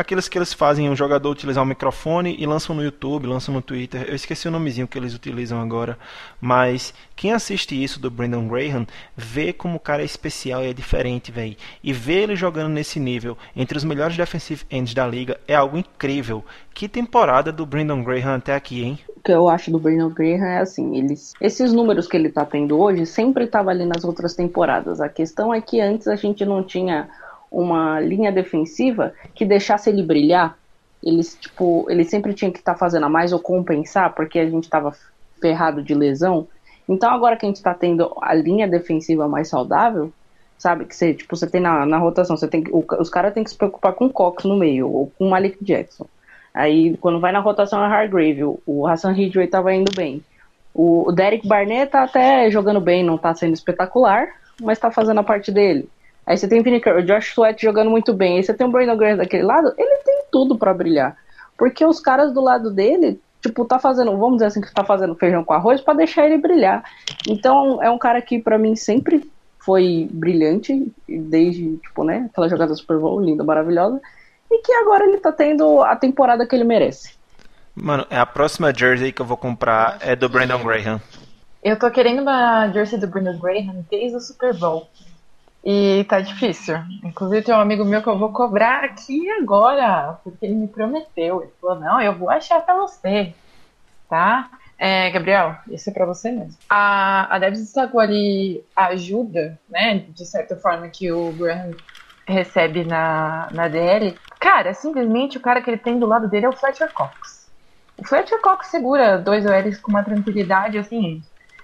aqueles 0.01 0.29
que 0.29 0.39
eles 0.39 0.55
fazem 0.55 0.89
o 0.89 0.97
jogador 0.97 1.31
utilizar 1.31 1.63
o 1.63 1.67
microfone 1.67 2.35
e 2.39 2.47
lançam 2.47 2.75
no 2.75 2.83
YouTube, 2.83 3.27
lançam 3.27 3.55
no 3.55 3.61
Twitter. 3.61 4.07
Eu 4.09 4.15
esqueci 4.15 4.49
o 4.49 4.51
nomezinho 4.51 4.89
que 4.89 4.99
eles 4.99 5.15
utilizam 5.15 5.61
agora, 5.61 5.99
mas 6.41 6.95
quem 7.15 7.33
assiste 7.33 7.81
isso 7.81 8.01
do 8.01 8.11
Brandon 8.11 8.49
Graham 8.49 8.87
vê 9.15 9.53
como 9.53 9.77
o 9.77 9.81
cara 9.81 10.01
é 10.01 10.05
especial 10.05 10.65
e 10.65 10.71
é 10.71 10.73
diferente, 10.73 11.31
velho. 11.31 11.55
E 11.85 11.93
ver 11.93 12.23
ele 12.23 12.35
jogando 12.35 12.73
nesse 12.73 12.99
nível 12.99 13.37
entre 13.55 13.77
os 13.77 13.85
melhores 13.85 14.17
defensive 14.17 14.65
ends 14.71 14.95
da 14.95 15.07
liga 15.07 15.39
é 15.47 15.55
algo 15.55 15.77
incrível. 15.77 16.43
Que 16.73 16.89
temporada 16.89 17.53
do 17.53 17.67
Brandon 17.67 18.03
Graham 18.03 18.37
até 18.37 18.55
aqui, 18.55 18.83
hein? 18.83 18.99
O 19.15 19.21
que 19.21 19.33
eu 19.33 19.51
acho 19.51 19.71
do 19.71 19.79
Brandon 19.79 20.09
Graham 20.09 20.47
é 20.47 20.59
assim, 20.61 20.97
eles, 20.97 21.35
esses 21.43 21.75
números 21.75 22.09
que 22.09 22.17
ele 22.17 22.31
tá 22.31 22.47
tendo 22.47 22.81
hoje 22.81 23.05
sempre 23.05 23.45
estavam 23.45 23.71
ali 23.71 23.85
nas 23.85 24.03
outras 24.03 24.35
temporadas. 24.35 24.99
A 24.99 25.11
questão 25.11 25.53
é 25.53 25.61
que 25.61 25.79
antes 25.79 26.09
a 26.09 26.17
gente 26.17 26.43
não 26.47 26.63
tinha 26.63 27.07
uma 27.51 28.01
linha 28.01 28.31
defensiva 28.31 29.13
que 29.35 29.45
deixasse 29.45 29.91
ele 29.91 30.03
brilhar. 30.03 30.57
Eles, 31.03 31.37
tipo, 31.41 31.87
ele 31.89 32.05
sempre 32.05 32.35
tinha 32.35 32.51
que 32.51 32.59
estar 32.59 32.75
tá 32.75 32.79
fazendo 32.79 33.07
a 33.07 33.09
mais 33.09 33.33
ou 33.33 33.41
compensar, 33.41 34.15
porque 34.15 34.39
a 34.39 34.49
gente 34.49 34.65
estava 34.65 34.95
ferrado 35.41 35.83
de 35.83 35.95
lesão. 35.95 36.47
Então, 36.89 37.11
agora 37.11 37.37
que 37.37 37.47
a 37.47 37.49
gente 37.49 37.57
está 37.57 37.75
tendo 37.75 38.13
a 38.21 38.35
linha 38.35 38.69
defensiva 38.69 39.27
mais 39.27 39.49
saudável, 39.49 40.13
sabe? 40.59 40.85
Que 40.85 40.95
você, 40.95 41.15
tipo, 41.15 41.35
você 41.35 41.47
tem 41.47 41.61
na, 41.61 41.87
na 41.87 41.99
rotação, 41.99 42.37
você 42.37 42.47
tem 42.47 42.65
o, 42.71 42.85
os 42.99 43.09
caras 43.09 43.33
têm 43.33 43.43
que 43.43 43.51
se 43.51 43.57
preocupar 43.57 43.95
com 43.95 44.07
o 44.07 44.13
Cox 44.13 44.45
no 44.45 44.57
meio, 44.57 44.89
ou 44.91 45.11
com 45.19 45.27
o 45.27 45.31
Malik 45.31 45.57
Jackson. 45.65 46.07
Aí, 46.53 46.97
quando 46.99 47.21
vai 47.21 47.33
na 47.33 47.41
rotação, 47.41 47.83
é 47.83 47.87
Hargrave. 47.87 48.45
O, 48.45 48.61
o 48.67 48.87
Hassan 48.87 49.13
Ridgway 49.13 49.47
estava 49.47 49.73
indo 49.73 49.93
bem. 49.95 50.23
O, 50.75 51.09
o 51.09 51.13
Derek 51.13 51.47
Barnett 51.47 51.91
tá 51.91 52.05
até 52.05 52.51
jogando 52.51 52.81
bem, 52.81 53.05
não 53.05 53.17
está 53.17 53.35
sendo 53.35 53.55
espetacular, 53.55 54.29
mas 54.61 54.79
está 54.79 54.91
fazendo 54.91 55.21
a 55.21 55.25
parte 55.25 55.51
dele. 55.51 55.89
Aí 56.27 56.37
você 56.37 56.47
tem 56.47 56.61
o 56.61 56.62
Vinny 56.62 56.81
o 56.85 57.03
Josh 57.03 57.33
Sweat 57.33 57.62
jogando 57.62 57.91
muito 57.91 58.12
bem. 58.12 58.37
Aí 58.37 58.43
você 58.43 58.55
tem 58.55 58.66
o 58.66 58.71
Brandon 58.71 58.97
Graham 58.97 59.16
daquele 59.16 59.43
lado, 59.43 59.73
ele 59.77 59.97
tem 60.05 60.23
tudo 60.31 60.57
para 60.57 60.75
brilhar. 60.75 61.16
Porque 61.57 61.85
os 61.85 62.01
caras 62.01 62.33
do 62.33 62.41
lado 62.41 62.71
dele, 62.71 63.21
tipo, 63.43 63.64
tá 63.64 63.79
fazendo, 63.79 64.16
vamos 64.16 64.37
dizer 64.37 64.47
assim, 64.47 64.61
que 64.61 64.73
tá 64.73 64.85
fazendo 64.85 65.14
feijão 65.14 65.45
com 65.45 65.53
arroz 65.53 65.81
para 65.81 65.95
deixar 65.95 66.27
ele 66.27 66.39
brilhar. 66.39 66.83
Então, 67.29 67.83
é 67.83 67.91
um 67.91 67.99
cara 67.99 68.23
que 68.23 68.39
para 68.39 68.59
mim 68.59 68.77
sempre 68.77 69.31
foi 69.59 70.09
brilhante, 70.11 70.91
desde, 71.07 71.77
tipo, 71.77 72.03
né, 72.03 72.29
aquela 72.31 72.49
jogada 72.49 72.75
Super 72.75 72.99
Bowl 72.99 73.21
linda, 73.21 73.45
maravilhosa, 73.45 74.01
e 74.51 74.62
que 74.62 74.73
agora 74.73 75.05
ele 75.05 75.18
tá 75.18 75.31
tendo 75.31 75.83
a 75.83 75.95
temporada 75.95 76.47
que 76.47 76.55
ele 76.57 76.64
merece. 76.64 77.12
Mano, 77.75 78.07
é 78.11 78.18
a 78.18 78.27
próxima 78.27 78.75
jersey 78.75 79.12
que 79.12 79.23
eu 79.23 79.27
vou 79.27 79.37
comprar 79.37 79.99
é 80.01 80.16
do 80.16 80.29
Brandon 80.29 80.62
Graham. 80.62 81.01
Eu 81.62 81.79
tô 81.79 81.91
querendo 81.91 82.23
uma 82.23 82.68
jersey 82.68 82.99
do 82.99 83.07
Brandon 83.07 83.39
Graham 83.39 83.85
desde 83.91 84.16
o 84.16 84.21
Super 84.21 84.55
Bowl. 84.55 84.89
E 85.63 86.05
tá 86.05 86.21
difícil. 86.21 86.77
Inclusive 87.05 87.43
tem 87.43 87.55
um 87.55 87.61
amigo 87.61 87.85
meu 87.85 88.03
que 88.03 88.09
eu 88.09 88.19
vou 88.19 88.33
cobrar 88.33 88.85
aqui 88.85 89.29
agora, 89.33 90.19
porque 90.25 90.47
ele 90.47 90.55
me 90.55 90.69
prometeu. 90.69 91.43
Ele 91.43 91.53
falou, 91.61 91.79
não, 91.79 92.01
eu 92.01 92.17
vou 92.19 92.31
achar 92.31 92.61
pra 92.65 92.75
você. 92.77 93.35
Tá? 94.09 94.51
É, 94.79 95.11
Gabriel, 95.11 95.57
isso 95.69 95.91
é 95.91 95.93
pra 95.93 96.07
você 96.07 96.33
mesmo. 96.33 96.59
A, 96.69 97.37
a 97.37 97.39
Debs 97.39 97.75
ajuda, 98.75 99.61
né, 99.69 99.99
de 99.99 100.25
certa 100.25 100.57
forma, 100.57 100.89
que 100.89 101.13
o 101.13 101.33
Graham 101.33 101.77
recebe 102.27 102.85
na, 102.85 103.51
na 103.53 103.69
DL. 103.69 104.19
Cara, 104.41 104.73
simplesmente 104.73 105.37
o 105.37 105.41
cara 105.41 105.61
que 105.61 105.69
ele 105.69 105.79
tem 105.79 105.99
do 105.99 106.07
lado 106.07 106.29
dele 106.29 106.47
é 106.47 106.49
o 106.49 106.57
Fletcher 106.57 106.91
Cox. 106.95 107.51
O 107.99 108.05
Fletcher 108.07 108.41
Cox 108.41 108.69
segura 108.69 109.19
dois 109.19 109.45
OLs 109.45 109.79
com 109.81 109.91
uma 109.91 110.03
tranquilidade, 110.03 110.79
assim, 110.79 111.21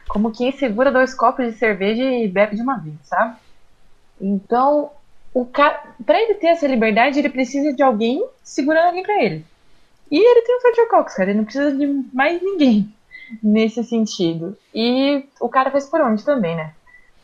como 0.06 0.30
quem 0.32 0.52
segura 0.52 0.92
dois 0.92 1.14
copos 1.14 1.46
de 1.46 1.52
cerveja 1.52 2.02
e 2.04 2.28
bebe 2.28 2.56
de 2.56 2.62
uma 2.62 2.76
vez, 2.78 2.96
sabe? 3.02 3.38
Então, 4.20 4.90
o 5.34 5.44
cara, 5.44 5.82
para 6.04 6.20
ele 6.20 6.34
ter 6.34 6.48
essa 6.48 6.66
liberdade, 6.66 7.18
ele 7.18 7.28
precisa 7.28 7.72
de 7.72 7.82
alguém 7.82 8.26
segurando 8.42 8.86
alguém 8.86 9.02
para 9.02 9.22
ele. 9.22 9.44
E 10.10 10.18
ele 10.18 10.42
tem 10.42 10.56
o 10.56 10.60
Fletcher 10.60 10.88
Cox, 10.88 11.14
cara, 11.14 11.30
ele 11.30 11.38
não 11.38 11.44
precisa 11.44 11.72
de 11.72 11.86
mais 12.12 12.40
ninguém 12.40 12.92
nesse 13.42 13.82
sentido. 13.84 14.56
E 14.74 15.24
o 15.40 15.48
cara 15.48 15.70
fez 15.70 15.86
por 15.86 16.00
onde 16.00 16.24
também, 16.24 16.56
né? 16.56 16.72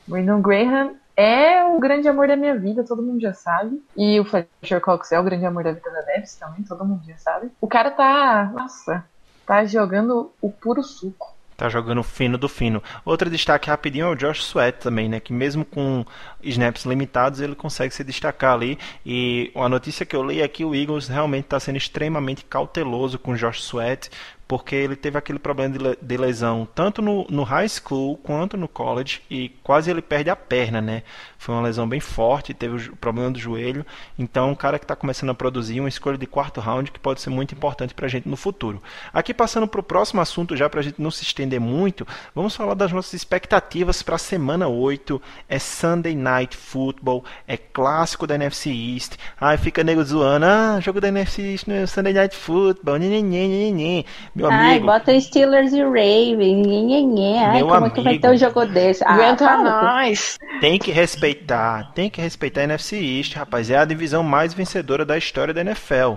Brandon 0.07 0.41
Graham 0.41 0.95
é 1.17 1.65
o 1.65 1.79
grande 1.79 2.09
amor 2.09 2.27
da 2.27 2.37
minha 2.37 2.59
vida, 2.59 2.85
todo 2.85 3.03
mundo 3.03 3.21
já 3.21 3.33
sabe. 3.33 3.83
E 3.97 4.19
o 4.19 4.25
Fletcher 4.25 4.81
Cox 4.81 5.13
é 5.13 5.21
o 5.21 5.25
grande 5.25 5.45
amor 5.45 5.63
da 5.63 5.73
vida 5.73 5.91
da 5.91 6.01
Debs 6.01 6.35
também, 6.35 6.63
todo 6.65 6.85
mundo 6.85 7.05
já 7.07 7.17
sabe. 7.17 7.51
O 7.61 7.67
cara 7.67 7.91
tá, 7.91 8.51
nossa, 8.53 9.05
tá 9.47 9.65
jogando 9.65 10.33
o 10.41 10.51
puro 10.51 10.83
suco. 10.83 11.32
Tá 11.63 11.69
jogando 11.69 12.03
fino 12.03 12.37
do 12.37 12.49
fino. 12.49 12.83
Outro 13.05 13.31
destaque 13.31 13.71
rapidinho 13.71 14.07
é 14.07 14.09
o 14.09 14.17
Josh 14.17 14.43
Sweat 14.43 14.81
também, 14.81 15.09
né? 15.09 15.21
Que 15.21 15.33
mesmo 15.33 15.65
com 15.65 16.05
snaps 16.43 16.85
limitados, 16.85 17.39
ele 17.39 17.55
consegue 17.55 17.95
se 17.95 18.03
destacar 18.03 18.55
ali. 18.55 18.77
E 19.07 19.53
a 19.55 19.69
notícia 19.69 20.05
que 20.05 20.17
eu 20.17 20.25
li 20.25 20.43
é 20.43 20.49
que 20.49 20.65
o 20.65 20.75
Eagles 20.75 21.07
realmente 21.07 21.45
está 21.45 21.61
sendo 21.61 21.77
extremamente 21.77 22.45
cauteloso 22.45 23.17
com 23.17 23.31
o 23.31 23.37
Josh 23.37 23.63
Sweat, 23.63 24.11
porque 24.53 24.77
ele 24.77 24.95
teve 24.95 25.17
aquele 25.17 25.39
problema 25.39 25.79
de, 25.79 25.99
de 25.99 26.17
lesão 26.19 26.69
tanto 26.75 27.01
no, 27.01 27.27
no 27.31 27.43
high 27.43 27.67
school 27.67 28.19
quanto 28.19 28.55
no 28.55 28.69
college 28.69 29.23
e 29.31 29.49
quase 29.63 29.91
ele 29.91 30.03
perde 30.03 30.29
a 30.29 30.37
perna, 30.37 30.79
né? 30.79 31.05
Foi 31.39 31.55
uma 31.55 31.63
lesão 31.63 31.89
bem 31.89 32.01
forte, 32.01 32.53
teve 32.53 32.91
o 32.91 32.97
problema 32.97 33.31
do 33.31 33.39
joelho. 33.39 33.85
Então, 34.19 34.51
um 34.51 34.55
cara 34.55 34.79
que 34.79 34.85
está 34.85 34.95
começando 34.95 35.31
a 35.31 35.35
produzir 35.35 35.81
uma 35.81 35.89
escolha 35.89 36.19
de 36.19 36.27
quarto 36.27 36.61
round 36.61 36.91
que 36.91 37.01
pode 37.01 37.23
ser 37.23 37.31
muito 37.31 37.55
importante 37.55 37.95
para 37.95 38.05
a 38.05 38.09
gente 38.11 38.29
no 38.29 38.37
futuro. 38.37 38.83
Aqui, 39.11 39.33
passando 39.33 39.67
para 39.67 39.81
o 39.81 39.83
próximo 39.83 40.21
assunto, 40.21 40.55
já 40.55 40.69
para 40.69 40.81
a 40.81 40.83
gente 40.83 41.01
não 41.01 41.11
se 41.11 41.23
estender 41.23 41.59
muito, 41.59 42.07
vamos 42.35 42.55
falar 42.55 42.75
das 42.75 42.93
nossas 42.93 43.15
expectativas 43.15 44.03
para 44.03 44.17
a 44.17 44.19
semana 44.19 44.69
8. 44.69 45.21
É 45.49 45.59
Sunday 45.59 46.15
Night 46.15 46.59
Football, 46.59 47.25
é 47.49 47.57
clássico 47.57 48.27
da 48.27 48.35
NFC 48.35 48.71
East. 48.71 49.15
Ai, 49.41 49.57
fica 49.57 49.83
nego 49.83 50.05
zoando, 50.05 50.45
ah, 50.45 50.79
jogo 50.79 51.01
da 51.01 51.09
NFC 51.09 51.41
East 51.43 51.67
no 51.67 51.89
Sunday 51.89 52.13
Night 52.13 52.37
Football, 52.37 52.99
nhenhenhen, 52.99 54.05
meu 54.43 54.51
amigo. 54.51 54.71
Ai, 54.71 54.81
bota 54.81 55.21
Steelers 55.21 55.73
e 55.73 55.83
Ravens, 55.83 56.67
nhenhenhen. 56.67 57.39
Ai, 57.39 57.57
meu 57.59 57.67
como 57.67 57.79
amigo. 57.79 57.95
que 57.95 58.01
vai 58.03 58.19
ter 58.19 58.31
um 58.31 58.37
jogo 58.37 58.67
desse? 58.67 59.03
Ah, 59.05 59.15
Aguenta 59.15 59.57
nós. 59.59 60.39
Tem 60.61 60.79
que 60.79 60.91
respeitar, 60.91 61.93
tem 61.95 62.11
que 62.11 62.21
respeitar 62.21 62.61
a 62.61 62.65
NFC 62.65 62.97
East, 62.97 63.35
rapaz. 63.35 63.71
É 63.71 63.77
a 63.77 63.85
divisão 63.85 64.23
mais 64.23 64.53
vencedora 64.55 65.05
da 65.05 65.17
história 65.17 65.55
da 65.55 65.61
NFL. 65.61 66.15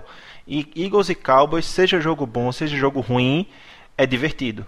E 0.48 0.68
Eagles 0.76 1.10
e 1.10 1.16
Cowboys, 1.16 1.66
seja 1.66 2.00
jogo 2.00 2.26
bom, 2.26 2.52
seja 2.52 2.76
jogo 2.78 3.00
ruim, 3.00 3.48
é 3.98 4.06
divertido. 4.06 4.66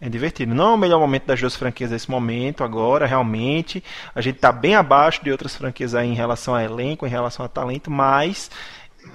É 0.00 0.08
divertido. 0.08 0.52
Não 0.52 0.72
é 0.72 0.74
o 0.74 0.76
melhor 0.76 0.98
momento 0.98 1.26
das 1.26 1.38
duas 1.38 1.54
franquias 1.54 1.92
nesse 1.92 2.10
momento, 2.10 2.64
agora, 2.64 3.06
realmente. 3.06 3.84
A 4.12 4.20
gente 4.20 4.34
está 4.34 4.50
bem 4.50 4.74
abaixo 4.74 5.22
de 5.22 5.30
outras 5.30 5.54
franquias 5.54 5.94
aí 5.94 6.08
em 6.08 6.14
relação 6.14 6.56
a 6.56 6.64
elenco, 6.64 7.06
em 7.06 7.08
relação 7.08 7.46
a 7.46 7.48
talento, 7.48 7.88
mas 7.88 8.50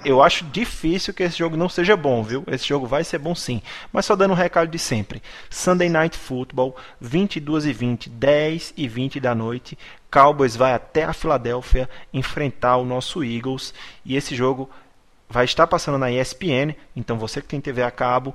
eu 0.04 0.22
acho 0.22 0.44
difícil 0.44 1.12
que 1.12 1.22
esse 1.22 1.38
jogo 1.38 1.56
não 1.56 1.68
seja 1.68 1.96
bom, 1.96 2.22
viu? 2.22 2.44
Esse 2.46 2.66
jogo 2.66 2.86
vai 2.86 3.04
ser 3.04 3.18
bom 3.18 3.34
sim. 3.34 3.60
Mas 3.92 4.06
só 4.06 4.14
dando 4.14 4.32
um 4.32 4.36
recado 4.36 4.70
de 4.70 4.78
sempre. 4.78 5.22
Sunday 5.50 5.88
Night 5.88 6.16
Football, 6.16 6.76
22 7.00 7.66
e 7.66 7.72
20, 7.72 8.10
10 8.10 8.74
e 8.76 8.88
20 8.88 9.20
da 9.20 9.34
noite. 9.34 9.78
Cowboys 10.10 10.56
vai 10.56 10.72
até 10.72 11.04
a 11.04 11.12
Filadélfia 11.12 11.88
enfrentar 12.12 12.76
o 12.76 12.84
nosso 12.84 13.24
Eagles. 13.24 13.74
E 14.04 14.16
esse 14.16 14.34
jogo 14.34 14.70
vai 15.28 15.44
estar 15.44 15.66
passando 15.66 15.98
na 15.98 16.10
ESPN. 16.10 16.74
Então 16.94 17.18
você 17.18 17.40
que 17.40 17.48
tem 17.48 17.60
TV 17.60 17.82
a 17.82 17.90
cabo, 17.90 18.34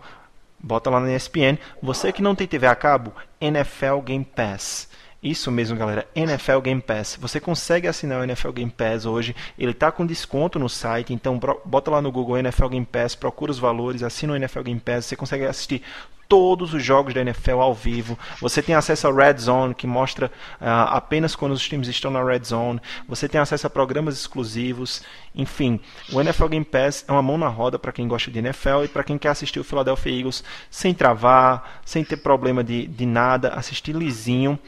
Bota 0.63 0.89
lá 0.89 1.01
na 1.01 1.13
ESPN. 1.13 1.57
Você 1.81 2.13
que 2.13 2.21
não 2.21 2.33
tem 2.33 2.47
TV 2.47 2.65
a 2.65 2.73
cabo, 2.73 3.13
NFL 3.41 3.97
Game 3.99 4.23
Pass. 4.23 4.87
Isso 5.23 5.49
mesmo, 5.49 5.77
galera. 5.77 6.05
NFL 6.13 6.59
Game 6.59 6.81
Pass. 6.81 7.17
Você 7.21 7.39
consegue 7.39 7.87
assinar 7.87 8.19
o 8.19 8.23
NFL 8.25 8.51
Game 8.51 8.69
Pass 8.69 9.05
hoje. 9.05 9.33
Ele 9.57 9.71
está 9.71 9.89
com 9.89 10.05
desconto 10.05 10.59
no 10.59 10.67
site. 10.67 11.13
Então, 11.13 11.39
bota 11.63 11.89
lá 11.89 12.01
no 12.01 12.11
Google 12.11 12.37
NFL 12.39 12.67
Game 12.67 12.85
Pass, 12.85 13.15
procura 13.15 13.49
os 13.49 13.57
valores, 13.57 14.03
assina 14.03 14.33
o 14.33 14.35
NFL 14.35 14.63
Game 14.63 14.81
Pass. 14.81 15.05
Você 15.05 15.15
consegue 15.15 15.45
assistir 15.45 15.81
todos 16.27 16.73
os 16.73 16.83
jogos 16.83 17.13
da 17.13 17.21
NFL 17.21 17.61
ao 17.61 17.73
vivo. 17.73 18.19
Você 18.41 18.61
tem 18.61 18.75
acesso 18.75 19.07
ao 19.07 19.15
Red 19.15 19.37
Zone, 19.37 19.73
que 19.73 19.87
mostra 19.87 20.27
uh, 20.59 20.89
apenas 20.89 21.37
quando 21.37 21.53
os 21.53 21.65
times 21.65 21.87
estão 21.87 22.11
na 22.11 22.21
Red 22.21 22.43
Zone. 22.43 22.81
Você 23.07 23.29
tem 23.29 23.39
acesso 23.39 23.67
a 23.67 23.69
programas 23.69 24.15
exclusivos. 24.15 25.03
Enfim, 25.33 25.79
o 26.11 26.19
NFL 26.19 26.47
Game 26.47 26.65
Pass 26.65 27.05
é 27.07 27.11
uma 27.13 27.21
mão 27.21 27.37
na 27.37 27.47
roda 27.47 27.79
para 27.79 27.93
quem 27.93 28.09
gosta 28.09 28.29
de 28.29 28.39
NFL 28.39 28.83
e 28.83 28.87
para 28.89 29.05
quem 29.05 29.17
quer 29.17 29.29
assistir 29.29 29.61
o 29.61 29.63
Philadelphia 29.63 30.11
Eagles 30.11 30.43
sem 30.69 30.93
travar, 30.93 31.81
sem 31.85 32.03
ter 32.03 32.17
problema 32.17 32.61
de, 32.61 32.87
de 32.87 33.05
nada, 33.05 33.49
assistir 33.49 33.95
lisinho 33.95 34.59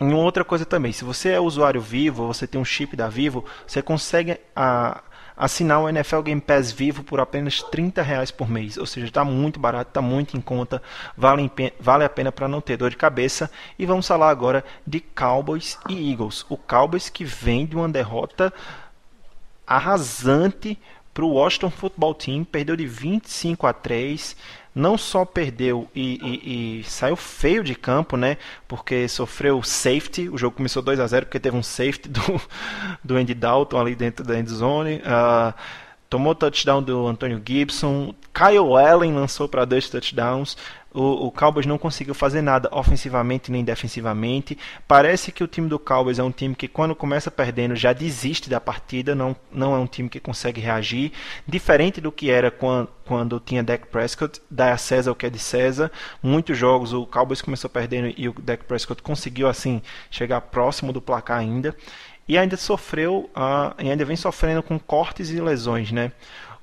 e 0.00 0.04
uma 0.04 0.18
outra 0.18 0.44
coisa 0.44 0.64
também, 0.64 0.92
se 0.92 1.04
você 1.04 1.30
é 1.30 1.40
usuário 1.40 1.80
Vivo, 1.80 2.26
você 2.26 2.46
tem 2.46 2.60
um 2.60 2.64
chip 2.64 2.96
da 2.96 3.08
Vivo, 3.08 3.44
você 3.66 3.80
consegue 3.80 4.38
a, 4.54 5.02
assinar 5.36 5.80
o 5.80 5.88
NFL 5.88 6.20
Game 6.22 6.40
Pass 6.40 6.72
Vivo 6.72 7.04
por 7.04 7.20
apenas 7.20 7.62
30 7.62 8.02
reais 8.02 8.30
por 8.30 8.48
mês. 8.48 8.76
Ou 8.76 8.86
seja, 8.86 9.06
está 9.06 9.24
muito 9.24 9.60
barato, 9.60 9.90
está 9.90 10.02
muito 10.02 10.36
em 10.36 10.40
conta, 10.40 10.82
vale, 11.16 11.50
vale 11.78 12.04
a 12.04 12.08
pena 12.08 12.32
para 12.32 12.48
não 12.48 12.60
ter 12.60 12.76
dor 12.76 12.90
de 12.90 12.96
cabeça. 12.96 13.50
E 13.78 13.86
vamos 13.86 14.06
falar 14.06 14.30
agora 14.30 14.64
de 14.86 15.00
Cowboys 15.00 15.78
e 15.88 16.10
Eagles. 16.10 16.44
O 16.48 16.56
Cowboys 16.56 17.08
que 17.08 17.24
vem 17.24 17.64
de 17.64 17.76
uma 17.76 17.88
derrota 17.88 18.52
arrasante 19.66 20.78
para 21.12 21.24
o 21.24 21.34
Washington 21.34 21.70
Football 21.70 22.14
Team, 22.14 22.44
perdeu 22.44 22.74
de 22.74 22.86
25 22.86 23.68
a 23.68 23.72
3 23.72 24.36
não 24.74 24.98
só 24.98 25.24
perdeu 25.24 25.88
e, 25.94 26.18
e, 26.22 26.80
e, 26.80 26.84
saiu 26.84 27.14
feio 27.14 27.62
de 27.62 27.74
campo, 27.74 28.16
né? 28.16 28.36
Porque 28.66 29.06
sofreu 29.06 29.62
safety. 29.62 30.28
O 30.28 30.36
jogo 30.36 30.56
começou 30.56 30.82
2 30.82 30.98
a 30.98 31.06
0 31.06 31.26
porque 31.26 31.38
teve 31.38 31.56
um 31.56 31.62
safety 31.62 32.08
do, 32.08 32.20
do 33.04 33.16
Andy 33.16 33.34
Dalton 33.34 33.78
ali 33.80 33.94
dentro 33.94 34.24
da 34.24 34.38
endzone. 34.38 34.96
Uh, 34.96 35.54
tomou 36.10 36.34
touchdown 36.34 36.82
do 36.82 37.06
Antonio 37.06 37.40
Gibson. 37.44 38.14
Kyle 38.32 38.76
Allen 38.76 39.14
lançou 39.14 39.48
para 39.48 39.64
dois 39.64 39.88
touchdowns 39.88 40.56
o, 40.94 41.26
o 41.26 41.32
Cowboys 41.32 41.66
não 41.66 41.76
conseguiu 41.76 42.14
fazer 42.14 42.40
nada 42.40 42.68
ofensivamente 42.72 43.50
nem 43.50 43.64
defensivamente. 43.64 44.56
Parece 44.86 45.32
que 45.32 45.42
o 45.42 45.48
time 45.48 45.68
do 45.68 45.78
Cowboys 45.78 46.20
é 46.20 46.22
um 46.22 46.30
time 46.30 46.54
que 46.54 46.68
quando 46.68 46.94
começa 46.94 47.32
perdendo 47.32 47.74
já 47.74 47.92
desiste 47.92 48.48
da 48.48 48.60
partida, 48.60 49.12
não, 49.12 49.34
não 49.52 49.74
é 49.74 49.78
um 49.78 49.86
time 49.86 50.08
que 50.08 50.20
consegue 50.20 50.60
reagir, 50.60 51.12
diferente 51.46 52.00
do 52.00 52.12
que 52.12 52.30
era 52.30 52.48
quando, 52.48 52.88
quando 53.04 53.40
tinha 53.40 53.62
Dak 53.62 53.88
Prescott, 53.88 54.40
dá 54.48 54.72
a 54.72 54.78
César 54.78 55.10
o 55.10 55.16
que 55.16 55.26
é 55.26 55.30
de 55.30 55.38
César. 55.38 55.90
Muitos 56.22 56.56
jogos 56.56 56.92
o 56.92 57.04
Cowboys 57.04 57.42
começou 57.42 57.68
perdendo 57.68 58.14
e 58.16 58.28
o 58.28 58.32
Dak 58.32 58.64
Prescott 58.64 59.02
conseguiu 59.02 59.48
assim 59.48 59.82
chegar 60.10 60.40
próximo 60.42 60.92
do 60.92 61.02
placar 61.02 61.38
ainda. 61.38 61.74
E 62.26 62.38
ainda 62.38 62.56
sofreu, 62.56 63.28
uh, 63.36 63.74
e 63.82 63.90
ainda 63.90 64.04
vem 64.04 64.16
sofrendo 64.16 64.62
com 64.62 64.78
cortes 64.78 65.28
e 65.30 65.40
lesões, 65.40 65.92
né? 65.92 66.12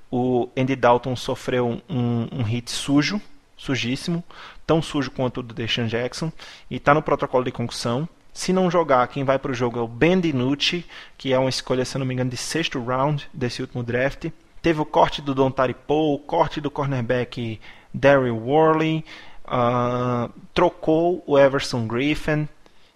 O 0.10 0.50
Andy 0.58 0.76
Dalton 0.76 1.16
sofreu 1.16 1.82
um, 1.88 2.28
um 2.32 2.42
hit 2.42 2.72
sujo, 2.72 3.22
sujíssimo, 3.62 4.24
tão 4.66 4.82
sujo 4.82 5.12
quanto 5.12 5.40
o 5.40 5.44
do 5.44 5.54
Deshaun 5.54 5.86
Jackson, 5.86 6.32
e 6.70 6.78
está 6.78 6.96
no 6.96 7.02
protocolo 7.02 7.44
de 7.44 7.52
concussão. 7.52 8.10
Se 8.34 8.52
não 8.52 8.72
jogar, 8.72 9.08
quem 9.08 9.24
vai 9.24 9.38
para 9.38 9.52
o 9.52 9.54
jogo 9.54 9.78
é 9.78 9.82
o 9.82 9.88
Ben 9.88 10.20
DiNucci, 10.20 10.84
que 11.18 11.32
é 11.32 11.38
uma 11.38 11.50
escolha, 11.50 11.86
se 11.86 11.98
não 11.98 12.06
me 12.06 12.14
engano, 12.14 12.32
de 12.32 12.38
sexto 12.38 12.84
round 12.84 13.30
desse 13.32 13.62
último 13.62 13.84
draft. 13.84 14.32
Teve 14.62 14.82
o 14.82 14.86
corte 14.86 15.22
do 15.22 15.36
Don 15.36 15.52
Poe, 15.52 16.16
o 16.16 16.18
corte 16.18 16.60
do 16.60 16.72
cornerback 16.72 17.60
Darryl 17.94 18.38
Worley, 18.38 19.06
uh, 19.46 20.32
trocou 20.54 21.24
o 21.28 21.38
Everson 21.38 21.86
Griffin. 21.86 22.48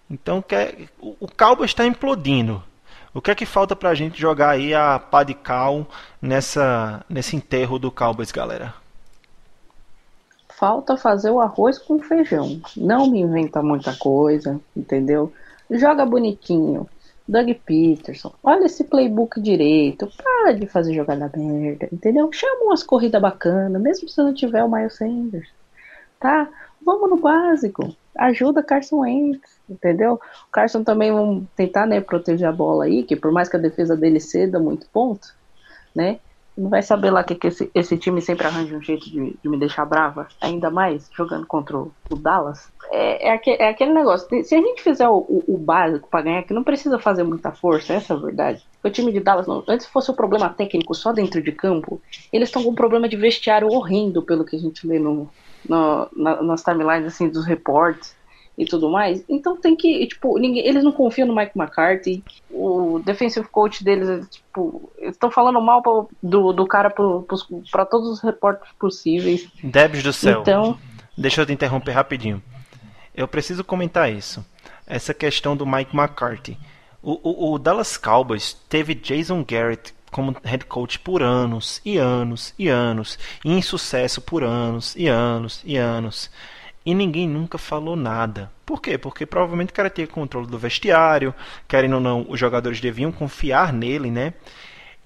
Então 0.09 0.41
quer, 0.41 0.87
o 0.99 1.27
Cowboys 1.27 1.71
está 1.71 1.85
implodindo. 1.85 2.63
O 3.13 3.21
que 3.21 3.31
é 3.31 3.35
que 3.35 3.45
falta 3.45 3.75
para 3.75 3.89
a 3.89 3.95
gente 3.95 4.19
jogar 4.19 4.51
aí 4.51 4.73
a 4.73 4.97
pá 4.99 5.23
de 5.23 5.33
cal 5.33 5.87
nessa, 6.21 7.05
nesse 7.07 7.35
enterro 7.35 7.77
do 7.77 7.91
Cowboys, 7.91 8.31
galera? 8.31 8.84
Falta 10.65 10.97
fazer 10.97 11.29
o 11.29 11.39
arroz 11.39 11.77
com 11.77 11.99
feijão. 11.99 12.59
Não 12.75 13.05
me 13.05 13.19
inventa 13.19 13.61
muita 13.61 13.95
coisa, 13.95 14.59
entendeu? 14.75 15.31
Joga 15.69 16.03
bonitinho. 16.07 16.89
Doug 17.27 17.47
Peterson, 17.63 18.33
olha 18.43 18.65
esse 18.65 18.83
playbook 18.83 19.39
direito, 19.39 20.09
para 20.17 20.53
de 20.53 20.65
fazer 20.65 20.95
jogada 20.95 21.31
merda, 21.37 21.87
entendeu? 21.91 22.31
Chama 22.33 22.63
umas 22.63 22.81
corridas 22.81 23.21
bacanas, 23.21 23.79
mesmo 23.79 24.09
se 24.09 24.17
não 24.17 24.33
tiver 24.33 24.63
o 24.63 24.67
Miles 24.67 24.95
Sanders, 24.95 25.47
tá? 26.19 26.49
Vamos 26.83 27.11
no 27.11 27.17
básico, 27.17 27.95
ajuda 28.17 28.63
Carson 28.63 29.01
Wentz, 29.01 29.59
entendeu? 29.69 30.13
O 30.13 30.51
Carson 30.51 30.83
também 30.83 31.11
vamos 31.11 31.43
tentar, 31.55 31.85
né, 31.85 32.01
proteger 32.01 32.47
a 32.47 32.51
bola 32.51 32.85
aí, 32.85 33.03
que 33.03 33.15
por 33.15 33.31
mais 33.31 33.47
que 33.47 33.55
a 33.55 33.59
defesa 33.59 33.95
dele 33.95 34.19
ceda 34.19 34.57
muito 34.57 34.87
ponto, 34.87 35.27
né, 35.93 36.19
não 36.57 36.69
vai 36.69 36.81
saber 36.81 37.11
lá 37.11 37.23
que, 37.23 37.35
que 37.35 37.47
esse, 37.47 37.69
esse 37.75 37.97
time 37.97 38.21
sempre 38.21 38.47
arranja 38.47 38.75
um 38.75 38.81
jeito 38.81 39.09
de, 39.09 39.37
de, 39.41 39.49
me 39.49 39.57
deixar 39.57 39.85
brava, 39.85 40.27
ainda 40.39 40.69
mais 40.69 41.09
jogando 41.13 41.45
contra 41.45 41.77
o, 41.77 41.91
o 42.09 42.15
Dallas. 42.15 42.71
É, 42.91 43.27
é, 43.27 43.31
aquele, 43.33 43.61
é, 43.61 43.69
aquele, 43.69 43.93
negócio, 43.93 44.27
se 44.43 44.55
a 44.55 44.61
gente 44.61 44.81
fizer 44.81 45.07
o, 45.09 45.17
o, 45.17 45.43
o 45.47 45.57
básico 45.57 46.07
para 46.09 46.23
ganhar, 46.23 46.43
que 46.43 46.53
não 46.53 46.63
precisa 46.63 46.97
fazer 46.97 47.23
muita 47.23 47.51
força, 47.51 47.93
essa 47.93 48.13
é 48.13 48.15
a 48.15 48.19
verdade. 48.19 48.63
O 48.83 48.89
time 48.89 49.11
de 49.11 49.19
Dallas, 49.19 49.47
não, 49.47 49.63
antes 49.67 49.87
fosse 49.87 50.09
o 50.09 50.13
um 50.13 50.15
problema 50.15 50.49
técnico 50.49 50.93
só 50.93 51.11
dentro 51.11 51.41
de 51.41 51.51
campo, 51.51 52.01
eles 52.31 52.47
estão 52.47 52.63
com 52.63 52.69
um 52.69 52.75
problema 52.75 53.09
de 53.09 53.17
vestiário 53.17 53.67
horrendo, 53.67 54.21
pelo 54.21 54.45
que 54.45 54.55
a 54.55 54.59
gente 54.59 54.87
lê 54.87 54.97
no, 54.97 55.29
no 55.67 56.09
na, 56.15 56.41
nas 56.41 56.63
timelines 56.63 57.07
assim, 57.07 57.27
dos 57.27 57.45
reportes 57.45 58.15
e 58.57 58.65
tudo 58.65 58.89
mais. 58.89 59.23
Então 59.27 59.57
tem 59.57 59.75
que, 59.75 60.05
tipo, 60.07 60.37
ninguém, 60.37 60.65
eles 60.65 60.83
não 60.83 60.91
confiam 60.91 61.27
no 61.27 61.35
Mike 61.35 61.57
McCarthy. 61.57 62.23
O 62.49 63.01
defensive 63.03 63.47
coach 63.47 63.83
deles, 63.83 64.27
tipo, 64.29 64.89
estão 64.99 65.29
falando 65.29 65.59
mal 65.61 65.81
do, 66.21 66.53
do 66.53 66.65
cara 66.65 66.89
para 66.89 67.85
todos 67.85 68.09
os 68.09 68.21
repórteres 68.21 68.73
possíveis. 68.79 69.47
Debs 69.63 70.03
do 70.03 70.13
céu. 70.13 70.41
Então, 70.41 70.77
deixa 71.17 71.41
eu 71.41 71.45
te 71.45 71.53
interromper 71.53 71.91
rapidinho. 71.91 72.41
Eu 73.13 73.27
preciso 73.27 73.63
comentar 73.63 74.11
isso. 74.11 74.45
Essa 74.87 75.13
questão 75.13 75.55
do 75.55 75.65
Mike 75.65 75.95
McCarthy. 75.95 76.57
O, 77.01 77.19
o, 77.23 77.53
o 77.53 77.59
Dallas 77.59 77.97
Cowboys 77.97 78.53
teve 78.67 78.95
Jason 78.95 79.43
Garrett 79.47 79.93
como 80.11 80.35
head 80.43 80.65
coach 80.65 80.97
por 80.99 81.21
anos 81.21 81.81
e 81.83 81.97
anos 81.97 82.53
e 82.57 82.69
anos, 82.69 83.19
e 83.43 83.51
em 83.51 83.61
sucesso 83.61 84.21
por 84.21 84.45
anos 84.45 84.95
e 84.95 85.07
anos 85.07 85.61
e 85.65 85.75
anos 85.75 86.31
e 86.85 86.93
ninguém 86.93 87.27
nunca 87.27 87.57
falou 87.57 87.95
nada. 87.95 88.51
Por 88.65 88.81
quê? 88.81 88.97
Porque 88.97 89.25
provavelmente 89.25 89.71
o 89.71 89.73
cara 89.73 89.89
tinha 89.89 90.07
controle 90.07 90.47
do 90.47 90.57
vestiário, 90.57 91.33
querendo 91.67 91.95
ou 91.95 92.01
não, 92.01 92.25
os 92.29 92.39
jogadores 92.39 92.79
deviam 92.79 93.11
confiar 93.11 93.73
nele, 93.73 94.11
né? 94.11 94.33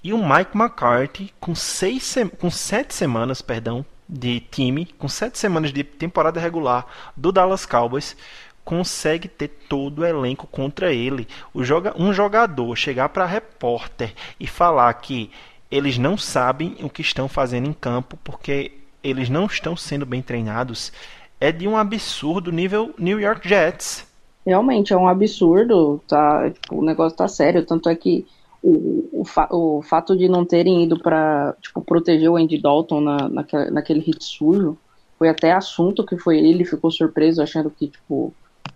E 0.03 0.13
o 0.13 0.17
Mike 0.17 0.55
McCarthy, 0.55 1.33
com, 1.39 1.53
seis 1.55 2.15
com 2.37 2.49
sete 2.49 2.93
semanas, 2.93 3.41
perdão, 3.41 3.85
de 4.07 4.39
time, 4.39 4.85
com 4.97 5.07
sete 5.07 5.37
semanas 5.37 5.71
de 5.71 5.83
temporada 5.83 6.39
regular 6.39 6.85
do 7.15 7.31
Dallas 7.31 7.65
Cowboys, 7.65 8.15
consegue 8.63 9.27
ter 9.27 9.47
todo 9.67 9.99
o 9.99 10.05
elenco 10.05 10.47
contra 10.47 10.91
ele. 10.93 11.27
Joga 11.55 11.93
um 11.97 12.13
jogador 12.13 12.75
chegar 12.75 13.09
para 13.09 13.25
repórter 13.25 14.13
e 14.39 14.47
falar 14.47 14.93
que 14.95 15.31
eles 15.69 15.97
não 15.97 16.17
sabem 16.17 16.77
o 16.81 16.89
que 16.89 17.01
estão 17.01 17.27
fazendo 17.27 17.67
em 17.67 17.73
campo 17.73 18.17
porque 18.23 18.71
eles 19.03 19.29
não 19.29 19.45
estão 19.45 19.75
sendo 19.75 20.05
bem 20.05 20.21
treinados 20.21 20.91
é 21.39 21.51
de 21.51 21.67
um 21.67 21.77
absurdo 21.77 22.51
nível 22.51 22.93
New 22.97 23.19
York 23.19 23.47
Jets. 23.47 24.05
Realmente 24.45 24.93
é 24.93 24.97
um 24.97 25.07
absurdo, 25.07 26.01
tá? 26.07 26.49
Tipo, 26.49 26.79
o 26.79 26.83
negócio 26.83 27.17
tá 27.17 27.27
sério, 27.27 27.65
tanto 27.65 27.89
é 27.89 27.95
que 27.95 28.25
o, 28.61 29.21
o, 29.21 29.25
fa 29.25 29.47
o 29.51 29.81
fato 29.81 30.17
de 30.17 30.27
não 30.27 30.43
terem 30.43 30.83
ido 30.83 30.99
para 30.99 31.55
tipo, 31.61 31.81
proteger 31.81 32.29
o 32.29 32.35
Andy 32.35 32.57
Dalton 32.57 32.99
na, 32.99 33.29
naquele, 33.29 33.71
naquele 33.71 33.99
hit 34.01 34.23
sujo 34.23 34.77
foi 35.17 35.29
até 35.29 35.51
assunto 35.51 36.05
que 36.05 36.17
foi 36.17 36.39
ele 36.39 36.65
ficou 36.65 36.91
surpreso 36.91 37.41
achando 37.41 37.69
que 37.69 37.87
tipo 37.87 38.33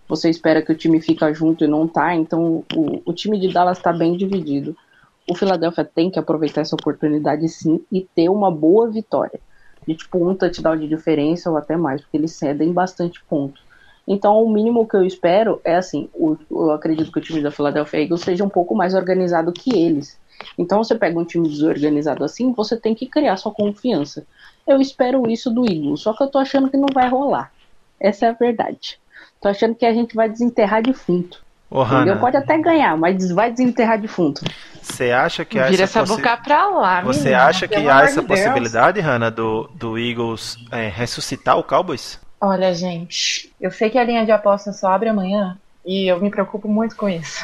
você 0.08 0.28
espera 0.28 0.62
que 0.62 0.72
o 0.72 0.74
time 0.74 1.00
fica 1.00 1.32
junto 1.32 1.64
e 1.64 1.66
não 1.66 1.88
tá, 1.88 2.14
então 2.14 2.62
o, 2.74 3.02
o 3.06 3.12
time 3.12 3.38
de 3.38 3.52
Dallas 3.52 3.78
está 3.78 3.92
bem 3.92 4.16
dividido. 4.16 4.76
O 5.28 5.34
Philadelphia 5.34 5.84
tem 5.84 6.10
que 6.10 6.18
aproveitar 6.18 6.60
essa 6.60 6.76
oportunidade 6.76 7.48
sim 7.48 7.80
e 7.90 8.02
ter 8.14 8.28
uma 8.28 8.50
boa 8.50 8.90
vitória. 8.90 9.40
De 9.86 9.94
tipo 9.94 10.28
um 10.28 10.34
touchdown 10.34 10.76
de 10.76 10.88
diferença 10.88 11.50
ou 11.50 11.56
até 11.56 11.76
mais, 11.76 12.00
porque 12.00 12.16
eles 12.16 12.32
cedem 12.32 12.72
bastante 12.72 13.22
pontos. 13.24 13.62
Então, 14.06 14.42
o 14.42 14.50
mínimo 14.50 14.86
que 14.86 14.96
eu 14.96 15.04
espero 15.04 15.60
é 15.64 15.76
assim: 15.76 16.08
o, 16.14 16.36
eu 16.50 16.70
acredito 16.72 17.10
que 17.10 17.18
o 17.18 17.22
time 17.22 17.42
da 17.42 17.50
Philadelphia 17.50 18.02
Eagles 18.02 18.20
seja 18.20 18.44
um 18.44 18.48
pouco 18.48 18.74
mais 18.74 18.94
organizado 18.94 19.52
que 19.52 19.76
eles. 19.76 20.18
Então, 20.58 20.82
você 20.82 20.94
pega 20.94 21.18
um 21.18 21.24
time 21.24 21.48
desorganizado 21.48 22.24
assim, 22.24 22.52
você 22.52 22.76
tem 22.76 22.94
que 22.94 23.06
criar 23.06 23.36
sua 23.36 23.52
confiança. 23.52 24.26
Eu 24.66 24.80
espero 24.80 25.30
isso 25.30 25.50
do 25.50 25.64
Eagles, 25.64 26.00
só 26.00 26.12
que 26.12 26.22
eu 26.22 26.28
tô 26.28 26.38
achando 26.38 26.70
que 26.70 26.76
não 26.76 26.88
vai 26.92 27.08
rolar. 27.08 27.52
Essa 28.00 28.26
é 28.26 28.28
a 28.30 28.32
verdade. 28.32 28.98
Tô 29.40 29.48
achando 29.48 29.74
que 29.74 29.86
a 29.86 29.92
gente 29.92 30.14
vai 30.14 30.28
desenterrar 30.28 30.82
defunto. 30.82 31.43
Ô, 31.74 31.82
Hannah, 31.82 32.16
Pode 32.16 32.36
até 32.36 32.56
ganhar, 32.56 32.96
mas 32.96 33.30
vai 33.32 33.50
desenterrar 33.50 34.00
defunto. 34.00 34.42
Você 34.80 35.10
acha 35.10 35.44
que 35.44 35.58
há 35.58 35.68
Vira 35.68 35.82
essa, 35.82 36.00
possi- 36.00 36.16
boca 36.16 36.36
pra 36.36 36.68
lá, 36.68 37.02
Você 37.02 37.18
menina, 37.30 37.44
acha 37.46 37.66
que 37.66 37.74
há 37.74 38.02
essa 38.04 38.20
de 38.22 38.28
Deus. 38.28 38.40
possibilidade, 38.40 39.00
Hannah, 39.00 39.30
do, 39.30 39.64
do 39.74 39.98
Eagles 39.98 40.56
é, 40.70 40.88
ressuscitar 40.88 41.58
o 41.58 41.64
Cowboys? 41.64 42.20
Olha, 42.40 42.72
gente, 42.74 43.54
eu 43.60 43.70
sei 43.70 43.90
que 43.90 43.98
a 43.98 44.04
linha 44.04 44.24
de 44.24 44.30
aposta 44.30 44.70
só 44.72 44.88
abre 44.92 45.08
amanhã 45.08 45.58
e 45.84 46.10
eu 46.10 46.20
me 46.20 46.30
preocupo 46.30 46.68
muito 46.68 46.94
com 46.94 47.08
isso. 47.08 47.42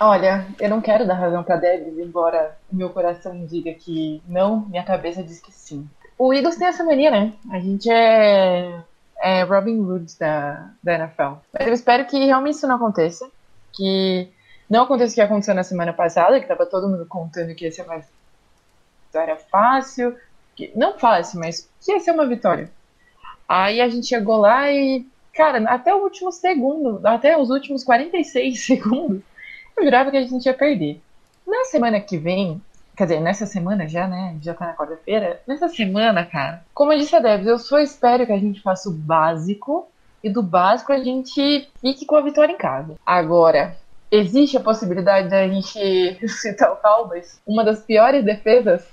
Olha, 0.00 0.46
eu 0.60 0.68
não 0.68 0.80
quero 0.80 1.06
dar 1.06 1.14
razão 1.14 1.42
pra 1.44 1.56
Debs, 1.56 1.96
embora 1.96 2.56
o 2.70 2.74
meu 2.76 2.90
coração 2.90 3.46
diga 3.46 3.72
que 3.72 4.20
não, 4.26 4.66
minha 4.68 4.82
cabeça 4.82 5.22
diz 5.22 5.40
que 5.40 5.52
sim. 5.52 5.86
O 6.18 6.34
Eagles 6.34 6.56
tem 6.56 6.66
essa 6.66 6.84
mania, 6.84 7.10
né? 7.10 7.32
A 7.52 7.58
gente 7.60 7.88
é, 7.90 8.80
é 9.22 9.42
Robin 9.44 9.80
Hood 9.80 10.18
da, 10.18 10.70
da 10.82 10.94
NFL. 10.94 11.34
Mas 11.56 11.68
eu 11.68 11.72
espero 11.72 12.04
que 12.06 12.18
realmente 12.26 12.56
isso 12.56 12.66
não 12.66 12.76
aconteça. 12.76 13.24
Que 13.72 14.28
não 14.68 14.84
aconteça 14.84 15.12
o 15.12 15.14
que 15.16 15.20
aconteceu 15.20 15.54
na 15.54 15.62
semana 15.62 15.92
passada, 15.92 16.40
que 16.40 16.46
tava 16.46 16.64
todo 16.66 16.88
mundo 16.88 17.06
contando 17.06 17.54
que 17.54 17.64
ia 17.64 17.72
ser 17.72 17.82
uma 17.82 18.02
vitória 19.06 19.36
fácil. 19.36 20.16
Que, 20.56 20.72
não 20.74 20.98
fácil, 20.98 21.40
mas 21.40 21.68
que 21.80 21.92
ia 21.92 22.00
ser 22.00 22.12
uma 22.12 22.26
vitória. 22.26 22.70
Aí 23.48 23.80
a 23.80 23.88
gente 23.88 24.06
chegou 24.06 24.38
lá 24.38 24.70
e, 24.72 25.06
cara, 25.34 25.58
até 25.70 25.94
o 25.94 26.02
último 26.02 26.32
segundo, 26.32 27.06
até 27.06 27.36
os 27.36 27.50
últimos 27.50 27.84
46 27.84 28.60
segundos, 28.64 29.22
eu 29.76 29.84
jurava 29.84 30.10
que 30.10 30.16
a 30.16 30.24
gente 30.24 30.46
ia 30.46 30.54
perder. 30.54 31.00
Na 31.46 31.64
semana 31.66 32.00
que 32.00 32.16
vem, 32.16 32.62
quer 32.96 33.04
dizer, 33.04 33.20
nessa 33.20 33.44
semana 33.44 33.86
já, 33.86 34.08
né? 34.08 34.38
Já 34.40 34.54
tá 34.54 34.66
na 34.66 34.74
quarta-feira. 34.74 35.42
Nessa 35.46 35.68
semana, 35.68 36.24
cara, 36.24 36.64
como 36.72 36.92
eu 36.92 36.98
disse 36.98 37.14
a 37.14 37.20
Debs, 37.20 37.46
eu 37.46 37.58
só 37.58 37.78
espero 37.78 38.24
que 38.24 38.32
a 38.32 38.38
gente 38.38 38.62
faça 38.62 38.88
o 38.88 38.92
básico 38.92 39.91
e 40.22 40.30
do 40.30 40.42
básico 40.42 40.92
a 40.92 40.98
gente 40.98 41.68
fique 41.80 42.06
com 42.06 42.16
a 42.16 42.22
vitória 42.22 42.52
em 42.52 42.56
casa. 42.56 42.94
Agora, 43.04 43.76
existe 44.10 44.56
a 44.56 44.60
possibilidade 44.60 45.28
da 45.28 45.48
gente 45.48 45.78
citar 46.28 46.72
o 46.72 46.76
Cowboys? 46.76 47.40
Uma 47.46 47.64
das 47.64 47.80
piores 47.80 48.24
defesas? 48.24 48.86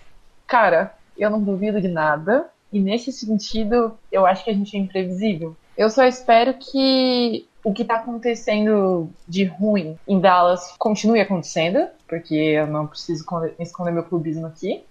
Cara, 0.47 0.93
eu 1.17 1.30
não 1.30 1.41
duvido 1.41 1.80
de 1.80 1.88
nada. 1.88 2.49
E 2.71 2.80
nesse 2.80 3.11
sentido, 3.11 3.97
eu 4.11 4.25
acho 4.25 4.43
que 4.43 4.49
a 4.49 4.53
gente 4.53 4.75
é 4.75 4.80
imprevisível. 4.80 5.55
Eu 5.77 5.89
só 5.89 6.03
espero 6.03 6.53
que 6.53 7.47
o 7.63 7.73
que 7.73 7.84
tá 7.84 7.95
acontecendo 7.95 9.09
de 9.27 9.43
ruim 9.43 9.97
em 10.07 10.19
Dallas 10.19 10.75
continue 10.77 11.19
acontecendo, 11.19 11.88
porque 12.07 12.36
eu 12.36 12.67
não 12.67 12.88
preciso 12.88 13.25
esconder 13.59 13.91
meu 13.91 14.03
clubismo 14.03 14.47
aqui. 14.47 14.84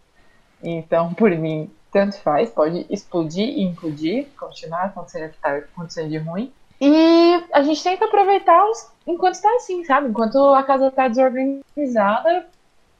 Então, 0.62 1.14
por 1.14 1.30
mim, 1.30 1.70
tanto 1.92 2.18
faz, 2.20 2.50
pode 2.50 2.86
explodir 2.90 3.48
e 3.48 3.62
implodir, 3.62 4.26
continuar 4.38 4.84
acontecendo 4.84 5.26
o 5.26 5.30
que 5.30 5.38
tá 5.38 5.56
acontecendo 5.56 6.10
de 6.10 6.18
ruim. 6.18 6.52
E 6.80 7.44
a 7.52 7.62
gente 7.62 7.82
tenta 7.82 8.04
aproveitar 8.04 8.64
os, 8.66 8.90
enquanto 9.06 9.40
tá 9.40 9.52
assim, 9.56 9.84
sabe? 9.84 10.08
Enquanto 10.08 10.38
a 10.54 10.62
casa 10.62 10.90
tá 10.90 11.08
desorganizada, 11.08 12.46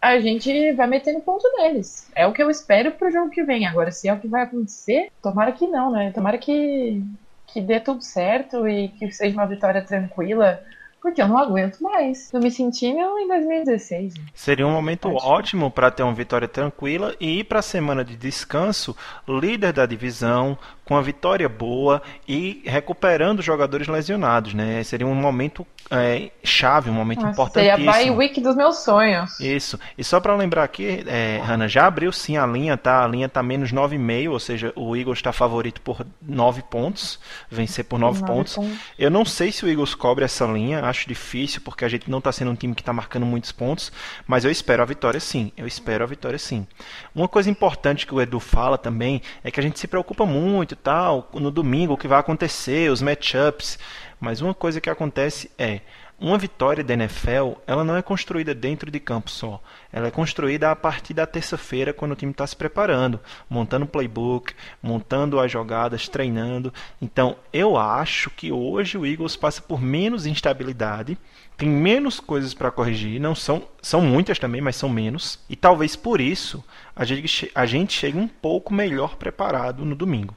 a 0.01 0.19
gente 0.21 0.73
vai 0.73 0.87
metendo 0.87 1.21
ponto 1.21 1.45
neles. 1.59 2.09
É 2.15 2.27
o 2.27 2.33
que 2.33 2.43
eu 2.43 2.51
espero 2.51 2.93
pro 2.93 3.11
jogo 3.11 3.31
que 3.31 3.43
vem. 3.43 3.67
Agora, 3.67 3.91
se 3.91 4.09
é 4.09 4.13
o 4.13 4.19
que 4.19 4.29
vai 4.29 4.43
acontecer, 4.43 5.11
tomara 5.23 5.53
que 5.53 5.67
não, 5.67 5.91
né? 5.91 6.13
Tomara 6.13 6.39
que, 6.39 7.03
que 7.47 7.61
dê 7.61 7.79
tudo 7.81 8.03
certo 8.03 8.67
e 8.69 8.89
que 8.89 9.11
seja 9.13 9.35
uma 9.37 9.47
vitória 9.47 9.83
tranquila. 9.83 10.61
Porque 11.01 11.23
eu 11.23 11.29
não 11.29 11.39
aguento 11.39 11.79
mais. 11.81 12.29
Tô 12.31 12.39
me 12.39 12.51
sentindo 12.51 13.19
em 13.19 13.29
2016. 13.29 14.15
gente. 14.15 14.33
Seria 14.35 14.67
um 14.67 14.73
momento 14.73 15.11
Pode. 15.11 15.25
ótimo 15.25 15.71
para 15.71 15.91
ter 15.91 16.03
uma 16.03 16.15
vitória 16.15 16.49
tranquila 16.49 17.15
e 17.21 17.41
ir 17.41 17.45
para 17.45 17.61
a 17.61 17.63
semana 17.63 18.05
de 18.05 18.17
descanso 18.17 18.97
líder 19.27 19.73
da 19.73 19.87
divisão, 19.87 20.59
com 20.89 20.97
a 20.97 21.03
vitória 21.03 21.47
boa 21.51 22.01
e 22.27 22.63
recuperando 22.65 23.43
jogadores 23.43 23.87
lesionados, 23.87 24.55
né? 24.55 24.83
Seria 24.83 25.07
um 25.07 25.15
momento 25.15 25.67
é, 25.91 26.31
chave, 26.43 26.89
um 26.89 26.95
momento 26.95 27.21
Nossa, 27.21 27.51
seria 27.51 27.75
a 27.75 27.77
bye 27.77 27.85
importantíssimo. 27.85 28.17
week 28.17 28.41
dos 28.41 28.57
meus 28.57 28.79
sonhos. 28.79 29.39
Isso. 29.39 29.79
E 29.99 30.03
só 30.03 30.19
para 30.19 30.35
lembrar 30.35 30.65
aqui, 30.65 31.05
é, 31.07 31.43
Hanna, 31.45 31.69
já 31.69 31.87
abriu 31.87 32.11
sim 32.11 32.39
a 32.39 32.47
linha, 32.47 32.75
tá? 32.79 33.05
A 33.05 33.07
linha 33.07 33.29
tá 33.29 33.43
menos 33.43 33.71
9,5, 33.71 34.31
ou 34.31 34.41
seja, 34.41 34.73
o 34.75 34.97
Eagles 34.97 35.19
está 35.19 35.31
favorito 35.31 35.83
por 35.83 36.07
9 36.23 36.63
pontos, 36.63 37.21
vencer 37.51 37.85
por 37.85 37.99
9 37.99 38.21
Nove 38.21 38.33
pontos. 38.33 38.55
pontos. 38.55 38.79
Eu 38.99 39.11
não 39.11 39.27
sei 39.27 39.53
se 39.53 39.67
o 39.67 39.69
Eagles 39.69 39.95
cobre 39.95 40.25
essa 40.25 40.47
linha, 40.47 40.83
acho 40.85 41.07
difícil, 41.07 41.61
porque 41.61 41.85
a 41.85 41.89
gente 41.89 42.11
não 42.11 42.17
está 42.17 42.33
sendo 42.33 42.51
um 42.51 42.55
time 42.55 42.75
que 42.75 42.81
está 42.81 42.95
marcando 42.95 43.27
muitos 43.27 43.53
pontos, 43.53 43.93
mas 44.27 44.43
eu 44.47 44.51
espero 44.51 44.83
a 44.83 44.87
vitória 44.87 45.21
sim, 45.21 45.53
eu 45.55 45.67
espero 45.67 46.03
a 46.03 46.07
vitória 46.07 46.39
sim. 46.39 46.67
Uma 47.15 47.29
coisa 47.29 47.51
importante 47.51 48.07
que 48.07 48.15
o 48.15 48.23
Edu 48.23 48.41
fala 48.41 48.79
também 48.79 49.21
é 49.45 49.51
que 49.51 49.61
a 49.61 49.63
gente 49.63 49.79
se 49.79 49.87
preocupa 49.87 50.25
muito 50.25 50.78
tal, 50.83 51.29
no 51.35 51.51
domingo, 51.51 51.95
o 51.95 51.97
que 51.97 52.09
vai 52.09 52.19
acontecer, 52.19 52.91
os 52.91 53.03
matchups, 53.03 53.79
mas 54.21 54.41
uma 54.41 54.55
coisa 54.55 54.81
que 54.81 54.91
acontece 54.91 55.51
é, 55.59 55.81
uma 56.21 56.37
vitória 56.37 56.83
da 56.83 56.95
NFL, 56.95 57.53
ela 57.65 57.85
não 57.85 57.97
é 57.97 58.03
construída 58.03 58.53
dentro 58.53 58.91
de 58.91 58.99
campo 58.99 59.31
só. 59.31 59.63
Ela 59.93 60.09
é 60.09 60.11
construída 60.11 60.71
a 60.71 60.75
partir 60.75 61.15
da 61.15 61.25
terça-feira, 61.25 61.93
quando 61.93 62.13
o 62.13 62.17
time 62.17 62.33
está 62.33 62.45
se 62.45 62.57
preparando, 62.57 63.21
montando 63.49 63.85
o 63.85 63.89
playbook, 63.89 64.53
montando 64.83 65.39
as 65.39 65.51
jogadas, 65.51 66.09
treinando. 66.09 66.75
Então, 67.01 67.37
eu 67.53 67.77
acho 67.77 68.31
que 68.31 68.51
hoje 68.51 68.99
o 68.99 69.07
Eagles 69.07 69.37
passa 69.37 69.63
por 69.63 69.81
menos 69.81 70.27
instabilidade, 70.27 71.17
tem 71.57 71.69
menos 71.69 72.19
coisas 72.19 72.53
para 72.53 72.73
corrigir, 72.73 73.21
não 73.21 73.35
são, 73.35 73.63
são 73.81 74.01
muitas 74.01 74.41
também, 74.41 74.61
mas 74.61 74.75
são 74.75 74.89
menos. 74.89 75.39
E 75.49 75.55
talvez 75.55 75.95
por 75.95 76.21
isso 76.21 76.65
a 76.97 77.05
gente, 77.05 77.51
a 77.55 77.65
gente 77.65 77.93
chegue 77.93 78.19
um 78.19 78.29
pouco 78.29 78.75
melhor 78.75 79.15
preparado 79.15 79.85
no 79.85 79.95
domingo. 79.95 80.35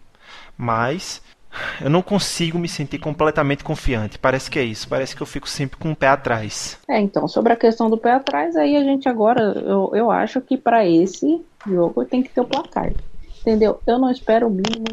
Mas 0.62 1.24
eu 1.82 1.90
não 1.90 2.04
consigo 2.04 2.60
me 2.60 2.68
sentir 2.68 3.00
completamente 3.00 3.64
confiante. 3.64 4.20
Parece 4.20 4.50
que 4.50 4.60
é 4.60 4.64
isso. 4.64 4.88
Parece 4.88 5.16
que 5.16 5.22
eu 5.24 5.26
fico 5.28 5.50
sempre 5.50 5.78
com 5.78 5.92
o 5.92 5.96
pé 5.96 6.08
atrás. 6.08 6.78
É, 6.88 7.00
então, 7.00 7.28
sobre 7.28 7.52
a 7.52 7.56
questão 7.56 7.90
do 7.90 7.98
pé 7.98 8.12
atrás, 8.12 8.56
aí 8.56 8.78
a 8.78 8.84
gente 8.84 9.10
agora, 9.10 9.42
eu, 9.42 9.92
eu 9.94 10.12
acho 10.12 10.40
que 10.40 10.56
para 10.56 10.86
esse 10.86 11.44
jogo 11.66 12.06
tem 12.06 12.22
que 12.22 12.30
ter 12.30 12.42
o 12.42 12.46
placar. 12.46 12.94
Entendeu? 13.42 13.82
Eu 13.88 13.98
não 13.98 14.12
espero 14.12 14.48
o 14.48 14.52
mínimo. 14.52 14.86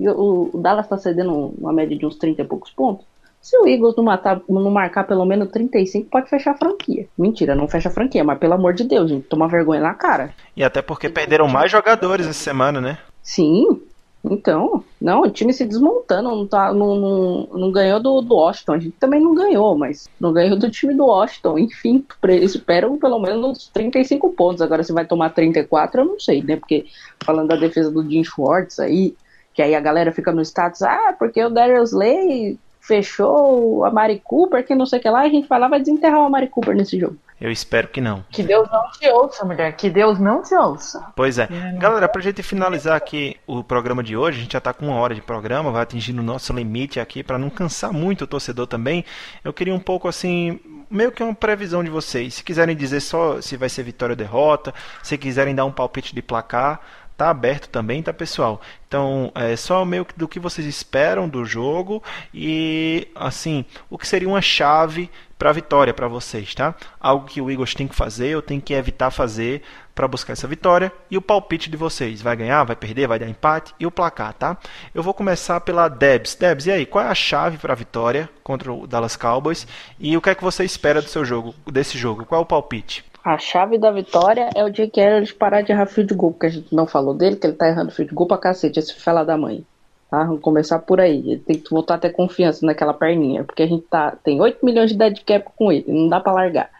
O, 0.00 0.50
o 0.52 0.60
Dallas 0.60 0.88
tá 0.88 0.98
cedendo 0.98 1.54
uma 1.56 1.72
média 1.72 1.96
de 1.96 2.04
uns 2.04 2.16
30 2.16 2.42
e 2.42 2.44
poucos 2.44 2.72
pontos. 2.72 3.06
Se 3.40 3.56
o 3.58 3.66
Eagles 3.66 3.96
não, 3.96 4.04
matar, 4.04 4.40
não 4.48 4.70
marcar 4.70 5.04
pelo 5.04 5.24
menos 5.24 5.50
35, 5.50 6.08
pode 6.08 6.28
fechar 6.28 6.52
a 6.52 6.56
franquia. 6.56 7.08
Mentira, 7.16 7.56
não 7.56 7.66
fecha 7.66 7.88
a 7.88 7.92
franquia, 7.92 8.22
mas 8.22 8.38
pelo 8.38 8.54
amor 8.54 8.72
de 8.72 8.84
Deus, 8.84 9.10
gente, 9.10 9.26
toma 9.26 9.48
vergonha 9.48 9.80
na 9.80 9.94
cara. 9.94 10.32
E 10.56 10.62
até 10.62 10.80
porque 10.80 11.08
perderam 11.08 11.48
mais 11.48 11.70
jogadores 11.70 12.26
essa 12.26 12.38
semana, 12.38 12.80
né? 12.80 12.98
Sim, 13.20 13.82
então, 14.24 14.84
não, 15.00 15.22
o 15.22 15.30
time 15.30 15.52
se 15.52 15.64
desmontando, 15.64 16.30
não, 16.30 16.46
tá, 16.46 16.72
não, 16.72 16.94
não, 16.94 17.48
não 17.52 17.72
ganhou 17.72 17.98
do, 17.98 18.20
do 18.20 18.36
Washington, 18.36 18.72
a 18.72 18.78
gente 18.78 18.96
também 18.96 19.20
não 19.20 19.34
ganhou, 19.34 19.76
mas 19.76 20.08
não 20.20 20.32
ganhou 20.32 20.56
do 20.56 20.70
time 20.70 20.94
do 20.94 21.06
Washington, 21.06 21.58
enfim, 21.58 22.04
esperam 22.40 22.96
pelo 22.98 23.18
menos 23.18 23.44
uns 23.44 23.68
35 23.68 24.32
pontos, 24.32 24.62
agora 24.62 24.84
se 24.84 24.92
vai 24.92 25.04
tomar 25.04 25.30
34 25.30 26.00
eu 26.00 26.04
não 26.04 26.20
sei, 26.20 26.40
né, 26.42 26.56
porque 26.56 26.86
falando 27.24 27.48
da 27.48 27.56
defesa 27.56 27.90
do 27.90 28.08
Jim 28.08 28.22
Schwartz 28.22 28.78
aí, 28.78 29.16
que 29.52 29.60
aí 29.60 29.74
a 29.74 29.80
galera 29.80 30.12
fica 30.12 30.30
no 30.30 30.42
status, 30.42 30.82
ah, 30.82 31.14
porque 31.18 31.42
o 31.42 31.50
Darius 31.50 31.90
Slay 31.90 32.56
fechou 32.80 33.84
a 33.84 33.90
Mari 33.90 34.20
Cooper, 34.22 34.64
que 34.64 34.74
não 34.74 34.86
sei 34.86 35.00
o 35.00 35.02
que 35.02 35.10
lá, 35.10 35.22
a 35.22 35.28
gente 35.28 35.48
vai 35.48 35.58
lá 35.58 35.66
vai 35.66 35.80
desenterrar 35.80 36.20
o 36.20 36.30
Mari 36.30 36.48
Cooper 36.48 36.76
nesse 36.76 36.98
jogo. 36.98 37.16
Eu 37.42 37.50
espero 37.50 37.88
que 37.88 38.00
não. 38.00 38.24
Que 38.30 38.40
Deus 38.40 38.70
não 38.70 38.88
te 38.92 39.08
ouça, 39.08 39.44
mulher. 39.44 39.72
Que 39.72 39.90
Deus 39.90 40.16
não 40.20 40.42
te 40.42 40.54
ouça. 40.54 41.12
Pois 41.16 41.40
é. 41.40 41.48
Galera, 41.76 42.08
pra 42.08 42.22
gente 42.22 42.40
finalizar 42.40 42.96
aqui 42.96 43.36
o 43.48 43.64
programa 43.64 44.00
de 44.00 44.16
hoje, 44.16 44.38
a 44.38 44.42
gente 44.42 44.52
já 44.52 44.60
tá 44.60 44.72
com 44.72 44.86
uma 44.86 44.94
hora 44.94 45.12
de 45.12 45.20
programa, 45.20 45.72
vai 45.72 45.82
atingindo 45.82 46.22
o 46.22 46.24
nosso 46.24 46.52
limite 46.52 47.00
aqui 47.00 47.20
para 47.20 47.38
não 47.38 47.50
cansar 47.50 47.92
muito 47.92 48.22
o 48.22 48.26
torcedor 48.28 48.68
também. 48.68 49.04
Eu 49.42 49.52
queria 49.52 49.74
um 49.74 49.80
pouco 49.80 50.06
assim, 50.06 50.60
meio 50.88 51.10
que 51.10 51.20
uma 51.20 51.34
previsão 51.34 51.82
de 51.82 51.90
vocês. 51.90 52.34
Se 52.34 52.44
quiserem 52.44 52.76
dizer 52.76 53.00
só 53.00 53.40
se 53.40 53.56
vai 53.56 53.68
ser 53.68 53.82
vitória 53.82 54.12
ou 54.12 54.16
derrota, 54.16 54.72
se 55.02 55.18
quiserem 55.18 55.52
dar 55.52 55.64
um 55.64 55.72
palpite 55.72 56.14
de 56.14 56.22
placar, 56.22 56.80
tá 57.16 57.28
aberto 57.28 57.68
também, 57.68 58.02
tá 58.04 58.12
pessoal? 58.12 58.60
Então, 58.86 59.32
é 59.34 59.56
só 59.56 59.84
meio 59.84 60.04
que 60.04 60.16
do 60.16 60.28
que 60.28 60.38
vocês 60.38 60.66
esperam 60.66 61.28
do 61.28 61.44
jogo 61.44 62.02
e 62.32 63.08
assim, 63.14 63.64
o 63.90 63.98
que 63.98 64.06
seria 64.06 64.28
uma 64.28 64.40
chave 64.40 65.10
para 65.42 65.50
vitória 65.50 65.92
para 65.92 66.06
vocês, 66.06 66.54
tá? 66.54 66.72
Algo 67.00 67.26
que 67.26 67.40
o 67.40 67.50
Eagles 67.50 67.74
tem 67.74 67.88
que 67.88 67.96
fazer, 67.96 68.36
ou 68.36 68.40
tem 68.40 68.60
que 68.60 68.72
evitar 68.74 69.10
fazer 69.10 69.60
para 69.92 70.06
buscar 70.06 70.34
essa 70.34 70.46
vitória 70.46 70.92
e 71.10 71.18
o 71.18 71.20
palpite 71.20 71.68
de 71.68 71.76
vocês, 71.76 72.22
vai 72.22 72.36
ganhar, 72.36 72.62
vai 72.62 72.76
perder, 72.76 73.08
vai 73.08 73.18
dar 73.18 73.28
empate 73.28 73.74
e 73.80 73.84
o 73.84 73.90
placar, 73.90 74.34
tá? 74.34 74.56
Eu 74.94 75.02
vou 75.02 75.12
começar 75.12 75.60
pela 75.60 75.88
Debs. 75.88 76.36
Debs, 76.36 76.66
e 76.66 76.70
aí, 76.70 76.86
qual 76.86 77.04
é 77.04 77.08
a 77.08 77.14
chave 77.14 77.58
para 77.58 77.72
a 77.72 77.76
vitória 77.76 78.30
contra 78.44 78.72
o 78.72 78.86
Dallas 78.86 79.16
Cowboys 79.16 79.66
e 79.98 80.16
o 80.16 80.20
que 80.20 80.30
é 80.30 80.34
que 80.36 80.44
você 80.44 80.62
espera 80.62 81.02
do 81.02 81.08
seu 81.08 81.24
jogo, 81.24 81.52
desse 81.66 81.98
jogo? 81.98 82.24
Qual 82.24 82.40
é 82.40 82.44
o 82.44 82.46
palpite? 82.46 83.04
A 83.24 83.36
chave 83.36 83.78
da 83.78 83.90
vitória 83.90 84.48
é 84.54 84.62
o 84.62 84.70
Jake 84.70 85.00
Elliott 85.00 85.34
parar 85.34 85.62
de 85.62 85.72
errar 85.72 85.86
field 85.86 86.14
goal, 86.14 86.34
porque 86.34 86.46
a 86.46 86.50
gente 86.50 86.72
não 86.72 86.86
falou 86.86 87.14
dele, 87.14 87.34
que 87.34 87.44
ele 87.48 87.56
tá 87.56 87.66
errando 87.66 87.90
field 87.90 88.14
goal 88.14 88.28
pra 88.28 88.38
cacete, 88.38 88.78
esse 88.78 88.94
fela 88.94 89.24
da 89.24 89.36
mãe. 89.36 89.66
Tá? 90.12 90.24
Vamos 90.24 90.42
começar 90.42 90.78
por 90.78 91.00
aí. 91.00 91.20
Ele 91.20 91.38
tem 91.38 91.56
que 91.58 91.70
voltar 91.70 91.94
a 91.94 91.98
ter 91.98 92.10
confiança 92.10 92.66
naquela 92.66 92.92
perninha, 92.92 93.44
porque 93.44 93.62
a 93.62 93.66
gente 93.66 93.86
tá, 93.86 94.10
tem 94.22 94.38
8 94.42 94.62
milhões 94.62 94.90
de 94.90 94.98
dead 94.98 95.24
cap 95.24 95.48
com 95.56 95.72
ele, 95.72 95.86
não 95.90 96.06
dá 96.06 96.20
para 96.20 96.34
largar. 96.34 96.70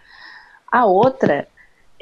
A 0.71 0.85
outra 0.85 1.49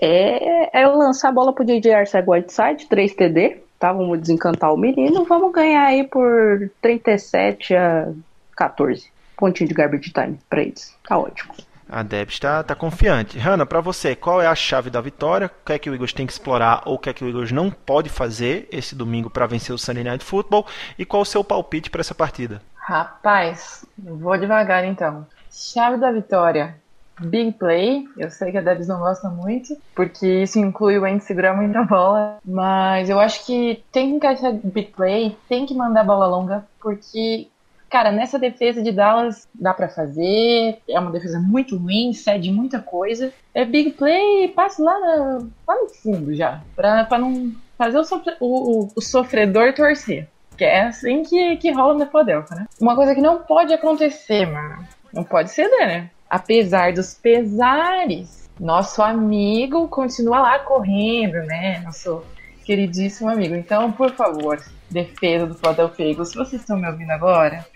é, 0.03 0.77
é 0.77 0.89
lançar 0.89 1.29
a 1.29 1.33
bola 1.33 1.53
pro 1.53 1.65
DJ 1.65 1.95
Arcega 1.95 2.29
Whiteside, 2.29 2.89
3 2.89 3.15
TD, 3.15 3.59
tá? 3.79 3.93
Vamos 3.93 4.21
desencantar 4.21 4.75
o 4.75 4.77
menino, 4.77 5.25
vamos 5.25 5.53
ganhar 5.53 5.85
aí 5.85 6.03
por 6.03 6.69
37 6.83 7.77
a 7.77 8.13
14. 8.57 9.09
Pontinho 9.37 9.69
de 9.69 9.75
garbage 9.75 10.13
time 10.13 10.37
pra 10.49 10.63
eles. 10.63 10.97
Tá 11.07 11.17
ótimo. 11.17 11.55
A 11.93 12.05
Deb 12.05 12.29
está 12.31 12.63
tá 12.63 12.75
confiante. 12.75 13.37
Hanna, 13.37 13.67
para 13.67 13.81
você, 13.81 14.15
qual 14.15 14.41
é 14.41 14.47
a 14.47 14.55
chave 14.55 14.91
da 14.91 15.01
vitória? 15.01 15.51
O 15.63 15.67
que 15.67 15.73
é 15.73 15.79
que 15.79 15.91
o 15.91 15.95
Eagles 15.95 16.13
tem 16.13 16.25
que 16.25 16.33
explorar 16.33 16.83
ou 16.87 16.95
o 16.95 16.99
que 16.99 17.11
é 17.11 17.13
que 17.13 17.25
o 17.25 17.29
Eagles 17.29 17.51
não 17.51 17.69
pode 17.69 18.09
fazer 18.09 18.69
esse 18.71 18.95
domingo 18.95 19.29
para 19.29 19.47
vencer 19.47 19.75
o 19.75 19.79
Sunday 19.79 20.05
Night 20.05 20.25
Football? 20.25 20.67
E 20.97 21.05
qual 21.05 21.23
o 21.23 21.27
seu 21.27 21.43
palpite 21.43 21.91
para 21.91 22.01
essa 22.01 22.15
partida? 22.15 22.63
Rapaz, 22.77 23.85
vou 23.99 24.39
devagar 24.39 24.85
então. 24.85 25.27
Chave 25.51 25.97
da 25.97 26.13
vitória. 26.13 26.77
Big 27.21 27.53
play. 27.53 28.05
Eu 28.17 28.31
sei 28.31 28.51
que 28.51 28.59
a 28.59 28.63
Debs 28.63 28.89
não 28.89 29.01
gosta 29.01 29.29
muito, 29.29 29.77
porque 29.95 30.43
isso 30.43 30.59
inclui 30.59 30.97
o 30.97 31.05
Andy 31.05 31.25
segurar 31.25 31.55
muita 31.55 31.83
bola. 31.83 32.39
Mas 32.45 33.11
eu 33.11 33.19
acho 33.19 33.45
que 33.45 33.83
tem 33.93 34.11
que 34.11 34.17
encaixar 34.17 34.53
big 34.53 34.93
play, 34.93 35.37
tem 35.49 35.67
que 35.67 35.75
mandar 35.75 36.05
bola 36.05 36.27
longa, 36.27 36.65
porque 36.81 37.49
Cara, 37.91 38.13
nessa 38.13 38.39
defesa 38.39 38.81
de 38.81 38.93
Dallas 38.93 39.49
dá 39.53 39.75
para 39.75 39.89
fazer. 39.89 40.79
É 40.89 40.99
uma 40.99 41.11
defesa 41.11 41.41
muito 41.41 41.77
ruim, 41.77 42.13
cede 42.13 42.53
muita 42.53 42.79
coisa. 42.79 43.33
É 43.53 43.65
big 43.65 43.91
play, 43.91 44.47
passe 44.49 44.81
lá, 44.81 44.97
na, 45.01 45.39
lá 45.67 45.75
no 45.75 45.89
fundo 45.89 46.33
já. 46.33 46.63
Pra, 46.77 47.05
pra 47.05 47.19
não 47.19 47.53
fazer 47.77 47.99
o, 47.99 48.05
sofre, 48.05 48.37
o, 48.39 48.89
o, 48.95 49.01
sofredor 49.01 49.75
torcer. 49.75 50.29
Que 50.57 50.65
é 50.65 50.83
assim 50.83 51.25
que, 51.25 51.57
que 51.57 51.73
rola 51.73 51.95
no 51.95 52.07
Philadelphia, 52.07 52.59
né? 52.59 52.67
Uma 52.81 52.95
coisa 52.95 53.13
que 53.13 53.21
não 53.21 53.39
pode 53.41 53.73
acontecer, 53.73 54.47
mano. 54.47 54.87
Não 55.13 55.25
pode 55.25 55.51
ceder, 55.51 55.87
né? 55.89 56.11
Apesar 56.29 56.93
dos 56.93 57.15
pesares, 57.15 58.49
nosso 58.61 59.03
amigo 59.03 59.89
continua 59.89 60.41
lá 60.41 60.59
correndo, 60.61 61.43
né? 61.45 61.81
Nosso 61.81 62.23
queridíssimo 62.65 63.29
amigo. 63.29 63.57
Então, 63.57 63.91
por 63.91 64.13
favor, 64.13 64.63
defesa 64.89 65.47
do 65.47 65.57
Eagles, 65.99 66.29
se 66.29 66.37
vocês 66.37 66.63
estão 66.63 66.79
me 66.79 66.87
ouvindo 66.87 67.11
agora, 67.11 67.67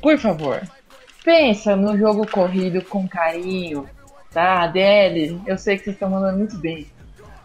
por 0.00 0.18
favor, 0.18 0.62
pensa 1.24 1.74
no 1.74 1.96
jogo 1.96 2.26
corrido 2.30 2.82
com 2.84 3.08
carinho, 3.08 3.88
tá? 4.30 4.66
DL, 4.66 5.40
eu 5.46 5.58
sei 5.58 5.76
que 5.76 5.84
vocês 5.84 5.96
estão 5.96 6.10
mandando 6.10 6.38
muito 6.38 6.58
bem. 6.58 6.86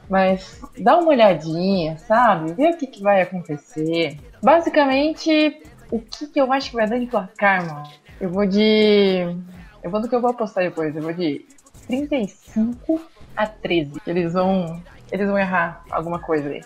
Mas 0.10 0.62
dá 0.78 0.97
uma 0.97 1.10
olhadinha, 1.10 1.97
sabe? 1.97 2.54
Vê 2.54 2.70
o 2.70 2.78
que, 2.78 2.86
que 2.86 3.02
vai 3.02 3.22
acontecer. 3.22 4.20
Basicamente, 4.43 5.62
o 5.89 5.99
que, 5.99 6.28
que 6.28 6.41
eu 6.41 6.52
acho 6.52 6.70
que 6.70 6.76
vai 6.76 6.88
dar 6.88 6.99
de 6.99 7.06
placar, 7.06 7.66
mano? 7.66 7.89
Eu 8.20 8.30
vou 8.30 8.45
de. 8.45 9.36
Eu 9.82 9.89
vou 9.89 10.02
do 10.02 10.10
que 10.10 10.14
eu 10.14 10.22
vou 10.22 10.32
apostar 10.32 10.64
depois. 10.64 10.95
Eu 10.95 11.02
vou 11.02 11.14
de 11.14 11.45
35 11.88 13.02
a 13.36 13.47
13. 13.47 14.02
Eles 14.06 14.34
vão. 14.34 14.84
Eles 15.12 15.28
vão 15.28 15.39
errar 15.39 15.84
alguma 15.89 16.20
coisa 16.20 16.49
aí. 16.49 16.62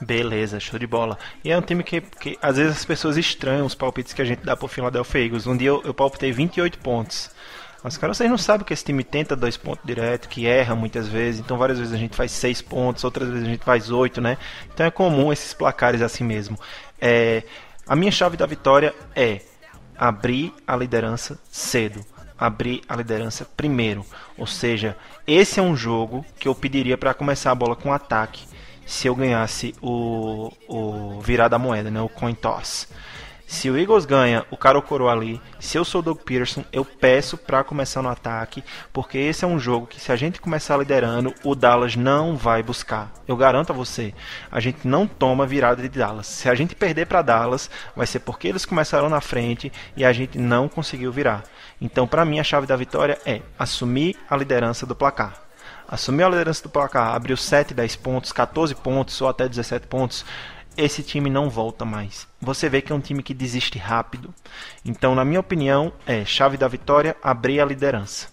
Beleza, 0.00 0.60
show 0.60 0.78
de 0.78 0.86
bola. 0.86 1.18
E 1.44 1.50
é 1.50 1.58
um 1.58 1.62
time 1.62 1.82
que, 1.82 2.00
que 2.00 2.38
às 2.40 2.56
vezes 2.56 2.76
as 2.76 2.84
pessoas 2.84 3.16
estranham 3.16 3.66
os 3.66 3.74
palpites 3.74 4.12
que 4.12 4.22
a 4.22 4.24
gente 4.24 4.44
dá 4.44 4.56
pro 4.56 4.68
Philadelphia 4.68 5.24
Eagles. 5.24 5.46
Um 5.46 5.56
dia 5.56 5.68
eu, 5.68 5.82
eu 5.84 5.92
palpitei 5.92 6.30
28 6.30 6.78
pontos. 6.78 7.30
Mas, 7.82 7.96
cara, 7.96 8.12
vocês 8.12 8.28
não 8.28 8.38
sabem 8.38 8.66
que 8.66 8.72
esse 8.72 8.84
time 8.84 9.04
tenta 9.04 9.36
dois 9.36 9.56
pontos 9.56 9.84
direto, 9.84 10.28
que 10.28 10.46
erra 10.46 10.74
muitas 10.74 11.08
vezes. 11.08 11.40
Então, 11.40 11.56
várias 11.56 11.78
vezes 11.78 11.94
a 11.94 11.96
gente 11.96 12.16
faz 12.16 12.32
seis 12.32 12.60
pontos, 12.60 13.04
outras 13.04 13.28
vezes 13.28 13.46
a 13.46 13.50
gente 13.50 13.64
faz 13.64 13.90
oito, 13.90 14.20
né? 14.20 14.36
Então 14.72 14.86
é 14.86 14.90
comum 14.90 15.32
esses 15.32 15.54
placares 15.54 16.02
assim 16.02 16.24
mesmo. 16.24 16.58
É, 17.00 17.42
a 17.86 17.94
minha 17.94 18.10
chave 18.10 18.36
da 18.36 18.46
vitória 18.46 18.94
é 19.14 19.40
abrir 19.96 20.52
a 20.66 20.76
liderança 20.76 21.38
cedo. 21.50 22.04
Abrir 22.36 22.82
a 22.88 22.94
liderança 22.94 23.44
primeiro. 23.56 24.06
Ou 24.36 24.46
seja, 24.46 24.96
esse 25.26 25.58
é 25.58 25.62
um 25.62 25.76
jogo 25.76 26.24
que 26.38 26.46
eu 26.46 26.54
pediria 26.54 26.96
para 26.96 27.14
começar 27.14 27.50
a 27.50 27.54
bola 27.54 27.74
com 27.74 27.92
ataque 27.92 28.46
se 28.88 29.06
eu 29.06 29.14
ganhasse 29.14 29.74
o, 29.82 30.50
o 30.66 31.20
virar 31.20 31.48
da 31.48 31.58
moeda, 31.58 31.90
né, 31.90 32.00
o 32.00 32.08
coin 32.08 32.34
toss. 32.34 32.88
Se 33.46 33.68
o 33.70 33.78
Eagles 33.78 34.06
ganha 34.06 34.46
o 34.50 34.56
cara 34.56 34.78
ou 34.78 34.82
coroa 34.82 35.12
ali, 35.12 35.40
se 35.60 35.76
eu 35.76 35.84
sou 35.84 36.00
o 36.00 36.04
Doug 36.04 36.18
Peterson, 36.18 36.64
eu 36.72 36.84
peço 36.84 37.36
para 37.36 37.62
começar 37.62 38.02
no 38.02 38.08
ataque, 38.08 38.64
porque 38.92 39.18
esse 39.18 39.44
é 39.44 39.48
um 39.48 39.58
jogo 39.58 39.86
que 39.86 40.00
se 40.00 40.10
a 40.10 40.16
gente 40.16 40.40
começar 40.40 40.76
liderando, 40.76 41.34
o 41.44 41.54
Dallas 41.54 41.96
não 41.96 42.34
vai 42.34 42.62
buscar. 42.62 43.12
Eu 43.26 43.36
garanto 43.36 43.70
a 43.70 43.74
você, 43.74 44.14
a 44.50 44.58
gente 44.58 44.88
não 44.88 45.06
toma 45.06 45.46
virada 45.46 45.82
de 45.82 45.88
Dallas. 45.88 46.26
Se 46.26 46.48
a 46.48 46.54
gente 46.54 46.74
perder 46.74 47.06
para 47.06 47.22
Dallas, 47.22 47.70
vai 47.94 48.06
ser 48.06 48.20
porque 48.20 48.48
eles 48.48 48.64
começaram 48.64 49.08
na 49.10 49.20
frente 49.20 49.70
e 49.96 50.04
a 50.04 50.12
gente 50.12 50.38
não 50.38 50.66
conseguiu 50.66 51.12
virar. 51.12 51.44
Então, 51.80 52.06
para 52.06 52.24
mim, 52.24 52.40
a 52.40 52.44
chave 52.44 52.66
da 52.66 52.76
vitória 52.76 53.18
é 53.24 53.42
assumir 53.58 54.16
a 54.28 54.36
liderança 54.36 54.86
do 54.86 54.94
placar 54.94 55.47
assumiu 55.88 56.26
a 56.26 56.30
liderança 56.30 56.62
do 56.62 56.68
placar, 56.68 57.14
abriu 57.14 57.36
7, 57.36 57.72
10 57.72 57.96
pontos, 57.96 58.30
14 58.30 58.74
pontos 58.74 59.20
ou 59.22 59.28
até 59.28 59.48
17 59.48 59.86
pontos, 59.86 60.24
esse 60.76 61.02
time 61.02 61.28
não 61.28 61.50
volta 61.50 61.84
mais. 61.84 62.28
Você 62.40 62.68
vê 62.68 62.80
que 62.80 62.92
é 62.92 62.94
um 62.94 63.00
time 63.00 63.22
que 63.22 63.34
desiste 63.34 63.78
rápido. 63.78 64.32
Então, 64.84 65.14
na 65.14 65.24
minha 65.24 65.40
opinião, 65.40 65.92
é 66.06 66.24
chave 66.24 66.56
da 66.56 66.68
vitória 66.68 67.16
abrir 67.20 67.60
a 67.60 67.64
liderança. 67.64 68.28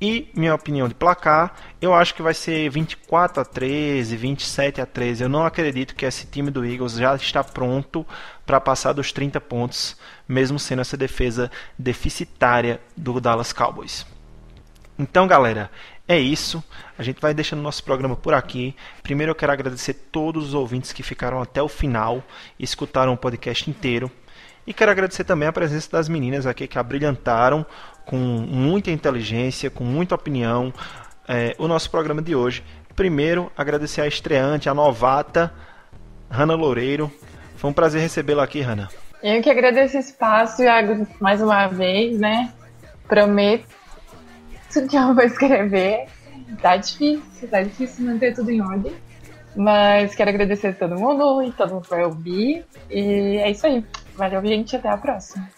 E 0.00 0.30
minha 0.34 0.54
opinião 0.54 0.88
de 0.88 0.94
placar, 0.94 1.54
eu 1.80 1.94
acho 1.94 2.14
que 2.14 2.20
vai 2.20 2.34
ser 2.34 2.68
24 2.68 3.40
a 3.40 3.44
13, 3.44 4.16
27 4.16 4.80
a 4.80 4.86
13. 4.86 5.22
Eu 5.22 5.28
não 5.30 5.46
acredito 5.46 5.94
que 5.94 6.04
esse 6.04 6.26
time 6.26 6.50
do 6.50 6.66
Eagles 6.66 6.92
já 6.94 7.14
está 7.14 7.42
pronto 7.42 8.06
para 8.44 8.60
passar 8.60 8.92
dos 8.92 9.12
30 9.12 9.40
pontos, 9.40 9.96
mesmo 10.28 10.58
sendo 10.58 10.82
essa 10.82 10.96
defesa 10.96 11.50
deficitária 11.78 12.80
do 12.94 13.18
Dallas 13.20 13.52
Cowboys. 13.52 14.04
Então, 14.98 15.26
galera, 15.26 15.70
é 16.06 16.18
isso. 16.18 16.62
A 16.98 17.02
gente 17.02 17.20
vai 17.20 17.32
deixando 17.32 17.62
nosso 17.62 17.82
programa 17.82 18.14
por 18.14 18.34
aqui. 18.34 18.74
Primeiro 19.02 19.30
eu 19.30 19.34
quero 19.34 19.52
agradecer 19.52 19.94
todos 19.94 20.48
os 20.48 20.54
ouvintes 20.54 20.92
que 20.92 21.02
ficaram 21.02 21.40
até 21.40 21.62
o 21.62 21.68
final 21.68 22.22
e 22.58 22.64
escutaram 22.64 23.14
o 23.14 23.16
podcast 23.16 23.68
inteiro. 23.70 24.10
E 24.66 24.72
quero 24.72 24.90
agradecer 24.90 25.24
também 25.24 25.48
a 25.48 25.52
presença 25.52 25.90
das 25.90 26.08
meninas 26.08 26.46
aqui 26.46 26.66
que 26.66 26.78
abrilhantaram 26.78 27.64
com 28.04 28.16
muita 28.16 28.90
inteligência, 28.90 29.70
com 29.70 29.84
muita 29.84 30.14
opinião, 30.14 30.72
é, 31.28 31.54
o 31.58 31.66
nosso 31.66 31.90
programa 31.90 32.20
de 32.20 32.34
hoje. 32.34 32.62
Primeiro, 32.94 33.50
agradecer 33.56 34.02
a 34.02 34.06
estreante, 34.06 34.68
a 34.68 34.74
novata, 34.74 35.52
Hanna 36.30 36.54
Loureiro. 36.54 37.10
Foi 37.56 37.70
um 37.70 37.72
prazer 37.72 38.00
recebê-la 38.00 38.44
aqui, 38.44 38.60
Hanna. 38.60 38.88
Eu 39.22 39.40
que 39.42 39.50
agradeço 39.50 39.96
o 39.96 40.00
espaço, 40.00 40.62
Iago, 40.62 41.06
mais 41.18 41.40
uma 41.40 41.66
vez, 41.66 42.18
né? 42.18 42.52
Prometo 43.08 43.83
que 44.82 44.96
eu 44.96 45.14
vou 45.14 45.24
escrever. 45.24 46.06
Tá 46.60 46.76
difícil, 46.76 47.48
tá 47.48 47.62
difícil 47.62 48.06
manter 48.06 48.34
tudo 48.34 48.50
em 48.50 48.60
ordem. 48.60 48.92
Mas 49.56 50.14
quero 50.14 50.30
agradecer 50.30 50.68
a 50.68 50.72
todo 50.72 50.98
mundo 50.98 51.42
e 51.42 51.52
todo 51.52 51.74
mundo 51.74 51.86
vai 51.88 52.04
ouvir. 52.04 52.64
E 52.90 53.38
é 53.38 53.50
isso 53.50 53.66
aí. 53.66 53.84
Valeu, 54.16 54.44
gente. 54.44 54.76
Até 54.76 54.88
a 54.88 54.96
próxima. 54.96 55.48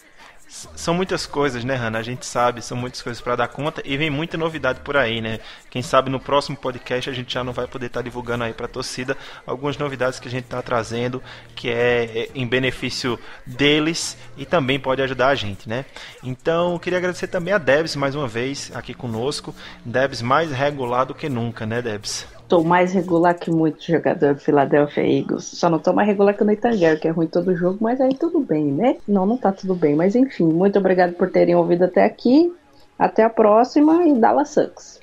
São 0.74 0.94
muitas 0.94 1.26
coisas, 1.26 1.64
né, 1.64 1.74
Hanna? 1.74 1.98
A 1.98 2.02
gente 2.02 2.24
sabe, 2.24 2.62
são 2.62 2.76
muitas 2.76 3.02
coisas 3.02 3.20
para 3.20 3.36
dar 3.36 3.48
conta 3.48 3.82
e 3.84 3.96
vem 3.96 4.08
muita 4.08 4.38
novidade 4.38 4.80
por 4.80 4.96
aí, 4.96 5.20
né? 5.20 5.38
Quem 5.68 5.82
sabe 5.82 6.08
no 6.08 6.18
próximo 6.18 6.56
podcast 6.56 7.10
a 7.10 7.12
gente 7.12 7.34
já 7.34 7.44
não 7.44 7.52
vai 7.52 7.66
poder 7.66 7.86
estar 7.86 8.00
tá 8.00 8.04
divulgando 8.04 8.44
aí 8.44 8.54
para 8.54 8.64
a 8.64 8.68
torcida 8.68 9.16
algumas 9.46 9.76
novidades 9.76 10.18
que 10.18 10.28
a 10.28 10.30
gente 10.30 10.44
está 10.44 10.62
trazendo, 10.62 11.22
que 11.54 11.68
é, 11.68 12.04
é 12.04 12.30
em 12.34 12.46
benefício 12.46 13.18
deles 13.44 14.16
e 14.36 14.46
também 14.46 14.80
pode 14.80 15.02
ajudar 15.02 15.28
a 15.28 15.34
gente, 15.34 15.68
né? 15.68 15.84
Então, 16.22 16.78
queria 16.78 16.98
agradecer 16.98 17.26
também 17.26 17.52
a 17.52 17.58
Debs 17.58 17.94
mais 17.94 18.14
uma 18.14 18.26
vez 18.26 18.70
aqui 18.74 18.94
conosco. 18.94 19.54
Debs 19.84 20.22
mais 20.22 20.50
regular 20.50 21.04
do 21.04 21.14
que 21.14 21.28
nunca, 21.28 21.66
né, 21.66 21.82
Debs? 21.82 22.35
Tô 22.48 22.62
mais 22.62 22.92
regular 22.92 23.34
que 23.34 23.50
muito 23.50 23.84
jogador 23.84 24.34
do 24.34 24.40
Philadelphia 24.40 25.02
Eagles. 25.02 25.44
Só 25.44 25.68
não 25.68 25.78
tô 25.78 25.92
mais 25.92 26.06
regular 26.06 26.36
que 26.36 26.42
o 26.42 26.46
Nathan 26.46 26.76
Guerra, 26.76 26.96
que 26.96 27.08
é 27.08 27.10
ruim 27.10 27.26
todo 27.26 27.56
jogo, 27.56 27.78
mas 27.80 28.00
aí 28.00 28.14
tudo 28.14 28.40
bem, 28.40 28.66
né? 28.66 28.96
Não, 29.06 29.26
não 29.26 29.36
tá 29.36 29.50
tudo 29.50 29.74
bem. 29.74 29.96
Mas 29.96 30.14
enfim, 30.14 30.44
muito 30.44 30.78
obrigado 30.78 31.14
por 31.14 31.30
terem 31.30 31.56
ouvido 31.56 31.84
até 31.84 32.04
aqui. 32.04 32.52
Até 32.98 33.24
a 33.24 33.30
próxima 33.30 34.06
e 34.06 34.14
Dallas 34.14 34.50
Sucks 34.50 35.00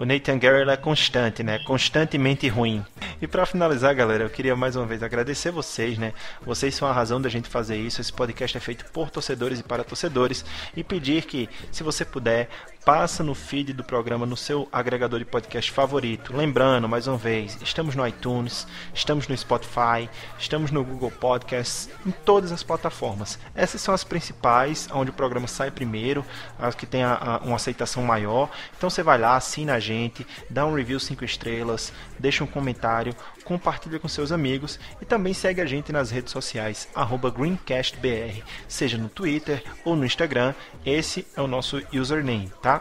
o 0.00 0.04
Nathan 0.06 0.38
Garrett 0.38 0.70
é 0.70 0.76
constante, 0.78 1.42
né? 1.42 1.58
Constantemente 1.58 2.48
ruim. 2.48 2.82
E 3.20 3.26
para 3.26 3.44
finalizar, 3.44 3.94
galera, 3.94 4.24
eu 4.24 4.30
queria 4.30 4.56
mais 4.56 4.74
uma 4.74 4.86
vez 4.86 5.02
agradecer 5.02 5.50
vocês, 5.50 5.98
né? 5.98 6.14
Vocês 6.40 6.74
são 6.74 6.88
a 6.88 6.92
razão 6.92 7.20
da 7.20 7.28
gente 7.28 7.50
fazer 7.50 7.76
isso. 7.76 8.00
Esse 8.00 8.10
podcast 8.10 8.56
é 8.56 8.60
feito 8.60 8.86
por 8.92 9.10
torcedores 9.10 9.60
e 9.60 9.62
para 9.62 9.84
torcedores 9.84 10.42
e 10.74 10.82
pedir 10.82 11.26
que, 11.26 11.50
se 11.70 11.82
você 11.82 12.02
puder, 12.02 12.48
passa 12.84 13.22
no 13.22 13.34
feed 13.34 13.72
do 13.72 13.84
programa 13.84 14.24
no 14.24 14.36
seu 14.36 14.68
agregador 14.72 15.18
de 15.18 15.24
podcast 15.24 15.70
favorito. 15.70 16.34
Lembrando, 16.34 16.88
mais 16.88 17.06
uma 17.06 17.16
vez, 17.16 17.58
estamos 17.62 17.94
no 17.94 18.06
iTunes, 18.06 18.66
estamos 18.94 19.28
no 19.28 19.36
Spotify, 19.36 20.08
estamos 20.38 20.70
no 20.70 20.82
Google 20.82 21.10
Podcasts, 21.10 21.90
em 22.06 22.10
todas 22.10 22.50
as 22.50 22.62
plataformas. 22.62 23.38
Essas 23.54 23.80
são 23.82 23.92
as 23.92 24.02
principais, 24.02 24.88
onde 24.92 25.10
o 25.10 25.14
programa 25.14 25.46
sai 25.46 25.70
primeiro, 25.70 26.24
as 26.58 26.74
que 26.74 26.86
tem 26.86 27.02
a, 27.02 27.14
a, 27.14 27.38
uma 27.38 27.56
aceitação 27.56 28.02
maior. 28.02 28.50
Então 28.76 28.88
você 28.88 29.02
vai 29.02 29.18
lá, 29.18 29.36
assina 29.36 29.74
a 29.74 29.80
gente, 29.80 30.26
dá 30.48 30.64
um 30.64 30.74
review 30.74 30.98
5 30.98 31.24
estrelas, 31.24 31.92
deixa 32.18 32.42
um 32.42 32.46
comentário, 32.46 33.14
compartilha 33.50 33.98
com 33.98 34.06
seus 34.06 34.30
amigos 34.30 34.78
e 35.02 35.04
também 35.04 35.34
segue 35.34 35.60
a 35.60 35.66
gente 35.66 35.90
nas 35.90 36.08
redes 36.08 36.32
sociais 36.32 36.88
@greencastbr, 37.34 38.44
seja 38.68 38.96
no 38.96 39.08
Twitter 39.08 39.64
ou 39.84 39.96
no 39.96 40.06
Instagram. 40.06 40.54
Esse 40.86 41.26
é 41.36 41.42
o 41.42 41.48
nosso 41.48 41.82
username, 41.92 42.52
tá? 42.62 42.80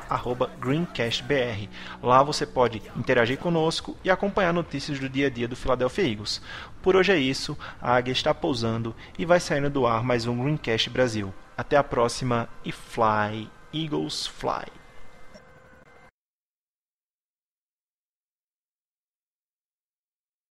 @greencastbr. 0.61 1.67
Lá 2.03 2.21
você 2.21 2.45
pode 2.45 2.83
interagir 2.95 3.39
conosco 3.39 3.97
e 4.03 4.11
acompanhar 4.11 4.53
notícias 4.53 4.99
do 4.99 5.09
dia 5.09 5.25
a 5.25 5.29
dia 5.31 5.47
do 5.47 5.55
Philadelphia 5.55 6.07
Eagles. 6.07 6.39
Por 6.83 6.95
hoje 6.95 7.13
é 7.13 7.17
isso, 7.17 7.57
a 7.81 7.95
águia 7.95 8.11
está 8.11 8.31
pousando 8.31 8.95
e 9.17 9.25
vai 9.25 9.39
saindo 9.39 9.71
do 9.71 9.87
ar 9.87 10.03
mais 10.03 10.27
um 10.27 10.37
Greencast 10.37 10.87
Brasil. 10.91 11.33
Até 11.57 11.77
a 11.77 11.83
próxima 11.83 12.47
e 12.63 12.71
fly, 12.71 13.49
Eagles 13.73 14.27
fly. 14.27 14.78